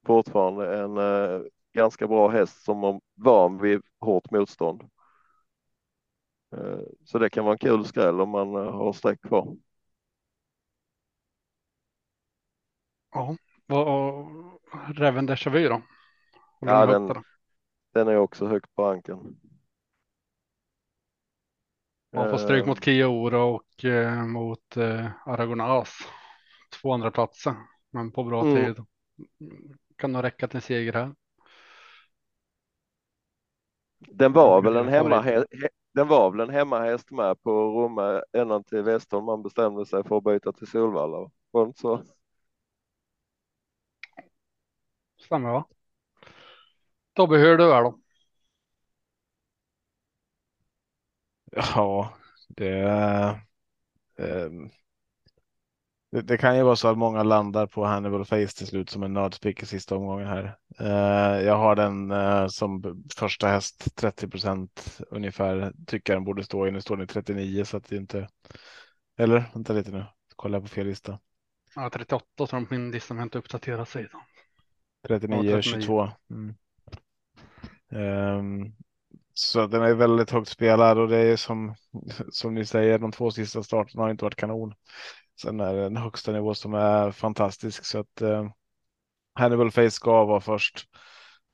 fortfarande 0.05 0.79
en 0.79 0.97
eh, 0.97 1.41
ganska 1.73 2.07
bra 2.07 2.27
häst 2.29 2.63
som 2.63 2.83
är 2.83 3.01
van 3.15 3.57
vid 3.61 3.81
hårt 3.99 4.31
motstånd. 4.31 4.81
Eh, 6.57 6.79
så 7.05 7.19
det 7.19 7.29
kan 7.29 7.43
vara 7.45 7.53
en 7.53 7.59
kul 7.59 7.85
skräll 7.85 8.21
om 8.21 8.29
man 8.29 8.55
har 8.55 8.93
streck 8.93 9.21
kvar. 9.21 9.55
Ja, 13.13 13.35
vad 13.67 14.27
Räven 14.97 15.29
Déjà 15.29 15.49
Vu 15.49 15.69
då? 15.69 15.81
Ja, 16.59 16.85
den, 16.85 17.13
den 17.93 18.07
är 18.07 18.17
också 18.17 18.47
högt 18.47 18.75
på 18.75 18.83
ranken. 18.83 19.37
Man 22.13 22.29
får 22.29 22.37
stryk 22.37 22.65
mot 22.65 22.83
Kia 22.83 23.07
Ora 23.07 23.43
och 23.43 23.85
eh, 23.85 24.25
mot 24.25 24.77
eh, 24.77 25.07
Aragonas. 25.25 25.97
Två 26.81 26.93
andra 26.93 27.11
platser, 27.11 27.55
men 27.89 28.11
på 28.11 28.23
bra 28.23 28.45
mm. 28.45 28.55
tid. 28.55 28.85
Kan 29.95 30.11
nog 30.11 30.23
räcka 30.23 30.47
till 30.47 30.61
seger 30.61 30.93
här. 30.93 31.15
Den 33.99 34.33
var 34.33 34.61
väl 34.61 34.75
en 34.75 34.87
hemmahäst, 34.87 35.47
den 35.93 36.07
var 36.07 36.31
väl 36.31 36.39
en 36.39 36.55
hemmahäst 36.55 37.11
med 37.11 37.41
på 37.41 37.51
Romme 37.51 38.21
ända 38.33 38.63
till 38.63 38.81
Västholm. 38.81 39.25
Man 39.25 39.43
bestämde 39.43 39.85
sig 39.85 40.03
för 40.03 40.17
att 40.17 40.23
byta 40.23 40.51
till 40.51 40.67
Solvalla. 40.67 41.31
Var 41.51 41.65
inte 41.65 41.79
så? 41.79 42.03
Stämmer 45.25 45.51
va? 45.51 45.67
Tobbe, 47.13 47.37
hur 47.37 47.57
du 47.57 47.73
är 47.73 47.83
då? 47.83 47.99
Ja, 51.55 52.13
det, 52.47 52.79
eh, 54.17 54.49
det, 56.11 56.21
det, 56.21 56.37
kan 56.37 56.57
ju 56.57 56.63
vara 56.63 56.75
så 56.75 56.87
att 56.87 56.97
många 56.97 57.23
landar 57.23 57.67
på 57.67 57.85
Hannibal 57.85 58.25
Face 58.25 58.47
till 58.47 58.67
slut 58.67 58.89
som 58.89 59.03
en 59.03 59.13
nödspick 59.13 59.63
i 59.63 59.65
sista 59.65 59.95
omgången 59.95 60.27
här. 60.27 60.57
Eh, 60.79 61.45
jag 61.45 61.57
har 61.57 61.75
den 61.75 62.11
eh, 62.11 62.47
som 62.47 63.03
första 63.15 63.47
häst 63.47 63.95
30 63.95 64.27
procent 64.27 65.01
ungefär. 65.09 65.73
Tycker 65.87 66.13
den 66.13 66.23
borde 66.23 66.43
stå 66.43 66.67
i. 66.67 66.71
Nu 66.71 66.81
står 66.81 66.97
den 66.97 67.03
i 67.03 67.07
39 67.07 67.65
så 67.65 67.77
att 67.77 67.89
det 67.89 67.95
inte. 67.95 68.27
Eller 69.17 69.51
vänta 69.53 69.73
lite 69.73 69.91
nu. 69.91 70.05
Kollar 70.35 70.59
jag 70.59 70.63
på 70.63 70.69
fel 70.69 70.87
lista. 70.87 71.19
Ja, 71.75 71.89
38 71.93 72.47
så 72.47 72.65
min 72.69 72.91
lista 72.91 73.13
har 73.13 73.23
inte 73.23 73.37
uppdaterat 73.37 73.89
sig. 73.89 74.07
39, 75.07 75.51
ja, 75.51 75.61
22. 75.61 76.09
Mm. 76.29 76.55
Um, 77.89 78.73
så 79.41 79.67
den 79.67 79.81
är 79.83 79.93
väldigt 79.93 80.31
högt 80.31 80.49
spelad 80.49 80.97
och 80.97 81.07
det 81.07 81.17
är 81.17 81.35
som, 81.35 81.75
som 82.31 82.53
ni 82.53 82.65
säger, 82.65 82.99
de 82.99 83.11
två 83.11 83.31
sista 83.31 83.63
starterna 83.63 84.03
har 84.03 84.09
inte 84.09 84.25
varit 84.25 84.35
kanon. 84.35 84.73
Sen 85.41 85.59
är 85.59 85.73
det 85.73 85.85
en 85.85 85.97
högsta 85.97 86.31
nivå 86.31 86.53
som 86.53 86.73
är 86.73 87.11
fantastisk 87.11 87.85
så 87.85 87.99
att 87.99 88.21
eh, 88.21 88.49
Hannibal 89.33 89.71
Face 89.71 89.91
ska 89.91 90.25
vara 90.25 90.41
först. 90.41 90.87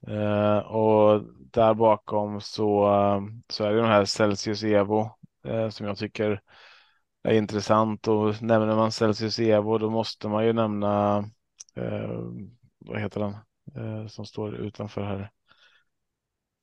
Eh, 0.08 0.58
och 0.58 1.24
där 1.52 1.74
bakom 1.74 2.42
så, 2.42 2.88
eh, 2.94 3.22
så 3.50 3.64
är 3.64 3.72
det 3.72 3.82
den 3.82 3.92
här 3.92 4.06
Celsius 4.06 4.64
Evo 4.64 5.18
eh, 5.46 5.70
som 5.70 5.86
jag 5.86 5.98
tycker 5.98 6.42
är 7.24 7.34
intressant 7.34 8.08
och 8.08 8.42
nämner 8.42 8.76
man 8.76 8.92
Celsius 8.92 9.40
Evo 9.40 9.78
då 9.78 9.90
måste 9.90 10.28
man 10.28 10.46
ju 10.46 10.54
nämna 10.54 11.18
eh, 11.76 12.20
vad 12.80 13.02
heter 13.02 13.20
den 13.20 13.36
eh, 13.76 14.08
som 14.08 14.26
står 14.26 14.56
utanför 14.56 15.02
här. 15.02 15.32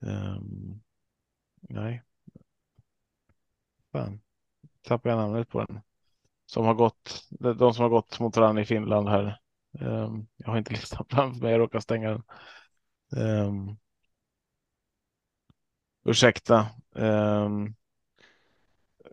Um, 0.06 0.83
nej. 1.68 2.02
Fan. 3.92 4.20
Tappar 4.82 5.10
jag 5.10 5.16
namnet 5.16 5.48
på 5.48 5.64
den. 5.64 5.80
Som 6.46 6.64
har 6.64 6.74
gått, 6.74 7.26
de 7.30 7.74
som 7.74 7.82
har 7.82 7.88
gått 7.88 8.20
mot 8.20 8.36
varandra 8.36 8.62
i 8.62 8.64
Finland 8.64 9.08
här. 9.08 9.40
Um, 9.80 10.26
jag 10.36 10.48
har 10.48 10.58
inte 10.58 10.70
listan 10.74 11.06
framför 11.10 11.40
mig, 11.40 11.52
jag 11.52 11.60
råkar 11.60 11.80
stänga 11.80 12.10
den. 12.10 12.22
Um, 13.16 13.78
ursäkta. 16.04 16.66
Um, 16.90 17.74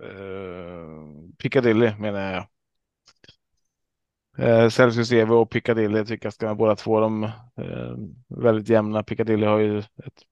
uh, 0.04 1.30
Piccadilly 1.38 1.96
menar 1.96 2.34
jag. 2.34 2.48
Eh, 4.38 4.70
Celsius 4.70 5.12
Evo 5.12 5.36
och 5.36 5.50
Piccadilly 5.50 6.06
tycker 6.06 6.26
jag 6.26 6.34
ska 6.34 6.46
vara 6.46 6.56
båda 6.56 6.76
två 6.76 7.00
de 7.00 7.24
eh, 7.56 7.96
väldigt 8.28 8.70
jämna. 8.70 9.04
Piccadilly 9.04 9.46
har 9.46 9.60
ju 9.60 9.80
ett 9.80 10.26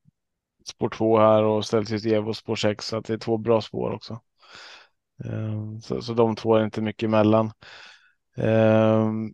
spår 0.69 0.89
2 0.89 1.19
här 1.19 1.43
och 1.43 1.65
Celsius 1.65 2.05
Evo 2.05 2.33
spår 2.33 2.55
6 2.55 2.87
så 2.87 2.97
att 2.97 3.05
det 3.05 3.13
är 3.13 3.17
två 3.17 3.37
bra 3.37 3.61
spår 3.61 3.91
också. 3.91 4.19
Ehm, 5.25 5.81
så, 5.81 6.01
så 6.01 6.13
de 6.13 6.35
två 6.35 6.55
är 6.55 6.63
inte 6.63 6.81
mycket 6.81 7.03
emellan. 7.07 7.51
Ehm, 8.37 9.33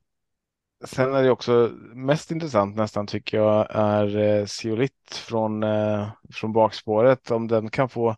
sen 0.85 1.13
är 1.13 1.23
det 1.23 1.31
också 1.31 1.71
mest 1.93 2.31
intressant 2.31 2.75
nästan 2.75 3.07
tycker 3.07 3.37
jag 3.37 3.67
är 3.69 4.17
eh, 4.17 4.45
Siolit 4.45 5.13
från, 5.13 5.63
eh, 5.63 6.09
från 6.33 6.53
bakspåret. 6.53 7.31
Om 7.31 7.47
den 7.47 7.69
kan 7.69 7.89
få 7.89 8.09
eh, 8.09 8.15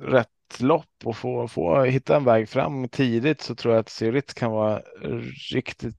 rätt 0.00 0.60
lopp 0.60 1.04
och 1.04 1.16
få, 1.16 1.48
få 1.48 1.82
hitta 1.82 2.16
en 2.16 2.24
väg 2.24 2.48
fram 2.48 2.88
tidigt 2.88 3.40
så 3.40 3.54
tror 3.54 3.74
jag 3.74 3.80
att 3.80 3.90
Siolit 3.90 4.34
kan 4.34 4.50
vara 4.50 4.82
riktigt, 5.52 5.96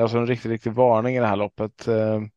alltså 0.00 0.18
en 0.18 0.26
riktigt, 0.26 0.50
riktig 0.50 0.72
varning 0.72 1.16
i 1.16 1.20
det 1.20 1.26
här 1.26 1.36
loppet. 1.36 1.88
Ehm, 1.88 2.30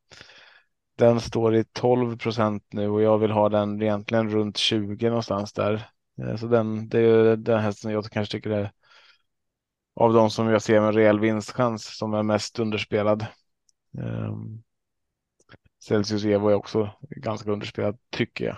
den 1.04 1.22
står 1.22 1.56
i 1.56 1.64
12 1.64 2.18
procent 2.18 2.64
nu 2.70 2.90
och 2.90 3.02
jag 3.02 3.18
vill 3.18 3.32
ha 3.32 3.50
den 3.50 3.82
egentligen 3.82 4.30
runt 4.30 4.58
20 4.58 5.10
någonstans 5.10 5.54
där. 5.54 5.90
Eh, 6.22 6.36
så 6.36 6.48
den, 6.48 6.90
det 6.90 7.00
är 7.00 7.36
den 7.36 7.60
hästen 7.60 7.92
jag 7.92 8.06
kanske 8.06 8.32
tycker 8.32 8.50
är 8.50 8.72
av 9.96 10.14
de 10.14 10.30
som 10.30 10.48
jag 10.48 10.62
ser 10.62 10.82
med 10.82 10.96
rejäl 10.96 11.20
vinstchans 11.20 11.98
som 11.98 12.14
är 12.14 12.24
mest 12.24 12.60
underspelad. 12.60 13.26
Um, 13.98 14.64
Celsius 15.84 16.26
Evo 16.26 16.50
är 16.50 16.54
också 16.54 16.90
ganska 17.10 17.52
underspelad 17.52 17.98
tycker 18.10 18.46
jag. 18.46 18.58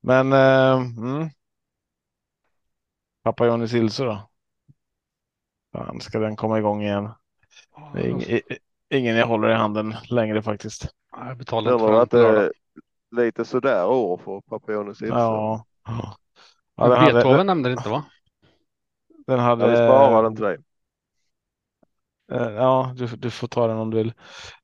Men 0.00 0.32
uh, 0.32 0.88
mm. 0.98 1.28
Pappa 3.22 3.46
Johnny 3.46 3.68
Silso 3.68 4.04
då? 4.04 4.30
Fan, 5.72 6.00
ska 6.00 6.18
den 6.18 6.36
komma 6.36 6.58
igång 6.58 6.82
igen? 6.82 7.10
Det 7.94 8.00
är 8.00 8.08
ing, 8.08 8.40
ingen 8.90 9.16
jag 9.16 9.26
håller 9.26 9.50
i 9.50 9.54
handen 9.54 9.94
längre 10.10 10.42
faktiskt. 10.42 10.94
Jag 11.16 11.38
betalar 11.38 11.72
inte 11.72 11.84
för 11.84 12.02
inte 12.02 12.52
lite 13.16 13.44
sådär 13.44 13.86
år 13.86 14.16
för 14.24 14.40
Papionis 14.40 15.00
Ja. 15.00 15.64
ja. 15.84 16.16
ja 16.76 16.88
Beethoven 16.88 17.24
hade, 17.32 17.44
nämnde 17.44 17.68
det 17.68 17.72
inte 17.72 17.88
va? 17.88 18.04
Den 19.26 19.38
hade. 19.38 19.62
Jag 19.64 19.68
vill 19.68 19.78
spara 19.78 20.22
den 20.22 20.36
till 20.36 20.44
dig. 20.44 20.58
Eh, 22.32 22.50
ja, 22.50 22.94
du, 22.96 23.06
du 23.06 23.30
får 23.30 23.48
ta 23.48 23.66
den 23.66 23.76
om 23.78 23.90
du 23.90 23.96
vill. 23.96 24.12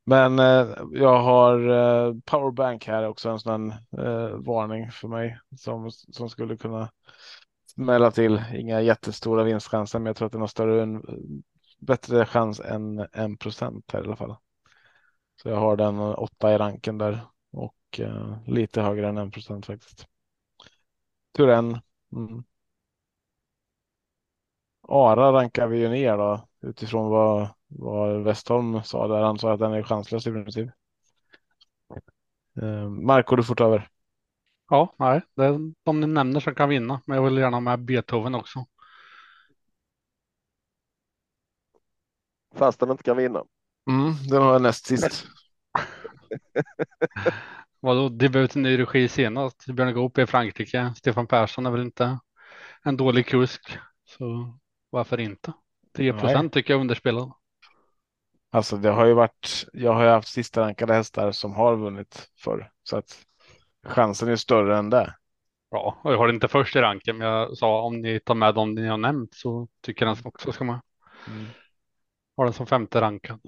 Men 0.07 0.39
eh, 0.39 0.67
jag 0.93 1.23
har 1.23 1.69
eh, 1.69 2.15
powerbank 2.25 2.87
här 2.87 3.09
också 3.09 3.29
en 3.29 3.39
sån 3.39 3.71
eh, 3.71 4.29
varning 4.47 4.91
för 4.91 5.09
mig 5.09 5.39
som, 5.57 5.91
som 5.91 6.29
skulle 6.29 6.57
kunna 6.57 6.91
smälla 7.75 8.11
till. 8.11 8.43
Inga 8.55 8.81
jättestora 8.81 9.45
vinstchanser, 9.45 9.99
men 9.99 10.07
jag 10.07 10.17
tror 10.17 10.27
att 10.27 10.33
den 10.33 10.41
har 10.41 10.49
större, 10.49 10.83
en, 10.83 11.03
bättre 11.81 12.27
chans 12.27 12.61
än 12.61 13.07
en 13.13 13.37
procent 13.37 13.91
här 13.93 14.03
i 14.03 14.07
alla 14.07 14.17
fall. 14.17 14.37
Så 15.43 15.49
jag 15.49 15.57
har 15.57 15.77
den 15.77 15.99
åtta 15.99 16.55
i 16.55 16.59
ranken 16.59 16.99
där 16.99 17.21
och 17.53 18.01
eh, 18.01 18.37
lite 18.47 18.83
högre 18.83 19.09
än 19.09 19.19
en 19.19 19.31
procent 19.31 19.67
faktiskt. 19.67 20.07
Turen. 21.37 21.81
Mm. 22.13 22.45
Ara 24.89 25.33
rankar 25.33 25.67
vi 25.67 25.79
ju 25.79 25.89
ner 25.89 26.17
då 26.17 26.49
utifrån 26.61 27.11
vad, 27.11 27.49
vad 27.67 28.25
Westholm 28.25 28.83
sa 28.83 29.09
där. 29.09 29.23
Han 29.23 29.39
sa 29.39 29.53
att 29.53 29.61
den 29.61 29.73
är 29.73 29.83
chanslös 29.83 30.27
i 30.27 30.31
princip. 30.31 30.71
Eh, 32.63 32.89
Marco, 32.89 33.37
du 33.37 33.45
får 33.45 33.55
ta 33.55 33.65
över. 33.65 33.89
Ja, 34.71 34.95
nej, 34.99 35.23
det 35.35 35.45
är 35.45 35.59
de 35.83 36.01
ni 36.01 36.07
nämner 36.07 36.41
som 36.41 36.55
kan 36.55 36.69
vinna, 36.69 37.03
men 37.07 37.17
jag 37.17 37.25
vill 37.25 37.39
gärna 37.39 37.61
med 37.61 37.85
Beethoven 37.85 38.35
också. 38.35 38.67
Fast 42.55 42.81
den 42.81 42.91
inte 42.91 43.03
kan 43.03 43.17
vinna. 43.17 43.45
Mm, 43.91 44.15
den 44.29 44.43
har 44.43 44.53
jag 44.53 44.63
näst 44.63 44.87
sist. 44.87 45.27
Vadå, 47.81 48.09
behövs 48.09 48.57
en 48.57 48.63
ny 48.63 48.79
regi 48.79 49.09
senast. 49.09 49.67
Björn 49.67 49.95
Goop 49.95 50.19
i 50.19 50.27
Frankrike. 50.27 50.93
Stefan 50.97 51.27
Persson 51.27 51.67
är 51.67 51.71
väl 51.71 51.81
inte 51.81 52.19
en 52.83 52.97
dålig 52.97 53.27
kusk. 53.27 53.79
Så 54.05 54.55
varför 54.91 55.21
inte? 55.21 55.53
10 55.97 56.13
procent 56.13 56.53
tycker 56.53 56.75
jag 56.75 56.81
underspelad. 56.81 57.33
Alltså 58.53 58.77
det 58.77 58.91
har 58.91 59.07
ju 59.07 59.15
varit, 59.15 59.67
jag 59.73 59.95
har 59.95 60.03
ju 60.03 60.09
haft 60.09 60.29
sista 60.29 60.61
rankade 60.61 60.95
hästar 60.95 61.33
som 61.33 61.55
har 61.55 61.77
vunnit 61.77 62.31
förr. 62.39 62.71
Så 62.83 62.97
att 62.97 63.25
chansen 63.87 64.29
är 64.29 64.37
större 64.37 64.79
än 64.79 64.91
det. 64.91 65.15
Ja, 65.71 66.01
och 66.05 66.13
jag 66.13 66.19
har 66.19 66.27
det 66.27 66.35
inte 66.35 66.49
först 66.49 66.77
i 66.77 66.81
ranken, 66.81 67.19
men 67.19 67.27
jag 67.27 67.59
sa 67.59 67.83
om 67.83 68.01
ni 68.01 68.21
tar 68.21 68.35
med 68.35 68.55
dem 68.55 68.75
ni 68.75 68.87
har 68.87 68.97
nämnt 68.97 69.35
så 69.35 69.69
tycker 69.83 70.07
jag 70.07 70.17
den 70.17 70.27
också 70.27 70.53
ska 70.53 70.65
med. 70.65 70.81
Mm. 71.27 71.47
Har 72.37 72.45
den 72.45 72.55
som 72.55 72.67
femte 72.67 73.01
rankad. 73.01 73.41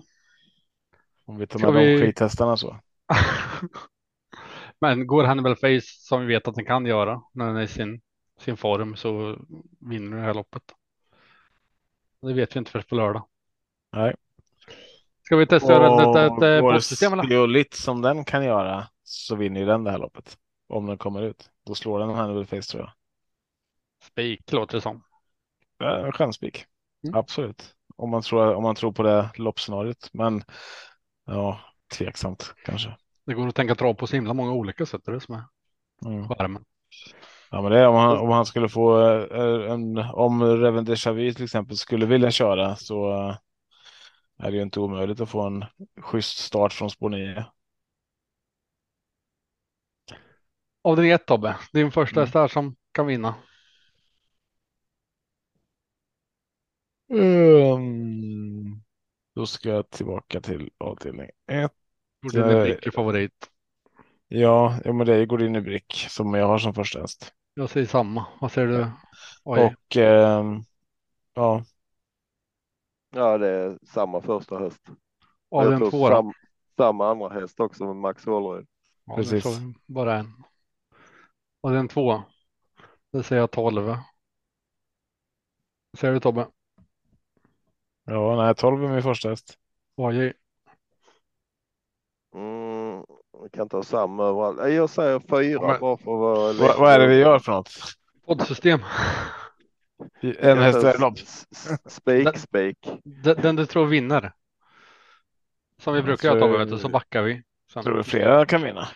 Om 1.25 1.39
vi 1.39 1.47
tar 1.47 1.73
med 1.73 1.73
vi... 1.73 1.93
de 1.93 2.07
skithästarna 2.07 2.57
så. 2.57 2.81
Men 4.81 5.07
går 5.07 5.25
Hannibal 5.25 5.57
Face 5.57 5.81
som 5.83 6.20
vi 6.20 6.27
vet 6.27 6.49
att 6.49 6.55
den 6.55 6.64
kan 6.64 6.87
göra 6.87 7.23
när 7.33 7.47
den 7.47 7.57
är 7.57 7.62
i 7.62 7.68
sin, 7.68 8.01
sin 8.41 8.57
form 8.57 8.97
så 8.97 9.39
vinner 9.81 10.16
det 10.16 10.23
här 10.23 10.35
loppet. 10.35 10.62
Det 12.23 12.33
vet 12.33 12.57
vi 12.57 12.59
inte 12.59 12.70
först 12.70 12.89
på 12.89 12.95
lördag. 12.95 13.27
Nej. 13.93 14.14
Ska 15.23 15.37
vi 15.37 15.47
testa 15.47 15.73
göra 15.73 16.03
ett, 16.03 16.33
ett, 16.33 16.43
eller? 16.43 17.29
Skiolit 17.29 17.75
som 17.75 18.03
den 18.03 18.25
kan 18.25 18.45
göra 18.45 18.89
så 19.03 19.37
vinner 19.37 19.61
ju 19.61 19.66
den 19.66 19.85
det 19.85 19.91
här 19.91 19.99
loppet. 19.99 20.39
Om 20.68 20.87
den 20.87 20.99
kommer 20.99 21.23
ut. 21.23 21.51
Då 21.66 21.75
slår 21.75 21.99
den 21.99 22.11
Hannibal 22.11 22.47
Face 22.47 22.62
tror 22.62 22.83
jag. 22.83 22.93
Spik 24.03 24.53
låter 24.53 24.77
det 24.77 24.81
som. 24.81 25.05
Ja, 25.79 26.12
Chanspik. 26.12 26.64
Mm. 27.05 27.14
Absolut. 27.14 27.75
Om 27.97 28.11
man, 28.11 28.23
tror, 28.23 28.55
om 28.55 28.62
man 28.62 28.75
tror 28.75 28.93
på 28.93 29.03
det 29.03 29.31
loppscenariot. 29.37 30.11
Men 30.12 30.45
ja, 31.33 31.61
tveksamt 31.99 32.55
kanske. 32.64 32.97
Det 33.26 33.35
går 33.35 33.49
att 33.49 33.55
tänka 33.55 33.74
trav 33.74 33.95
på 33.95 34.07
så 34.07 34.16
himla 34.16 34.35
många 34.35 34.53
olika 34.53 34.87
sätt. 34.87 35.01
Det 35.05 35.11
är 35.11 35.14
det 35.14 35.20
som 35.20 35.35
är 35.35 35.43
Mm. 36.07 36.28
skärmen. 36.28 36.64
Ja, 37.51 37.62
men 37.62 37.72
det 37.72 37.78
är 37.78 37.87
om 37.89 37.95
han, 37.95 38.18
om 38.18 38.28
han 38.28 38.47
skulle 38.47 38.68
få 38.68 39.01
eh, 39.18 39.72
en, 39.72 39.99
om 39.99 40.43
Reven 40.43 40.85
Dejavu 40.85 41.33
till 41.33 41.45
exempel 41.45 41.76
skulle 41.76 42.07
vilja 42.07 42.30
köra 42.30 42.76
så 42.76 43.12
eh, 43.12 43.37
är 44.39 44.51
det 44.51 44.57
ju 44.57 44.62
inte 44.62 44.80
omöjligt 44.80 45.20
att 45.20 45.30
få 45.30 45.43
en 45.47 45.64
schysst 46.01 46.39
start 46.39 46.72
från 46.72 46.91
spår 46.91 47.09
9. 47.11 47.45
Avdelning 50.85 51.12
1 51.12 51.26
Tobbe, 51.26 51.57
din 51.72 51.93
första 51.93 52.20
Mm. 52.20 52.30
där 52.33 52.49
som 52.49 52.76
kan 52.93 53.07
vinna. 53.07 53.35
Mm. 57.11 58.41
Då 59.35 59.47
ska 59.47 59.68
jag 59.68 59.91
tillbaka 59.91 60.41
till 60.41 60.70
avdelning 60.78 61.30
1. 61.51 61.72
Gjorde 62.22 62.39
Jag- 62.39 62.59
en 62.59 62.64
blick 62.64 62.95
favorit. 62.95 63.49
Ja, 64.28 64.78
ja, 64.85 64.93
men 64.93 65.07
det 65.07 65.14
är 65.16 65.26
Godin 65.26 65.57
i 65.57 65.61
Brick 65.61 66.07
som 66.09 66.35
jag 66.35 66.47
har 66.47 66.59
som 66.59 66.74
första 66.74 67.01
häst. 67.01 67.33
Jag 67.55 67.70
säger 67.70 67.87
samma. 67.87 68.26
Vad 68.41 68.53
säger 68.53 68.68
du? 68.68 68.91
Oj, 69.45 69.61
Och 69.61 69.97
ehm, 69.97 70.62
ja, 71.35 71.64
Ja, 73.14 73.39
det 73.39 73.49
är 73.49 73.78
samma 73.87 74.20
första 74.20 74.59
häst. 74.59 74.83
Tror 75.51 75.91
2 75.91 76.09
då? 76.09 76.14
sam, 76.16 76.33
samma 76.76 77.11
andra 77.11 77.28
häst 77.28 77.61
också 77.61 77.85
med 77.85 77.97
Max 77.97 78.24
Hålleryd. 78.26 78.66
Ja, 79.05 79.16
precis. 79.16 79.45
Bara 79.87 80.18
en. 80.18 80.33
Avdelning 81.61 81.89
2. 81.89 82.22
Det 83.12 83.22
säger 83.22 83.43
jag 83.43 83.51
12. 83.51 83.85
Vad 83.85 83.99
säger 85.99 86.14
du 86.14 86.20
Tobbe? 86.20 86.49
Ja, 88.05 88.37
nej, 88.37 88.55
12 88.55 88.85
är 88.85 88.89
min 88.89 89.03
första 89.03 89.29
häst. 89.29 89.59
Oj, 89.97 90.33
Mm, 92.35 93.05
vi 93.43 93.49
kan 93.53 93.69
ta 93.69 93.83
samma 93.83 94.25
överallt. 94.25 94.59
Nej, 94.59 94.73
Jag 94.75 94.91
säger 94.91 95.21
fyra 95.21 95.67
men- 95.67 95.81
bara 95.81 95.97
för 95.97 96.13
att 96.13 96.19
vara 96.19 96.53
Vad, 96.53 96.79
vad 96.79 96.93
är 96.93 96.99
det 96.99 97.07
vi 97.07 97.17
gör 97.19 97.39
för 97.39 97.53
något? 97.53 97.71
poddsystem. 98.27 98.81
En 100.39 100.59
häst 100.59 100.83
varje 100.83 100.99
lopp? 100.99 101.19
Spik, 101.87 102.39
spik. 102.39 102.89
Den, 103.05 103.37
den 103.43 103.57
du 103.57 103.67
tror 103.67 103.87
vinner. 103.87 104.33
Som 105.79 105.95
vi 105.95 106.03
brukar 106.03 106.29
göra 106.29 106.41
Tobbe, 106.41 106.59
vet 106.59 106.69
du, 106.71 106.79
så 106.79 106.89
backar 106.89 107.23
vi. 107.23 107.43
Sen. 107.73 107.83
Tror 107.83 108.01
att 108.01 108.07
flera 108.07 108.47
kan 108.47 108.63
vinna. 108.63 108.89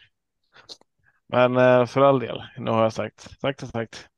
Men 1.28 1.56
eh, 1.56 1.86
för 1.86 2.00
all 2.00 2.18
del, 2.20 2.42
nu 2.58 2.70
har 2.70 2.82
jag 2.82 2.92
sagt, 2.92 3.40
sagt 3.40 3.62
och 3.62 3.68
sagt. 3.68 4.08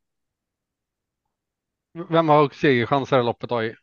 Vem 2.08 2.28
har 2.28 2.48
segerchans 2.48 3.12
i 3.12 3.16
det 3.16 3.22
loppet? 3.22 3.52
Oj. 3.52 3.76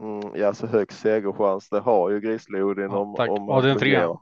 Mm, 0.00 0.34
ja, 0.34 0.54
så 0.54 0.66
hög 0.66 0.92
segerchans. 0.92 1.68
Det 1.68 1.80
har 1.80 2.10
ju 2.10 2.20
Grizzly-Odin 2.20 2.90
Ja, 2.90 2.98
om, 2.98 3.14
tack. 3.14 3.30
om 3.30 3.48
Ja, 3.48 3.60
det 3.60 3.68
är 3.68 3.70
en 3.70 3.70
han 3.70 3.78
trea. 3.78 4.00
fungerar. 4.00 4.18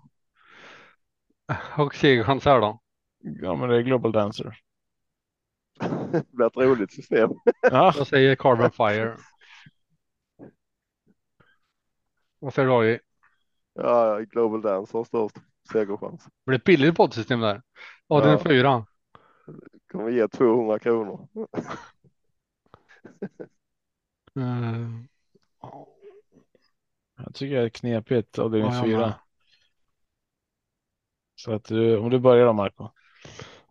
Och 1.78 1.94
segerchans 1.94 2.44
här 2.44 2.60
då? 2.60 2.80
Ja, 3.18 3.56
men 3.56 3.68
det 3.68 3.76
är 3.76 3.80
Global 3.82 4.12
Dancer. 4.12 4.56
det 6.12 6.24
blir 6.32 6.46
ett 6.46 6.56
roligt 6.56 6.92
system. 6.92 7.30
Ja, 7.70 7.92
Jag 7.96 8.06
säger 8.06 8.36
Carbon 8.36 8.70
Fire. 8.70 9.16
Vad 12.38 12.54
säger 12.54 12.68
du 12.68 12.74
Oj? 12.74 13.00
Ja, 13.74 14.18
Global 14.20 14.62
Dance 14.62 14.96
har 14.96 15.04
störst 15.04 15.36
segerchans. 15.72 16.24
Det 16.24 16.30
blir 16.46 16.58
ett 16.58 16.64
billigt 16.64 16.96
poddsystem 16.96 17.40
där. 17.40 17.62
Ja. 18.06 18.38
4. 18.38 18.86
Kommer 19.92 20.10
ge 20.10 20.28
200 20.28 20.78
kronor. 20.78 21.28
Uh, 24.36 25.04
jag 27.16 27.34
tycker 27.34 27.56
det 27.56 27.62
är 27.64 27.68
knepigt 27.68 28.38
avdelning 28.38 28.72
Ja, 28.72 28.82
fyra. 28.84 29.14
Så 31.34 31.52
att 31.52 31.64
du, 31.64 31.98
om 31.98 32.10
du 32.10 32.18
börjar 32.18 32.46
då 32.46 32.52
Marco. 32.52 32.88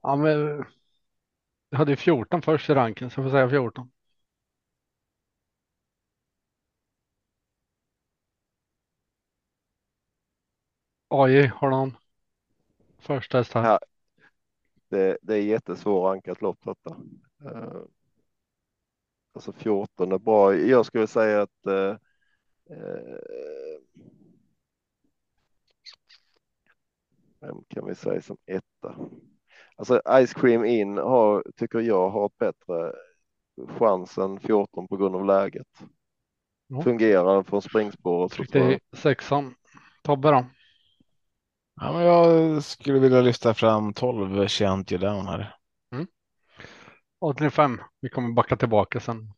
ja, 0.04 0.16
men 0.16 0.66
jag 1.70 1.78
hade 1.78 1.92
ju 1.92 1.96
14 1.98 2.42
först 2.42 2.70
i 2.70 2.74
ranken, 2.74 3.10
så 3.10 3.20
jag 3.20 3.26
får 3.26 3.32
säga 3.32 3.50
14. 3.50 3.92
AJ, 11.10 11.48
har 11.48 11.70
någon 11.70 11.98
första 13.00 13.38
häst 13.38 13.54
här? 13.54 13.64
Ja. 13.64 13.80
Det, 14.90 15.18
det 15.22 15.34
är 15.36 15.42
jättesvår 15.42 16.08
rankat 16.10 16.42
lopp 16.42 16.60
detta. 16.66 16.98
Alltså 19.34 19.54
14 19.54 20.12
är 20.12 20.18
bra. 20.18 20.56
Jag 20.56 20.86
skulle 20.86 21.08
säga 21.08 21.42
att 21.42 21.68
uh, 21.68 21.96
uh, 22.72 23.18
vem 27.40 27.64
kan 27.68 27.86
vi 27.86 27.96
säga 27.96 28.22
som 28.22 28.38
etta? 28.46 28.96
Alltså 29.76 30.02
Ice 30.26 30.34
Cream 30.34 30.66
In 30.66 30.98
har, 30.98 31.44
tycker 31.56 31.80
jag 31.80 32.10
har 32.10 32.26
ett 32.26 32.38
bättre 32.38 32.94
chans 33.68 34.18
än 34.18 34.40
14 34.40 34.88
på 34.88 34.98
grund 34.98 35.16
av 35.16 35.26
läget. 35.26 35.68
Ja. 36.68 36.82
Fungerar 36.82 37.44
från 37.44 37.62
springspåret 37.62 38.32
Tryckte 38.32 38.80
sexan. 38.94 39.56
Tobbe 40.04 40.32
då? 40.32 40.46
Ja, 41.82 41.94
men 41.94 42.02
jag 42.02 42.64
skulle 42.64 43.00
vilja 43.00 43.22
lyfta 43.22 43.54
fram 43.54 43.94
12 43.94 44.48
Chant 44.48 44.92
You 44.92 45.02
Down 45.02 45.28
här. 45.28 45.59
Avdelning 47.20 47.52
5. 47.52 47.82
Vi 48.00 48.10
kommer 48.10 48.34
backa 48.34 48.58
tillbaka 48.58 49.00
sen. 49.00 49.34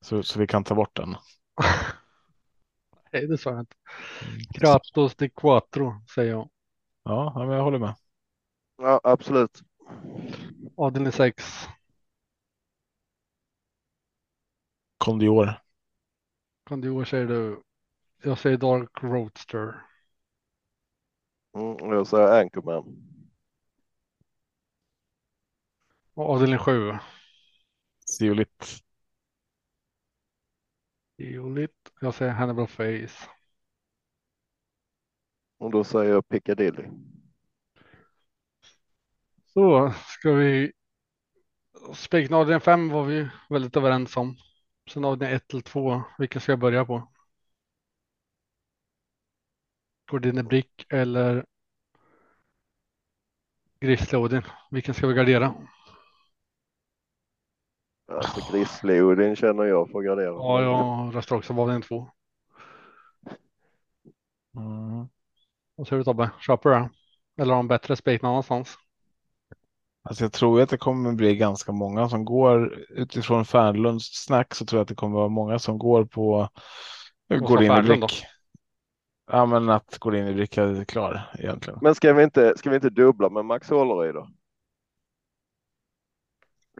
Så, 0.00 0.22
så 0.22 0.38
vi 0.38 0.46
kan 0.46 0.64
ta 0.64 0.74
bort 0.74 0.96
den. 0.96 1.10
Nej, 3.12 3.26
det 3.26 3.38
sa 3.38 3.50
jag 3.50 3.60
inte. 3.60 3.76
Kratos 4.54 5.16
de 5.16 5.28
Quattro 5.28 5.94
säger 6.14 6.30
jag. 6.30 6.48
Ja, 7.02 7.32
men 7.36 7.56
jag 7.56 7.64
håller 7.64 7.78
med. 7.78 7.94
Ja, 8.76 9.00
absolut. 9.04 9.62
Avdelning 10.76 11.12
6. 11.12 11.68
Kondior. 14.98 15.60
Kondior 16.64 17.04
säger 17.04 17.26
du. 17.26 17.62
Jag 18.22 18.38
säger 18.38 18.56
Dark 18.56 19.02
Roadster. 19.02 19.74
Mm, 21.54 21.92
jag 21.92 22.06
säger 22.06 22.40
Anchorman. 22.40 22.96
Och 26.14 26.30
avdelning 26.30 26.58
7. 26.58 26.92
Siolit. 28.18 28.82
Violet. 31.16 31.70
Jag 32.00 32.14
säger 32.14 32.32
Hannibal 32.32 32.66
Face. 32.66 33.28
Och 35.58 35.70
då 35.70 35.84
säger 35.84 36.12
jag 36.12 36.28
Piccadilly. 36.28 36.88
Så 39.44 39.92
ska 40.06 40.32
vi. 40.32 40.72
Spiken 41.94 42.34
avdelning 42.34 42.60
5 42.60 42.88
var 42.88 43.04
vi 43.04 43.28
väldigt 43.48 43.76
överens 43.76 44.16
om. 44.16 44.36
Sen 44.90 45.04
avdelning 45.04 45.36
1 45.36 45.48
till 45.48 45.62
2. 45.62 46.02
Vilken 46.18 46.40
ska 46.40 46.52
jag 46.52 46.58
börja 46.58 46.84
på? 46.84 47.12
Gordine 50.10 50.42
Brick 50.42 50.86
eller 50.88 51.44
Grizzly 53.80 54.18
Odin? 54.18 54.42
Vilken 54.70 54.94
ska 54.94 55.06
vi 55.06 55.14
gardera? 55.14 55.54
Alltså 58.08 58.40
Grizzly-Odin 58.40 59.34
känner 59.34 59.64
jag 59.64 59.90
får 59.90 60.02
gardera. 60.02 60.26
Ja, 60.26 60.62
jag 60.62 61.16
röstar 61.16 61.36
också 61.36 61.54
på 61.54 61.60
avdelning 61.60 61.82
2. 61.82 62.08
Mm. 64.56 65.08
Vad 65.76 65.88
säger 65.88 65.98
du 65.98 66.04
Tobbe? 66.04 66.30
Köper 66.40 66.70
du 66.70 66.76
det? 66.76 66.90
Eller 67.42 67.54
har 67.54 67.58
de 67.58 67.68
bättre 67.68 67.96
spik 67.96 68.22
någon 68.22 68.30
annanstans? 68.30 68.78
Alltså 70.02 70.24
jag 70.24 70.32
tror 70.32 70.60
att 70.60 70.68
det 70.68 70.78
kommer 70.78 71.12
bli 71.12 71.36
ganska 71.36 71.72
många 71.72 72.08
som 72.08 72.24
går 72.24 72.74
utifrån 72.88 73.44
Fernlunds 73.44 74.24
snack 74.24 74.54
så 74.54 74.66
tror 74.66 74.78
jag 74.78 74.82
att 74.82 74.88
det 74.88 74.94
kommer 74.94 75.16
vara 75.16 75.28
många 75.28 75.58
som 75.58 75.78
går 75.78 76.04
på 76.04 76.48
Gå 77.28 77.38
går 77.38 77.62
in 77.62 77.72
i 77.72 77.82
blick. 77.82 78.24
Ja, 79.30 79.46
men 79.46 79.70
att 79.70 79.98
går 79.98 80.16
in 80.16 80.26
i 80.26 80.34
blick 80.34 80.58
är 80.58 80.84
klar 80.84 81.30
egentligen. 81.38 81.78
Men 81.82 81.94
ska 81.94 82.12
vi 82.12 82.22
inte, 82.22 82.54
ska 82.56 82.70
vi 82.70 82.76
inte 82.76 82.90
dubbla 82.90 83.28
med 83.28 83.44
Max 83.44 83.70
Hålleryd 83.70 84.14
då? 84.14 84.28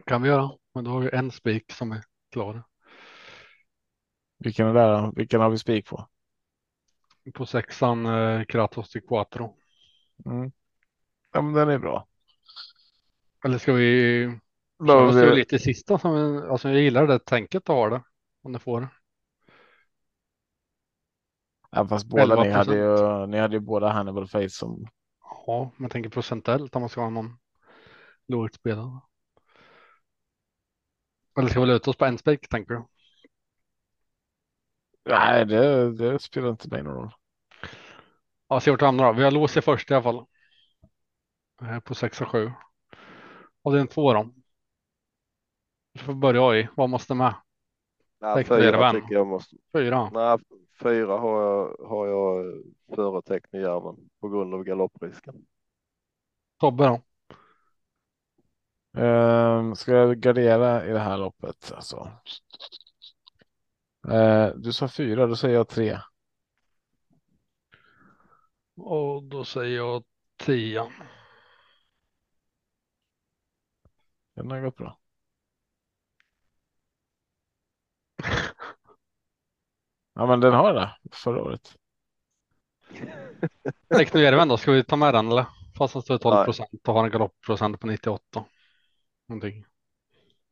kan 0.07 0.21
vi 0.21 0.29
göra. 0.29 0.51
Men 0.77 0.83
då 0.83 0.91
har 0.91 0.99
vi 0.99 1.09
en 1.13 1.31
spik 1.31 1.71
som 1.71 1.91
är 1.91 2.03
klar. 2.31 2.63
Vilken 4.39 4.67
är 4.67 4.73
det? 4.73 5.11
Vilken 5.15 5.41
har 5.41 5.49
vi 5.49 5.57
spik 5.57 5.87
på? 5.87 6.07
På 7.33 7.45
sexan 7.45 8.05
eh, 8.05 8.43
Kratos 8.43 8.89
till 8.89 9.01
Quattro. 9.01 9.55
Mm. 10.25 10.51
Ja, 11.31 11.41
men 11.41 11.53
den 11.53 11.69
är 11.69 11.79
bra. 11.79 12.07
Eller 13.45 13.57
ska 13.57 13.73
vi 13.73 14.23
köra 14.87 15.29
vi- 15.29 15.35
lite 15.35 15.59
sista? 15.59 15.97
Som, 15.99 16.37
alltså 16.49 16.69
jag 16.69 16.81
gillar 16.81 17.07
det 17.07 17.19
tänket 17.19 17.69
att 17.69 17.75
ha 17.75 17.89
det. 17.89 18.03
Om 18.43 18.53
det 18.53 18.59
får. 18.59 18.87
Ja, 21.71 21.87
fast 21.87 22.05
båda 22.05 22.43
ni 22.43 22.49
11%. 22.49 22.53
hade, 22.53 22.75
ju, 22.77 23.27
ni 23.27 23.37
hade 23.37 23.55
ju 23.55 23.59
båda 23.59 23.89
Hannibal 23.89 24.27
Face 24.27 24.49
som 24.49 24.87
Ja, 25.47 25.71
men 25.77 25.89
tänker 25.89 26.09
procentuellt 26.09 26.75
om 26.75 26.81
man 26.81 26.89
ska 26.89 27.01
ha 27.01 27.09
någon 27.09 27.37
lågt 28.27 28.53
spelad. 28.55 28.99
Eller 31.37 31.49
ska 31.49 31.59
vi 31.61 31.65
luta 31.67 31.89
oss 31.89 31.97
på 31.97 32.05
en 32.05 32.17
spik 32.17 32.49
tänker 32.49 32.73
du? 32.73 32.83
Nej, 35.05 35.45
det, 35.45 35.91
det 35.97 36.19
spelar 36.19 36.49
inte 36.49 36.69
mig 36.69 36.83
någon 36.83 36.95
roll. 36.95 37.11
Ja, 38.47 38.59
se 38.59 38.71
vart 38.71 38.81
vi 38.81 38.85
hamnar 38.85 39.05
då. 39.05 39.13
Vi 39.17 39.23
har 39.23 39.31
låst 39.31 39.57
i 39.57 39.61
första 39.61 39.93
i 39.93 39.97
alla 39.97 40.03
fall. 40.03 40.25
På 41.83 41.95
6 41.95 42.21
och 42.21 42.27
7. 42.27 42.51
Och 43.61 43.71
det 43.71 43.77
är 43.77 43.81
en 43.81 43.87
två 43.87 44.13
då. 44.13 44.29
Vi 45.93 45.99
får 45.99 46.13
börja 46.13 46.59
i. 46.59 46.67
Vad 46.75 46.89
måste 46.89 47.15
med? 47.15 47.35
Nej, 48.21 48.35
Tecknera 48.35 48.61
fyra 48.61 48.79
vän. 48.79 48.95
tycker 48.95 49.15
jag 49.15 49.27
måste. 49.27 49.55
Fyra. 49.73 50.09
Nej, 50.13 50.37
fyra 50.83 51.17
har 51.17 51.41
jag, 51.41 51.87
har 51.87 52.07
jag 52.07 52.63
före 52.95 53.21
Teknojärven 53.21 54.09
på 54.19 54.29
grund 54.29 54.53
av 54.53 54.63
galopprisken. 54.63 55.45
Tobbe 56.59 56.85
då? 56.87 57.01
Ehm, 58.97 59.75
ska 59.75 59.91
jag 59.91 60.19
gardera 60.19 60.85
i 60.85 60.91
det 60.91 60.99
här 60.99 61.17
loppet? 61.17 61.71
Alltså. 61.75 62.11
Eh, 64.11 64.47
du 64.55 64.73
sa 64.73 64.87
fyra, 64.87 65.27
då 65.27 65.35
säger 65.35 65.55
jag 65.55 65.67
tre. 65.67 65.99
Och 68.75 69.23
då 69.23 69.45
säger 69.45 69.77
jag 69.77 70.03
10. 70.37 70.91
Den 74.35 74.51
har 74.51 74.61
gått 74.61 74.77
bra. 74.77 74.99
Ja, 80.13 80.25
men 80.25 80.39
den 80.39 80.53
har 80.53 80.73
det 80.73 80.91
förra 81.11 81.41
året. 81.41 81.75
Teknojärven 83.97 84.47
då? 84.47 84.57
Ska 84.57 84.71
vi 84.71 84.83
ta 84.83 84.95
med 84.95 85.13
den 85.13 85.27
eller? 85.27 85.45
Fast 85.77 85.93
den 85.93 86.01
står 86.01 86.17
12 86.17 86.35
Nej. 86.35 86.45
procent 86.45 86.87
och 86.87 86.93
har 86.93 87.03
en 87.05 87.11
galoppprocent 87.11 87.79
på 87.79 87.87
98. 87.87 88.45
Någonting. 89.27 89.65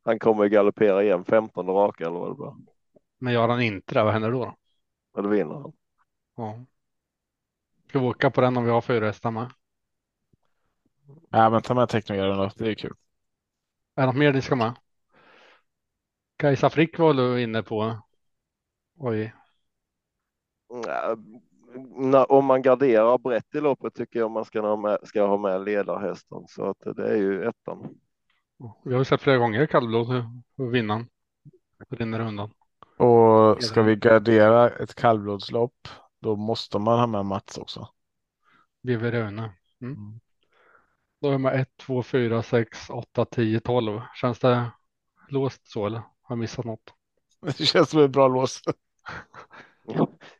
Han 0.03 0.19
kommer 0.19 0.45
galoppera 0.47 1.03
igen 1.03 1.25
15 1.25 1.67
raka 1.67 2.05
eller 2.05 2.19
vad 2.19 2.29
det 2.31 2.35
blir. 2.35 2.53
Men 3.17 3.33
gör 3.33 3.47
han 3.47 3.61
inte 3.61 3.93
det, 3.93 4.03
vad 4.03 4.13
händer 4.13 4.31
då? 4.31 4.45
då? 4.45 4.55
Eller 5.19 5.29
vinner 5.29 5.53
han. 5.55 5.73
Ja. 6.35 6.65
Ska 7.89 7.99
vi 7.99 8.05
åka 8.05 8.31
på 8.31 8.41
den 8.41 8.57
om 8.57 8.65
vi 8.65 8.71
har 8.71 8.81
fyra 8.81 9.05
hästar 9.05 9.31
med? 9.31 9.51
Ja, 11.29 11.49
men 11.49 11.61
ta 11.61 11.73
med 11.73 11.89
Technogaren 11.89 12.37
då. 12.37 12.49
Det 12.57 12.69
är 12.69 12.75
kul. 12.75 12.93
Är 13.95 14.01
det 14.01 14.07
något 14.07 14.15
mer 14.15 14.33
ni 14.33 14.41
ska 14.41 14.55
med? 14.55 14.73
Kajsa 16.37 16.69
Frick 16.69 16.99
var 16.99 17.13
du 17.13 17.41
inne 17.41 17.63
på. 17.63 18.01
Oj, 18.97 19.33
Ja, 20.67 21.17
Om 22.29 22.45
man 22.45 22.61
garderar 22.61 23.17
brett 23.17 23.55
i 23.55 23.59
loppet 23.59 23.95
tycker 23.95 24.19
jag 24.19 24.31
man 24.31 24.45
ska 24.45 24.61
ha 24.61 24.75
med, 24.75 24.97
ska 25.03 25.25
ha 25.25 25.37
med 25.37 25.65
ledarhästen. 25.65 26.47
Så 26.47 26.69
att 26.69 26.95
det 26.95 27.07
är 27.07 27.15
ju 27.15 27.43
ettan. 27.47 27.99
Vi 28.83 28.91
har 28.93 28.99
ju 28.99 29.05
sett 29.05 29.21
flera 29.21 29.37
gånger 29.37 29.65
kallblod 29.65 30.07
hur- 30.07 30.71
vinnaren 30.71 31.07
rinner 31.89 32.19
undan. 32.19 32.51
Och 32.97 33.63
ska 33.63 33.81
vi 33.81 33.95
gardera 33.95 34.69
ett 34.69 34.95
kallblodslopp, 34.95 35.87
då 36.21 36.35
måste 36.35 36.79
man 36.79 36.99
ha 36.99 37.07
med 37.07 37.25
Mats 37.25 37.57
också. 37.57 37.89
BV 38.83 39.11
Rune. 39.11 39.53
Mm. 39.81 39.93
Mm. 39.93 40.19
Då 41.21 41.29
är 41.31 41.37
med 41.37 41.61
1, 41.61 41.69
2, 41.77 42.03
4, 42.03 42.43
6, 42.43 42.89
8, 42.89 43.25
10, 43.25 43.59
12. 43.59 44.01
Känns 44.15 44.39
det 44.39 44.71
låst 45.29 45.67
så 45.67 45.85
eller? 45.85 45.97
Har 45.99 46.07
jag 46.27 46.37
missat 46.37 46.65
något? 46.65 46.93
Det 47.57 47.65
känns 47.65 47.89
som 47.89 47.99
ett 48.03 48.11
bra 48.11 48.27
lås. 48.27 48.61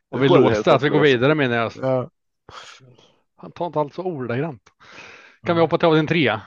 Och 0.08 0.22
vi 0.22 0.28
låste 0.28 0.48
hästars 0.48 0.74
att 0.74 0.82
vi 0.82 0.88
går 0.88 1.00
vidare 1.00 1.34
menar 1.34 1.56
jag. 1.56 1.72
Ja. 1.76 2.10
Han 3.36 3.52
tar 3.52 3.66
inte 3.66 3.80
allt 3.80 3.94
så 3.94 4.02
ordagrant. 4.02 4.62
Kan 5.42 5.48
Ja. 5.48 5.54
vi 5.54 5.60
hoppa 5.60 5.78
till 5.78 5.86
avdelning 5.88 6.08
3? 6.08 6.40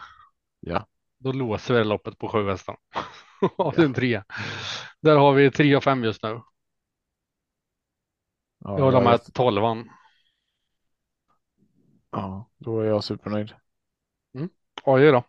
Ja. 0.60 0.86
Då 1.20 1.32
låser 1.32 1.74
vi 1.74 1.84
loppet 1.84 2.18
på 2.18 2.28
sju 2.28 2.50
hästar. 2.50 2.78
avdelning 3.58 3.94
3. 3.94 4.24
Där 5.02 5.16
har 5.16 5.34
vi 5.34 5.52
3 5.52 5.76
och 5.76 5.84
5 5.84 6.04
just 6.04 6.24
nu. 6.24 6.42
Ja, 8.60 8.78
Jag 8.78 8.86
håller 8.86 9.02
med 9.02 9.34
12 9.34 9.86
Ja, 12.12 12.50
då 12.58 12.80
är 12.80 12.86
jag 12.86 13.04
supernöjd. 13.04 13.54
Oj 14.84 15.12
då. 15.12 15.24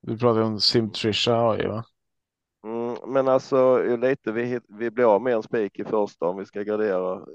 Vi 0.00 0.18
pratade 0.18 0.44
om 0.44 0.60
Simtrisha 0.60 1.50
AI, 1.50 1.66
va? 1.66 1.84
Mm, 2.64 2.96
men 3.06 3.28
alltså 3.28 3.84
ju 3.84 3.96
lite 3.96 4.32
vi, 4.32 4.60
vi 4.68 4.90
blir 4.90 5.14
av 5.14 5.22
med 5.22 5.34
en 5.34 5.42
spik 5.42 5.78
i 5.78 5.84
första 5.84 6.26
om 6.26 6.36
vi 6.36 6.46
ska 6.46 6.62
gardera. 6.62 7.26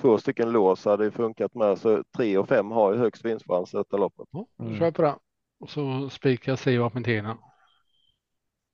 Två 0.00 0.18
stycken 0.18 0.50
lås 0.52 0.84
hade 0.84 1.04
ju 1.04 1.10
funkat 1.10 1.54
med 1.54 1.78
så 1.78 2.04
tre 2.16 2.38
och 2.38 2.48
fem 2.48 2.70
har 2.70 2.92
ju 2.92 2.98
högst 2.98 3.24
vinstchans 3.24 3.74
i 3.74 3.76
detta 3.76 3.96
loppet. 3.96 4.28
Mm. 4.60 4.78
kör 4.78 4.90
på 4.90 5.02
det. 5.02 5.14
Och 5.60 5.70
så 5.70 6.10
spikar 6.10 6.52
jag 6.52 6.58
Siva 6.58 6.90
på 6.90 7.00
Tina. 7.00 7.38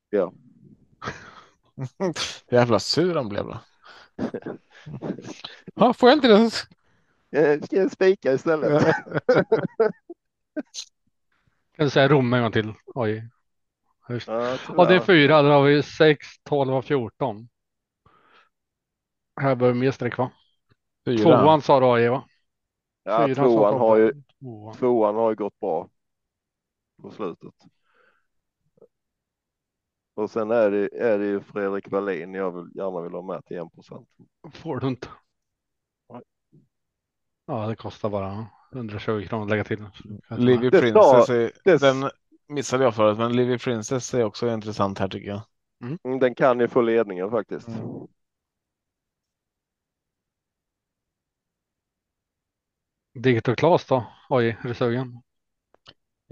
Ja, 0.09 0.33
Jävla 2.51 2.79
sur 2.79 3.15
han 3.15 3.29
blev 3.29 3.45
då. 3.45 3.59
Ja, 5.75 5.93
får 5.93 6.09
jag 6.09 6.17
inte 6.17 6.27
det? 6.27 6.51
Eh, 7.31 7.61
ska 7.61 7.75
jag 7.75 7.91
spika 7.91 8.33
istället? 8.33 8.95
Kan 11.75 11.85
du 11.85 11.89
säga 11.89 12.07
Rom 12.07 12.33
en 12.33 12.41
gång 12.41 12.51
till? 12.51 12.73
Oj. 12.85 13.29
Just. 14.09 14.27
Ja, 14.27 14.57
Ja, 14.67 14.85
det 14.85 14.95
är 14.95 14.99
fyra. 14.99 15.41
Där 15.41 15.49
har 15.49 15.63
vi 15.63 15.83
6, 15.83 16.27
12 16.43 16.73
och 16.73 16.85
14. 16.85 17.47
Här 19.41 19.55
bör 19.55 19.73
mer 19.73 19.91
streck 19.91 20.17
va? 20.17 20.31
Fyra. 21.05 21.23
Tvåan 21.23 21.61
sa 21.61 21.79
du 21.79 21.85
AJ 21.85 22.09
va? 22.09 22.23
ja, 23.03 23.27
tvåan 23.35 23.79
har 23.79 23.97
ju 23.97 24.13
Tvåan. 24.39 24.75
tvåan 24.75 25.15
har 25.15 25.29
ju 25.29 25.35
gått 25.35 25.59
bra 25.59 25.89
på 27.01 27.11
slutet. 27.11 27.53
Och 30.13 30.29
sen 30.31 30.51
är 30.51 30.71
det, 30.71 30.89
är 30.97 31.19
det 31.19 31.25
ju 31.25 31.41
Fredrik 31.41 31.91
Wallin 31.91 32.33
jag 32.33 32.51
vill, 32.51 32.71
gärna 32.75 33.01
vill 33.01 33.11
ha 33.13 33.21
med 33.21 33.45
till 33.45 33.57
1 33.57 33.73
procent. 33.73 34.09
Får 34.53 34.79
du 34.79 34.87
inte. 34.87 35.07
Nej. 36.09 36.21
Ja, 37.45 37.67
det 37.67 37.75
kostar 37.75 38.09
bara 38.09 38.47
120 38.73 39.25
kronor 39.27 39.43
att 39.43 39.49
lägga 39.49 39.63
till. 39.63 39.85
Livy 40.37 40.71
Princess, 40.71 41.29
är, 41.29 41.51
det- 41.63 41.77
den 41.81 42.09
missade 42.47 42.83
jag 42.83 42.95
förut, 42.95 43.17
men 43.17 43.35
Livy 43.35 43.57
Princess 43.57 44.13
är 44.13 44.23
också 44.23 44.49
intressant 44.53 44.99
här 44.99 45.07
tycker 45.07 45.27
jag. 45.29 45.41
Mm, 45.83 46.19
Den 46.19 46.35
kan 46.35 46.59
ju 46.59 46.67
få 46.67 46.81
ledningen 46.81 47.31
faktiskt. 47.31 47.67
Mm. 47.67 48.07
Digital 53.13 53.55
Class 53.55 53.85
då? 53.85 54.05
Oj, 54.29 54.57
är 54.63 54.67
du 54.67 54.73
sugen? 54.73 55.21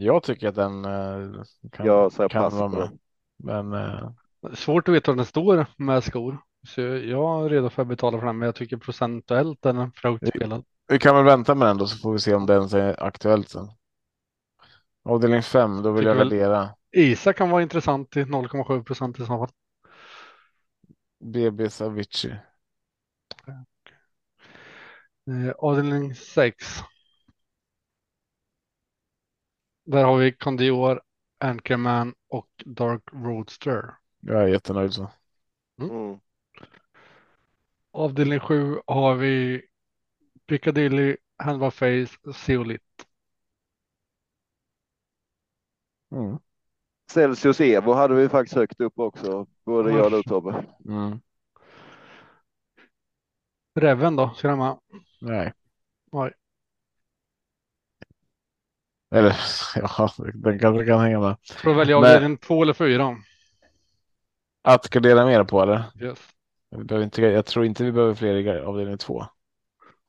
Jag 0.04 0.24
tycker 0.24 0.48
att 0.48 0.56
den 0.56 0.86
eh, 0.86 1.44
kan, 1.72 1.86
Jag 1.86 2.12
säger 2.12 2.30
kan 2.30 2.44
pass 2.44 2.54
vara 2.54 2.70
med. 2.70 3.00
Men 3.44 3.74
eh, 3.74 4.10
Svårt 4.54 4.88
att 4.88 4.96
veta 4.96 5.12
om 5.12 5.18
den 5.18 5.26
står 5.26 5.66
med 5.78 6.04
skor. 6.04 6.38
Så 6.68 6.82
jag 6.82 7.46
är 7.46 7.50
redo 7.50 7.70
för 7.70 7.82
att 7.82 7.88
betala 7.88 8.20
för 8.20 8.26
den, 8.26 8.38
men 8.38 8.46
jag 8.46 8.56
tycker 8.56 8.78
procentuellt 8.78 9.66
är 9.66 9.74
den 9.74 9.92
för 9.92 10.10
högt 10.10 10.28
spelad. 10.28 10.64
vi 10.88 11.00
kan 11.00 11.16
väl 11.16 11.26
vänta 11.26 11.56
med 11.56 11.68
den 11.68 11.78
då 11.78 11.88
så 11.88 11.98
får 11.98 12.14
vi 12.14 12.20
se 12.20 12.34
om 12.34 12.46
den 12.46 12.64
är 12.64 13.04
aktuellt 13.04 13.50
sen. 13.50 13.68
Avdelning 15.04 15.44
5, 15.44 15.82
då 15.82 15.92
vill 15.92 16.00
Tycker 16.04 16.10
jag 16.10 16.16
väl- 16.16 16.30
värdera 16.30 16.70
Isa 16.92 17.34
kan 17.34 17.50
vara 17.50 17.62
intressant 17.62 18.12
till 18.12 18.26
0,7 18.26 18.84
procent 18.84 19.20
i 19.20 19.26
så 19.26 19.28
fall. 19.28 19.50
BB 21.20 21.70
Avicii. 21.82 22.36
Eh, 25.30 25.52
avdelning 25.58 26.16
6. 26.16 26.66
Där 29.84 30.04
har 30.04 30.18
vi 30.18 30.32
Condior, 30.32 31.02
Anchorman 31.40 32.16
och 32.28 32.50
Dark 32.66 33.04
Roadster. 33.12 33.96
Jag 34.20 34.44
är 34.44 34.48
jättenöjd 34.48 34.94
så. 34.94 35.12
Mm. 35.82 36.20
Avdelning 37.92 38.40
7 38.40 38.76
har 38.88 39.16
vi 39.16 39.62
Piccadilly, 40.46 41.18
Handball 41.38 41.72
Face, 41.72 42.34
Zeolit. 42.34 42.82
Mm. 46.12 46.38
Celsius 47.12 47.62
Evo 47.62 47.94
hade 47.94 48.16
vi 48.16 48.30
faktiskt 48.30 48.56
högt 48.56 48.82
upp 48.82 49.00
också. 49.00 49.48
Både 49.66 49.92
jag 49.92 50.06
och 50.06 50.12
du 50.12 50.24
Tobbe. 50.24 50.66
Mm. 50.86 51.20
Reven 53.76 54.16
då, 54.16 54.30
ska 54.30 54.48
den 54.48 54.58
med? 54.58 54.78
Nej. 55.22 55.54
Oj. 56.12 56.34
Eller 59.14 59.36
ja, 59.76 60.10
den 60.34 60.60
kanske 60.60 60.86
kan 60.86 61.00
hänga 61.00 61.20
med. 61.20 61.36
Ska 61.44 61.70
du 61.70 61.76
välja 61.76 62.00
Men- 62.00 62.10
avdelning 62.16 62.38
2 62.38 62.62
eller 62.64 62.74
4? 62.74 63.18
Att 64.62 64.90
gardera 64.90 65.26
mer 65.26 65.44
på 65.44 65.62
eller? 65.62 65.84
Yes. 66.02 66.20
Vi 66.70 66.84
behöver 66.84 67.06
inte, 67.06 67.22
jag 67.22 67.46
tror 67.46 67.66
inte 67.66 67.84
vi 67.84 67.92
behöver 67.92 68.16
fler 68.16 68.36
i 68.36 68.60
avdelning 68.60 68.98
2. 68.98 69.26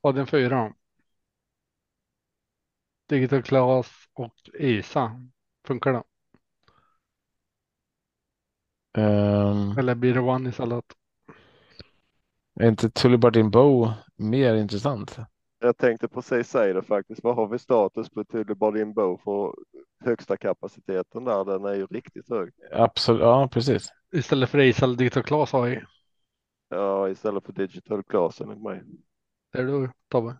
Avdelning 0.03 0.27
4 0.27 0.49
då. 0.49 0.73
Digital 3.09 3.43
Class 3.43 4.09
och 4.15 4.35
ISA. 4.55 5.21
Funkar 5.67 5.93
det? 5.93 6.03
Ehm, 9.01 9.79
Eller 9.79 9.95
blir 9.95 10.15
det 10.15 10.21
One 10.21 10.49
istället? 10.49 10.85
är 12.61 12.69
inte 12.69 12.91
Tullibardin 12.91 13.51
Bow 13.51 13.93
mer 14.17 14.55
intressant? 14.55 15.19
Jag 15.65 15.77
tänkte 15.77 16.09
precis 16.09 16.49
säga 16.49 16.75
det 16.75 16.83
faktiskt. 16.83 17.25
Vad 17.25 17.37
har 17.37 17.49
vi 17.49 17.59
status 17.59 18.11
på 18.11 18.25
Tullibardin 18.25 18.93
Bow 18.95 19.21
för 19.25 19.55
högsta 20.05 20.37
kapaciteten 20.37 21.25
där? 21.25 21.45
Den 21.45 21.65
är 21.65 21.75
ju 21.75 21.87
riktigt 21.87 22.31
hög. 22.31 22.53
Absolut, 22.73 23.21
ja 23.23 23.49
precis. 23.53 23.89
Istället 24.15 24.51
för 24.51 24.59
ISA 24.59 24.85
eller 24.85 24.97
Digital 24.97 25.23
Class 25.23 25.55
AI. 25.55 25.83
Ja, 26.69 27.09
istället 27.09 27.45
för 27.47 27.53
Digital 27.53 28.03
Class 28.03 28.41
enligt 28.41 28.63
mig. 28.63 28.83
Det 29.53 29.59
är 29.59 29.65
du 29.65 29.91
Tobbe. 30.09 30.37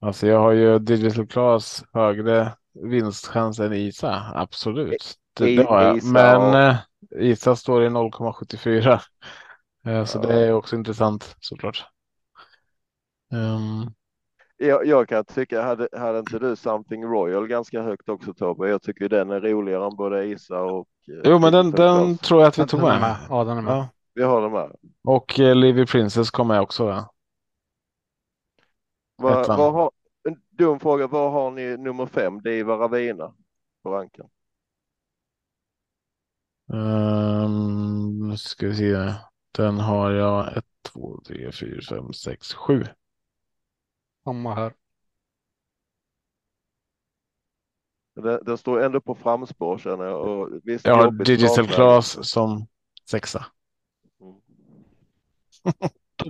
Alltså 0.00 0.26
jag 0.26 0.40
har 0.40 0.52
ju 0.52 0.78
Digital 0.78 1.26
Class 1.26 1.84
högre 1.92 2.52
vinstchans 2.72 3.60
än 3.60 3.72
ISA, 3.72 4.32
absolut. 4.34 5.14
Det, 5.36 5.56
det 5.56 5.62
har 5.62 5.82
jag. 5.82 6.04
Men 6.04 6.70
eh, 6.70 6.76
ISA 7.30 7.56
står 7.56 7.84
i 7.84 7.88
0,74. 7.88 9.00
Eh, 9.86 10.04
Så 10.04 10.18
Ja. 10.18 10.26
det 10.28 10.46
är 10.46 10.52
också 10.52 10.76
intressant 10.76 11.36
såklart. 11.40 11.84
Ehm, 13.32 13.90
Jag, 14.56 14.86
jag 14.86 15.08
kan 15.08 15.24
tycka, 15.24 15.62
hade, 15.62 15.88
hade 15.92 16.18
inte 16.18 16.38
du 16.38 16.56
Something 16.56 17.04
Royal 17.04 17.46
ganska 17.46 17.82
högt 17.82 18.08
också 18.08 18.34
Tobbe? 18.34 18.68
Jag 18.68 18.82
tycker 18.82 19.08
den 19.08 19.30
är 19.30 19.40
roligare 19.40 19.86
än 19.86 19.96
både 19.96 20.24
ISA 20.24 20.62
och 20.62 20.88
eh, 21.08 21.30
jo, 21.30 21.38
men 21.38 21.52
den, 21.52 21.70
den 21.70 22.18
tror 22.18 22.40
jag 22.40 22.48
att 22.48 22.58
vi 22.58 22.66
tog 22.66 22.80
med. 22.80 23.00
med. 23.00 23.16
Ja, 23.28 23.44
den 23.44 23.58
är 23.58 23.62
med. 23.62 23.72
Ja. 23.72 23.88
Vi 24.14 24.22
har 24.22 24.42
den 24.42 24.52
med. 24.52 24.72
Och 25.04 25.40
eh, 25.40 25.54
Livy 25.54 25.86
Princess 25.86 26.30
kom 26.30 26.48
med 26.48 26.60
också. 26.60 26.86
Va? 26.86 27.10
Vad, 29.16 29.48
vad 29.48 29.72
har, 29.72 29.90
en 30.28 30.36
dum 30.50 30.80
fråga, 30.80 31.06
vad 31.06 31.32
har 31.32 31.50
ni 31.50 31.76
nummer 31.76 32.06
fem, 32.06 32.40
Diva 32.40 32.76
Ravina 32.76 33.34
på 33.82 33.90
ranken? 33.90 34.26
Um, 36.68 38.28
nu 38.28 38.36
ska 38.36 38.66
vi 38.66 38.74
se. 38.74 39.12
Den 39.52 39.78
har 39.78 40.10
jag 40.10 40.56
1, 40.56 40.64
2, 40.92 41.20
3, 41.26 41.52
4, 41.52 41.80
5, 41.88 42.12
6, 42.12 42.54
7. 42.54 42.84
Samma 44.26 44.54
här. 44.54 44.72
Den, 48.14 48.44
den 48.44 48.58
står 48.58 48.82
ändå 48.82 49.00
på 49.00 49.14
framspår 49.14 49.78
känner 49.78 50.04
jag. 50.04 50.20
Och 50.20 50.48
visst, 50.64 50.86
Jag 50.86 50.94
har 50.94 51.10
Digital. 51.10 51.68
Class 51.68 52.30
som 52.30 52.66
sexa. 53.10 53.46
Mm. 54.20 54.34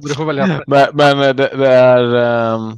Du 0.08 0.14
får 0.14 0.24
välja. 0.24 0.46
Men, 0.66 0.96
men 0.96 1.36
det, 1.36 1.56
det 1.56 1.68
är 1.68 2.14
eh, 2.14 2.74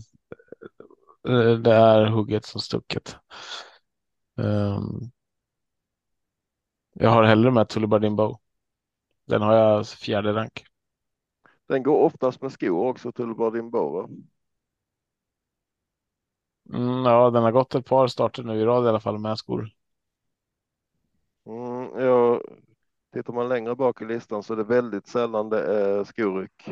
det 1.58 1.74
är 1.74 2.06
hugget 2.06 2.44
som 2.44 2.60
stucket. 2.60 3.16
Ehm, 4.38 5.10
jag 6.92 7.10
har 7.10 7.24
hellre 7.24 7.50
med 7.50 7.68
Tullibardin 7.68 8.16
Bow. 8.16 8.38
Den 9.26 9.42
har 9.42 9.54
jag 9.54 9.88
fjärde 9.88 10.32
rank. 10.32 10.64
Den 11.68 11.82
går 11.82 12.02
oftast 12.02 12.42
med 12.42 12.52
skor 12.52 12.88
också 12.88 13.12
till 13.12 13.34
Bardin 13.34 13.70
Bow. 13.70 14.10
Mm, 16.74 17.04
ja, 17.04 17.30
den 17.30 17.42
har 17.42 17.52
gått 17.52 17.74
ett 17.74 17.86
par 17.86 18.06
starter 18.06 18.42
nu 18.42 18.60
i 18.60 18.64
rad 18.64 18.84
i 18.84 18.88
alla 18.88 19.00
fall 19.00 19.18
med 19.18 19.38
skor. 19.38 19.70
Mm, 21.46 22.00
ja, 22.06 22.40
tittar 23.12 23.32
man 23.32 23.48
längre 23.48 23.74
bak 23.76 24.02
i 24.02 24.04
listan 24.04 24.42
så 24.42 24.52
är 24.52 24.56
det 24.56 24.64
väldigt 24.64 25.06
sällan 25.06 25.48
det 25.48 25.62
är 25.62 26.04
skoryck. 26.04 26.68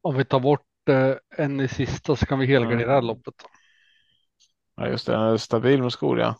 Om 0.00 0.16
vi 0.16 0.24
tar 0.24 0.40
bort 0.40 0.88
eh, 0.88 1.14
en 1.36 1.60
i 1.60 1.68
sista 1.68 2.16
så 2.16 2.26
kan 2.26 2.38
vi 2.38 2.46
helgardera 2.46 2.92
Mm. 2.92 3.04
loppet. 3.06 3.34
Ja, 4.74 4.88
just 4.88 5.06
det, 5.06 5.12
den 5.12 5.22
är 5.22 5.36
stabil 5.36 5.82
med 5.82 5.92
skor, 5.92 6.18
ja. 6.20 6.34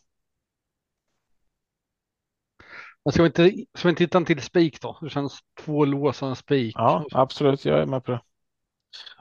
Men 3.05 3.13
ska 3.13 3.23
vi 3.23 3.27
inte, 3.27 3.53
ska 3.75 3.89
vi 3.89 3.91
inte 3.91 4.05
hitta 4.05 4.19
en 4.19 4.25
till 4.25 4.43
spik 4.43 4.81
då? 4.81 4.99
Det 5.01 5.11
känns 5.11 5.39
två 5.61 5.85
lås 5.85 6.23
och 6.23 6.29
en 6.29 6.37
spik. 6.37 6.75
Ja, 6.79 7.07
absolut, 7.13 7.65
jag 7.65 7.79
är 7.81 7.87
med 7.87 8.05
på 8.05 8.13
det. 8.13 8.21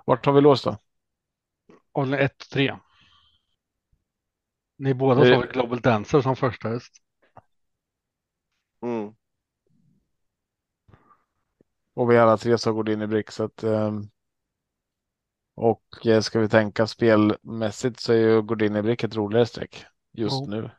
Vart 0.05 0.25
har 0.25 0.33
vi 0.33 0.41
låst 0.41 0.63
då? 0.65 0.77
Och 1.91 2.13
ett 2.13 2.41
och 2.41 2.49
tre. 2.49 2.75
Ni 4.77 4.93
båda 4.93 5.21
Det- 5.23 5.33
sa 5.33 5.39
väl 5.39 5.51
Global 5.51 5.81
Dancer 5.81 6.21
som 6.21 6.35
första 6.35 6.69
häst. 6.69 6.93
Mm. 8.81 9.15
Och 11.93 12.11
vi 12.11 12.17
alla 12.17 12.37
tre 12.37 12.57
så 12.57 12.73
går 12.73 12.89
in 12.89 13.01
i 13.01 13.07
brick 13.07 13.31
så 13.31 13.43
att 13.43 13.63
ehm, 13.63 14.09
och 15.55 16.07
eh, 16.07 16.21
ska 16.21 16.39
vi 16.39 16.49
tänka 16.49 16.87
spelmässigt 16.87 17.99
så 17.99 18.13
är 18.13 18.17
ju 18.17 18.41
Gordini 18.41 18.81
Brick 18.81 19.03
ett 19.03 19.15
roligare 19.15 19.45
streck 19.45 19.85
just 20.11 20.41
Ja. 20.41 20.45
nu. 20.47 20.71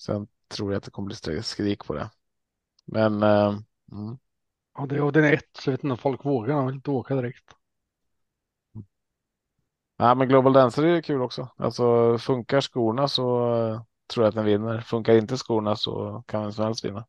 Sen 0.00 0.28
tror 0.48 0.72
jag 0.72 0.78
att 0.78 0.84
det 0.84 0.90
kommer 0.90 1.06
bli 1.06 1.42
skrik 1.42 1.84
på 1.84 1.94
det. 1.94 2.10
Men 2.84 3.22
ehm, 3.22 3.64
mm. 3.92 4.18
Ja, 4.74 4.86
det, 4.86 5.00
och 5.00 5.12
den 5.12 5.24
är 5.24 5.32
ett 5.32 5.50
så 5.52 5.70
jag 5.70 5.72
vet 5.72 5.84
inte 5.84 5.92
om 5.92 5.98
folk 5.98 6.24
vågar. 6.24 6.54
De 6.56 6.66
vill 6.66 6.74
inte 6.74 6.90
åka 6.90 7.14
direkt. 7.14 7.50
Ja, 10.00 10.14
men 10.14 10.28
Global 10.28 10.52
Dancer 10.52 10.82
är 10.82 10.94
ju 10.94 11.02
kul 11.02 11.22
också. 11.22 11.48
Alltså 11.56 12.18
funkar 12.18 12.60
skorna 12.60 13.08
så 13.08 13.54
eh, 13.54 13.82
tror 14.12 14.24
jag 14.24 14.28
att 14.28 14.34
den 14.34 14.44
vinner. 14.44 14.80
Funkar 14.80 15.14
inte 15.14 15.36
skorna 15.36 15.76
så 15.76 16.22
kan 16.26 16.42
vem 16.42 16.52
som 16.52 16.64
helst 16.64 16.84
vinna. 16.84 17.06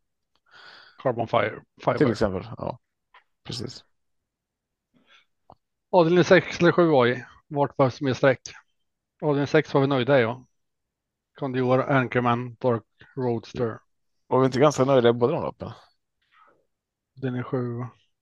Carbon 1.03 1.27
Fire. 1.27 1.61
Till 1.97 1.97
Fiber. 1.97 2.11
exempel. 2.11 2.47
Ja, 2.57 2.79
precis. 3.43 3.85
Avdelning 5.91 6.23
6 6.23 6.59
eller 6.59 6.71
7 6.71 6.91
AI. 6.91 7.25
Vart 7.47 7.77
behövs 7.77 8.01
mer 8.01 8.13
streck? 8.13 8.41
Avdelning 9.21 9.47
6 9.47 9.73
var 9.73 9.81
vi 9.81 9.87
nöjda 9.87 10.19
i. 10.19 10.21
Ja. 10.21 10.45
Condior, 11.39 11.81
Anchorman, 11.81 12.55
Dark 12.59 12.83
Roadster. 13.15 13.79
Var 14.27 14.39
vi 14.39 14.45
inte 14.45 14.59
ganska 14.59 14.85
nöjda 14.85 15.09
i 15.09 15.13
båda 15.13 15.33
de 15.33 15.43
loppen? 15.43 15.71
Den 17.13 17.35
är 17.35 17.43
7. 17.43 17.57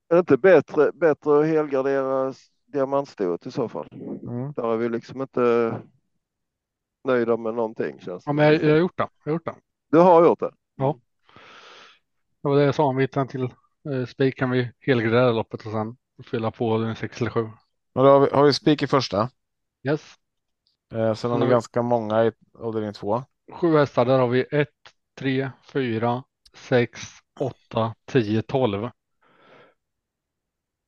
Är 0.09 0.15
det 0.15 0.19
inte 0.19 0.37
bättre, 0.37 0.91
bättre 0.91 1.39
att 1.39 1.47
helgardera 1.47 2.33
diamantstoet 2.65 3.45
i 3.45 3.51
så 3.51 3.69
fall? 3.69 3.87
Mm. 4.29 4.53
Där 4.55 4.73
är 4.73 4.77
vi 4.77 4.89
liksom 4.89 5.21
inte 5.21 5.81
nöjda 7.03 7.37
med 7.37 7.53
någonting 7.53 7.99
känns 7.99 8.23
Ja, 8.25 8.33
men 8.33 8.45
jag, 8.45 8.63
jag 8.63 8.69
har 8.71 8.77
gjort 8.77 8.97
det. 8.97 9.07
Jag 9.23 9.31
har 9.31 9.33
gjort 9.33 9.45
det. 9.45 9.55
Du 9.91 9.97
har 9.97 10.23
gjort 10.25 10.39
det? 10.39 10.51
Det 12.41 12.49
var 12.49 12.55
det 12.55 12.63
jag 12.63 12.75
sa. 12.75 12.83
Om 12.83 12.95
vi 12.95 13.03
hittar 13.03 13.21
en 13.21 13.27
till 13.27 13.43
eh, 13.89 14.05
spik 14.07 14.37
kan 14.37 14.49
vi 14.51 14.71
helgardera 14.79 15.31
loppet 15.31 15.65
och 15.65 15.71
sen 15.71 15.97
fylla 16.23 16.51
på 16.51 16.73
avdelning 16.73 16.95
6 16.95 17.21
eller 17.21 17.31
7. 17.31 17.39
Och 17.93 18.03
då 18.03 18.09
har 18.09 18.19
vi, 18.19 18.29
har 18.31 18.43
vi 18.43 18.53
spik 18.53 18.83
i 18.83 18.87
första. 18.87 19.29
Yes. 19.83 20.13
Eh, 20.93 21.13
sen 21.13 21.29
har 21.31 21.37
Mm. 21.37 21.47
vi 21.47 21.51
ganska 21.51 21.81
många 21.81 22.25
i 22.25 22.31
avdelning 22.53 22.93
två. 22.93 23.23
Sju 23.51 23.77
hästar. 23.77 24.05
Där 24.05 24.19
har 24.19 24.27
vi 24.27 24.45
1, 24.51 24.67
3, 25.15 25.51
4, 25.73 26.23
6, 26.53 27.01
8, 27.39 27.95
10, 28.05 28.41
12. 28.41 28.89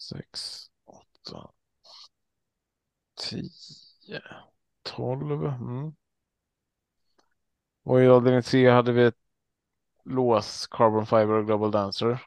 Sex, 0.09 0.65
åtta, 0.85 1.51
tio, 3.29 4.21
tolv. 4.83 5.45
Mm. 5.45 5.93
Och 7.83 8.01
i 8.01 8.07
avdelning 8.07 8.41
tre 8.41 8.69
hade 8.69 8.91
vi 8.91 9.03
ett 9.03 9.15
lås, 10.05 10.67
Carbon 10.67 11.05
Fiber 11.05 11.29
och 11.33 11.45
Global 11.45 11.71
Dancer. 11.71 12.21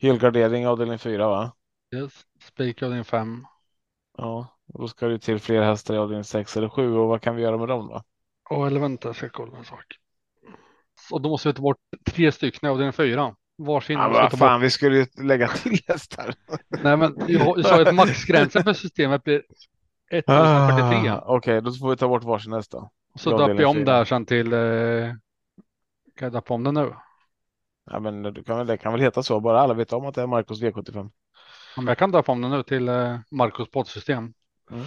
Helgardering 0.00 0.62
i 0.62 0.66
avdelning 0.66 0.98
fyra 0.98 1.28
va? 1.28 1.52
Yes. 1.94 2.12
Spik 2.44 2.82
avdelning 2.82 3.04
5. 3.04 3.44
Ja, 4.18 4.58
och 4.72 4.80
då 4.80 4.88
ska 4.88 5.06
det 5.06 5.18
till 5.18 5.38
fler 5.38 5.62
hästar 5.62 5.94
i 5.94 5.98
avdelning 5.98 6.24
sex 6.24 6.56
eller 6.56 6.68
sju 6.68 6.92
och 6.96 7.08
vad 7.08 7.22
kan 7.22 7.36
vi 7.36 7.42
göra 7.42 7.58
med 7.58 7.68
dem 7.68 7.88
då? 7.88 8.02
Och 8.50 8.66
eller 8.66 8.80
vänta, 8.80 9.08
jag 9.08 9.16
ska 9.16 9.28
kolla 9.28 9.58
en 9.58 9.64
sak. 9.64 9.84
Och 11.10 11.22
då 11.22 11.28
måste 11.28 11.48
vi 11.48 11.54
ta 11.54 11.62
bort 11.62 11.78
tre 12.04 12.32
stycken 12.32 12.66
i 12.68 12.70
avdelning 12.70 12.92
4. 12.92 13.36
Varsin 13.58 13.98
Ja, 13.98 14.08
vad 14.08 14.38
fan, 14.38 14.60
bort. 14.60 14.64
vi 14.66 14.70
skulle 14.70 14.96
ju 14.96 15.06
lägga 15.22 15.48
till 15.48 15.78
hästar. 15.88 16.34
Nej, 16.82 16.96
men 16.96 17.14
jag 17.28 17.58
jag 17.58 17.66
sa 17.66 17.80
ju 17.80 17.88
att 17.88 17.94
maxgränsen 17.94 18.62
för 18.64 18.72
systemet 18.72 19.24
blir 19.24 19.42
1043. 20.18 21.08
Ah, 21.10 21.22
Okej, 21.26 21.62
då 21.62 21.72
får 21.72 21.90
vi 21.90 21.96
ta 21.96 22.08
bort 22.08 22.24
varsin 22.24 22.52
häst 22.52 22.72
då. 22.72 22.90
Så 23.14 23.38
döper 23.38 23.60
jag 23.60 23.70
om 23.70 23.76
fyra. 23.76 23.84
där 23.84 24.04
sen 24.04 24.26
till. 24.26 24.52
Eh, 24.52 24.58
kan 26.16 26.26
jag 26.26 26.32
döpa 26.32 26.54
om 26.54 26.64
den 26.64 26.74
nu? 26.74 26.94
Ja, 27.90 28.00
men 28.00 28.22
du 28.22 28.44
kan 28.44 28.58
väl, 28.58 28.66
det 28.66 28.76
kan 28.76 28.92
väl 28.92 29.00
heta 29.00 29.22
så, 29.22 29.40
bara 29.40 29.60
alla 29.60 29.74
vet 29.74 29.92
om 29.92 30.06
att 30.06 30.14
det 30.14 30.22
är 30.22 30.26
Marcos 30.26 30.62
V75. 30.62 31.10
Ja, 31.76 31.82
men 31.82 31.86
jag 31.86 31.98
kan 31.98 32.10
döpa 32.10 32.32
om 32.32 32.42
den 32.42 32.50
nu 32.50 32.62
till 32.62 32.88
eh, 32.88 33.18
Marcos 33.30 33.70
poddsystem. 33.70 34.34
Mm. 34.70 34.84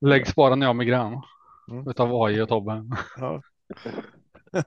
Lägg 0.00 0.26
spara 0.26 0.54
när 0.54 0.66
jag 0.66 0.68
har 0.68 0.74
migrän. 0.74 1.22
Mm. 1.70 1.88
Utav 1.88 2.22
AI 2.22 2.40
och 2.40 2.48
Tobbe. 2.48 2.84
Ja. 3.16 3.42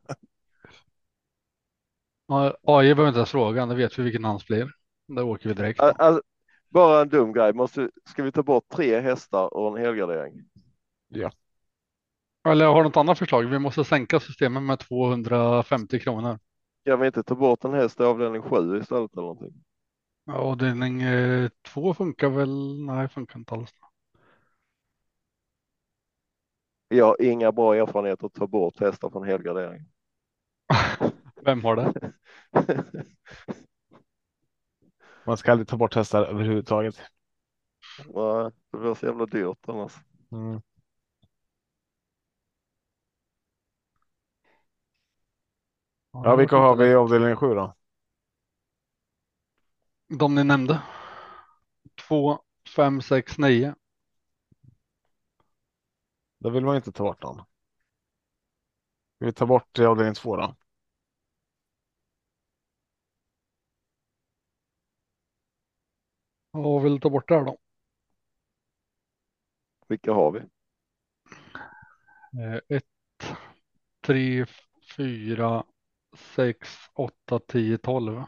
AI 2.64 2.96
behöver 2.96 3.08
inte 3.08 3.20
ens 3.20 3.32
fråga, 3.32 3.66
då 3.66 3.76
vet 3.76 4.00
vi 4.00 4.04
vilken 4.04 4.24
hans 4.24 4.48
blir. 4.48 4.72
Där 5.08 5.24
åker 5.24 5.50
vi 5.50 5.56
direkt. 5.56 5.80
Al- 5.80 5.96
al- 5.98 6.22
bara 6.72 7.02
en 7.02 7.10
dum 7.10 7.34
grej. 7.34 7.54
Måste, 7.54 7.90
ska 8.06 8.24
vi 8.24 8.32
ta 8.32 8.44
bort 8.44 8.70
tre 8.70 9.00
hästar 9.00 9.54
och 9.54 9.78
en 9.78 9.86
helgardering? 9.86 10.42
Eller 12.50 12.66
jag 12.66 12.74
har 12.74 12.84
något 12.84 12.98
annat 12.98 13.20
förslag. 13.20 13.44
Vi 13.44 13.60
måste 13.60 13.84
sänka 13.84 14.20
systemet 14.20 14.64
med 14.64 14.80
250 14.80 16.00
kronor. 16.00 16.40
Kan 16.86 17.00
vi 17.00 17.08
inte 17.08 17.24
ta 17.24 17.36
bort 17.36 17.64
en 17.64 17.74
häst 17.74 18.00
i 18.00 18.04
avdelning 18.04 18.42
sju 18.42 18.78
istället 18.78 19.12
eller 19.14 19.22
någonting? 19.22 19.64
Ja, 20.26 20.34
Avdelning 20.34 21.02
eh, 21.02 21.50
två 21.68 21.94
funkar 21.94 22.30
väl? 22.30 22.86
Nej, 22.86 23.10
funkar 23.10 23.40
inte 23.40 23.54
alls. 23.56 23.74
Jag 26.88 27.06
har 27.06 27.22
inga 27.22 27.52
bra 27.52 27.76
erfarenheter 27.76 28.26
att 28.28 28.34
ta 28.34 28.48
bort 28.48 28.80
hästar 28.80 29.10
från 29.10 29.24
helgardering. 29.28 29.86
Vem 31.46 31.64
har 31.64 31.76
det? 31.76 32.12
Man 35.26 35.38
ska 35.38 35.52
aldrig 35.52 35.68
ta 35.68 35.78
bort 35.78 35.96
hästar 35.96 36.24
överhuvudtaget. 36.24 37.02
Nej, 38.06 38.52
det 38.72 38.78
blir 38.78 38.94
så 38.94 39.06
jävla 39.06 39.26
dyrt 39.26 39.70
annars. 39.70 39.94
Mm. 40.32 40.62
Ja, 46.12 46.36
vilka 46.36 46.56
har 46.56 46.76
vi 46.76 46.86
i 46.86 46.96
avdelning 46.96 47.36
sju 47.36 47.54
då? 47.54 47.76
De 50.20 50.36
ni 50.36 50.44
nämnde. 50.44 50.82
Två, 52.08 52.40
fem, 52.76 53.02
sex, 53.02 53.38
nio. 53.38 53.76
Då 56.40 56.50
vill 56.50 56.66
man 56.66 56.76
inte 56.76 56.92
ta 56.92 57.04
bort 57.04 57.24
någon. 57.24 57.42
Vi 59.20 59.34
ta 59.34 59.46
bort 59.46 59.80
avdelning 59.80 60.14
två 60.16 60.36
då? 60.38 60.56
Ja, 66.52 66.80
vill 66.80 66.99
ta 66.99 67.10
bort 67.10 67.28
det 67.28 67.36
här 67.36 67.45
då? 67.45 67.58
Vilka 69.88 70.14
har 70.14 70.32
vi? 70.32 70.39
Eh, 72.41 72.60
ett, 72.78 72.86
tre, 74.02 74.45
fyra, 74.97 75.64
sex, 76.36 76.70
åtta, 76.93 77.39
tio, 77.39 77.78
tolv. 77.78 78.24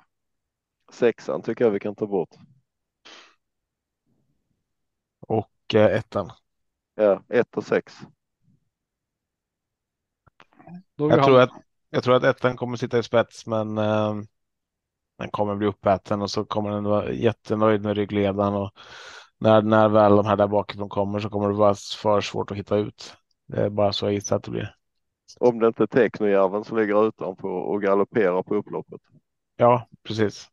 Sexan 0.91 1.41
tycker 1.41 1.65
jag 1.65 1.71
vi 1.71 1.80
kan 1.80 1.95
ta 1.95 2.07
bort. 2.07 2.30
Och 5.19 5.76
eh, 5.76 5.97
ettan. 5.97 6.32
Ja, 6.95 7.24
ett 7.30 7.57
och 7.57 7.63
sex. 7.63 7.93
Jag 10.95 11.24
tror, 11.24 11.41
att, 11.41 11.51
jag 11.89 12.03
tror 12.03 12.15
att 12.15 12.24
ettan 12.24 12.57
kommer 12.57 12.78
sitta 12.78 12.99
i 12.99 13.03
spets, 13.03 13.45
men 13.45 13.78
eh, 13.78 14.13
den 15.24 15.32
kommer 15.32 15.55
bli 15.55 15.67
uppäten 15.67 16.21
och 16.21 16.32
så 16.32 16.45
kommer 16.45 16.69
den 16.69 16.84
vara 16.84 17.11
jättenöjd 17.11 17.82
med 17.84 17.95
ryggledaren 17.97 18.53
och 18.53 18.71
när, 19.39 19.61
när 19.61 19.89
väl 19.89 20.15
de 20.15 20.26
här 20.26 20.36
där 20.38 20.47
bakifrån 20.47 20.89
kommer 20.89 21.19
så 21.19 21.30
kommer 21.30 21.47
det 21.49 21.53
vara 21.55 21.76
för 22.01 22.21
svårt 22.21 22.51
att 22.51 22.57
hitta 22.57 22.76
ut. 22.78 23.13
Det 23.47 23.61
är 23.61 23.69
bara 23.69 23.93
så 23.93 24.05
jag 24.05 24.13
gissar 24.13 24.36
att 24.36 24.43
det 24.43 24.51
blir. 24.51 24.76
Om 25.39 25.59
det 25.59 25.67
inte 25.67 25.84
är 25.84 25.88
Technojärven 25.88 26.63
som 26.63 26.78
ligger 26.78 27.07
utanför 27.07 27.47
och 27.47 27.82
galopperar 27.82 28.43
på 28.43 28.55
upploppet. 28.55 29.01
Ja, 29.55 29.88
precis. 30.03 30.49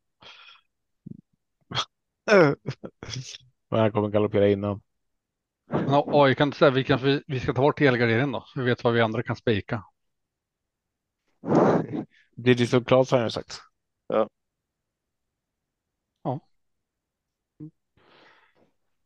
Men 3.70 3.80
han 3.80 3.92
kommer 3.92 4.08
galoppera 4.08 4.48
innan. 4.48 4.80
Men 5.70 6.02
AI 6.06 6.34
kan 6.34 6.48
inte 6.48 6.58
säga 6.58 6.70
vi, 6.70 6.84
kanske, 6.84 7.06
vi- 7.06 7.22
vi 7.26 7.40
ska 7.40 7.52
ta 7.52 7.62
bort 7.62 7.80
helgarderingen 7.80 8.32
då. 8.32 8.44
Så 8.46 8.60
vi 8.60 8.66
vet 8.66 8.84
vad 8.84 8.92
vi 8.92 9.00
andra 9.00 9.22
kan 9.22 9.36
spika. 9.36 9.82
Digital 12.36 12.84
Class 12.84 13.10
har 13.10 13.18
jag 13.18 13.26
ju 13.26 13.30
sagt. 13.30 13.60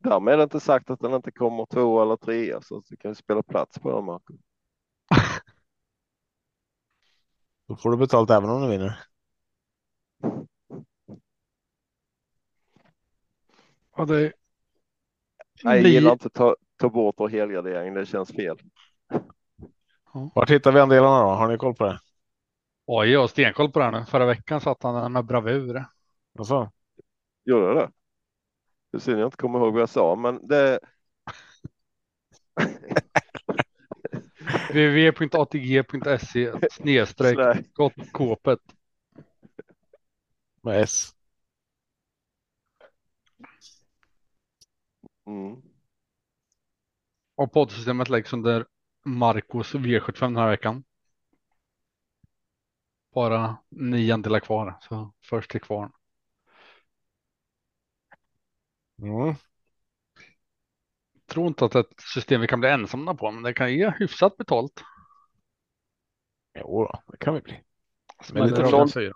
Därmed 0.05 0.33
är 0.33 0.37
det 0.37 0.43
inte 0.43 0.59
sagt 0.59 0.89
att 0.89 0.99
den 0.99 1.13
inte 1.13 1.31
kommer 1.31 1.65
två 1.65 2.01
eller 2.01 2.15
trea 2.15 2.61
så 2.61 2.77
att 2.77 2.85
du 2.85 2.97
kan 2.97 3.15
spela 3.15 3.43
plats 3.43 3.79
på 3.79 3.91
den 3.95 4.05
Marco. 4.05 4.33
Då 7.67 7.75
får 7.75 7.91
du 7.91 7.97
betalt 7.97 8.29
även 8.29 8.49
om 8.49 8.61
du 8.61 8.67
vinner. 8.67 8.99
Ja, 13.97 14.05
det 14.05 14.33
Nej, 15.63 15.81
jag 15.81 15.91
gillar 15.91 16.11
inte 16.11 16.29
ta, 16.29 16.55
ta 16.77 16.89
bort 16.89 17.15
vår 17.17 17.29
helgardering. 17.29 17.93
Det 17.93 18.05
känns 18.05 18.31
fel. 18.31 18.57
Vart 20.35 20.49
hittar 20.49 20.71
vi 20.71 20.79
andelarna 20.79 21.19
då? 21.23 21.29
Har 21.29 21.47
ni 21.47 21.57
koll 21.57 21.75
på 21.75 21.83
det? 21.85 21.99
AI 22.87 23.15
har 23.15 23.27
stenkoll 23.27 23.71
på 23.71 23.79
det 23.79 23.85
här 23.85 23.91
nu. 23.91 24.05
Förra 24.05 24.25
veckan 24.25 24.61
satt 24.61 24.83
han 24.83 25.13
med 25.13 25.25
bravur. 25.25 25.85
Alltså, 26.37 26.71
Gjorde 27.45 27.65
jag 27.65 27.75
det? 27.75 27.91
Det 28.95 28.99
är 28.99 29.01
synd 29.01 29.19
jag 29.19 29.27
inte 29.27 29.37
kommer 29.37 29.59
ihåg 29.59 29.73
vad 29.73 29.81
jag 29.81 29.89
sa, 29.89 30.15
men 30.15 30.47
det. 30.47 30.79
www.atg.se 34.69 36.53
snedstreck 36.71 37.37
Nej. 37.37 37.63
kåpet. 38.11 38.59
med 40.61 40.81
S. 40.81 41.15
Mm. 45.25 45.61
Och 47.35 47.53
poddsystemet 47.53 48.09
läggs 48.09 48.33
under 48.33 48.65
Marcos 49.05 49.73
V75 49.73 50.19
den 50.19 50.37
här 50.37 50.49
veckan. 50.49 50.83
Bara 53.13 53.57
niondelar 53.69 54.39
kvar, 54.39 54.77
så 54.81 55.13
först 55.21 55.51
till 55.51 55.61
kvar. 55.61 55.91
Mm. 59.01 59.35
Tror 61.27 61.47
inte 61.47 61.65
att 61.65 61.71
det 61.71 61.79
är 61.79 61.83
ett 61.83 62.01
system 62.13 62.41
vi 62.41 62.47
kan 62.47 62.59
bli 62.59 62.69
ensamma 62.69 63.15
på, 63.15 63.31
men 63.31 63.43
det 63.43 63.53
kan 63.53 63.73
ge 63.73 63.93
hyfsat 63.99 64.37
betalt. 64.37 64.83
Jo 66.59 66.89
det 67.07 67.17
kan 67.17 67.33
vi 67.33 67.41
bli. 67.41 67.61
Som 68.23 68.33
Men 68.33 68.43
är 68.43 68.47
lite 68.47 68.69
noll. 68.69 68.89
fyra. 68.89 69.13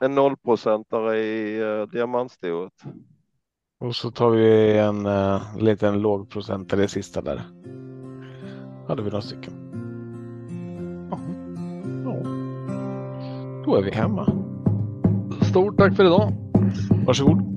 En 0.00 0.14
nollprocentare 0.14 1.18
i 1.18 1.62
uh, 1.62 1.86
diamantstoet. 1.86 2.72
Och 3.80 3.96
så 3.96 4.10
tar 4.10 4.30
vi 4.30 4.78
en 4.78 5.06
uh, 5.06 5.56
liten 5.58 6.00
lågprocentare 6.00 6.84
i 6.84 6.88
sista 6.88 7.22
där. 7.22 7.42
Hade 8.88 9.02
vi 9.02 9.10
några 9.10 9.22
stycken. 9.22 9.52
Ja. 11.10 11.18
Ja. 12.04 12.22
Då 13.64 13.76
är 13.76 13.82
vi 13.82 13.90
hemma. 13.90 14.26
Stort 15.50 15.78
tack 15.78 15.96
för 15.96 16.04
idag. 16.04 16.32
Varsågod. 17.06 17.53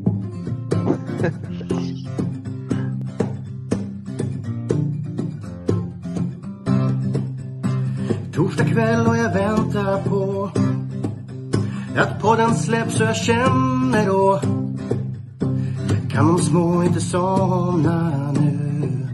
Torsdag 8.34 8.66
kväll 8.66 9.08
och 9.08 9.18
jag 9.18 9.34
väntar 9.34 10.04
på 10.04 10.52
att 11.98 12.22
podden 12.22 12.56
släpps 12.56 13.02
och 13.02 13.08
jag 13.08 13.16
känner 13.16 14.06
då 14.06 14.42
kan 16.10 16.28
de 16.28 16.40
små 16.40 16.84
inte 16.84 17.02
somna 17.02 18.32
nu. 18.32 19.08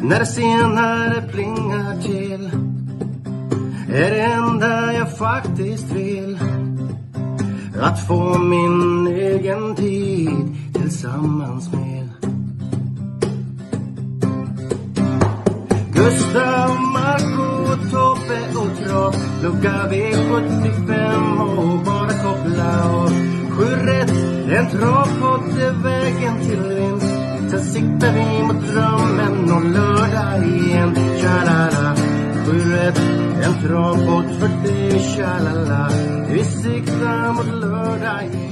När 0.00 0.18
det 0.18 0.26
senare 0.26 1.28
plingar 1.32 2.02
till 2.02 2.50
är 3.88 4.10
det 4.10 4.22
enda 4.22 4.92
jag 4.92 5.16
faktiskt 5.16 5.92
vill 5.92 6.38
att 7.80 8.06
få 8.06 8.38
min 8.38 9.06
egen 9.06 9.76
tid 9.76 10.56
tillsammans 10.74 11.72
med 11.72 12.08
Gustav, 15.92 16.70
Marco, 16.92 17.76
Tobbe 17.90 18.58
och 18.58 18.78
Trav 18.78 19.14
Lucka 19.42 19.88
V75 19.90 21.40
och 21.56 21.84
bara 21.84 22.08
koppla 22.08 22.90
av. 22.90 23.10
Sju 23.50 23.64
rätt, 23.64 24.10
en 24.50 24.70
travpott 24.70 25.58
är 25.58 25.82
vägen 25.82 26.40
till 26.40 26.62
vinst. 26.62 27.14
Sen 27.50 27.64
siktar 27.64 28.12
vi 28.12 28.42
mot 28.42 28.66
drömmen 28.66 29.52
och 29.52 29.64
lördag 29.64 30.46
igen. 30.46 30.94
Tja-la-la. 30.94 31.97
Sju 32.48 32.74
en 33.42 33.62
travpodd 33.62 34.24
för 34.40 34.68
dig 34.68 35.00
Tja-la-la. 35.00 35.90
Vi 36.28 36.44
siktar 36.44 37.32
mot 37.32 37.60
lördag 37.60 38.24
igen. 38.24 38.47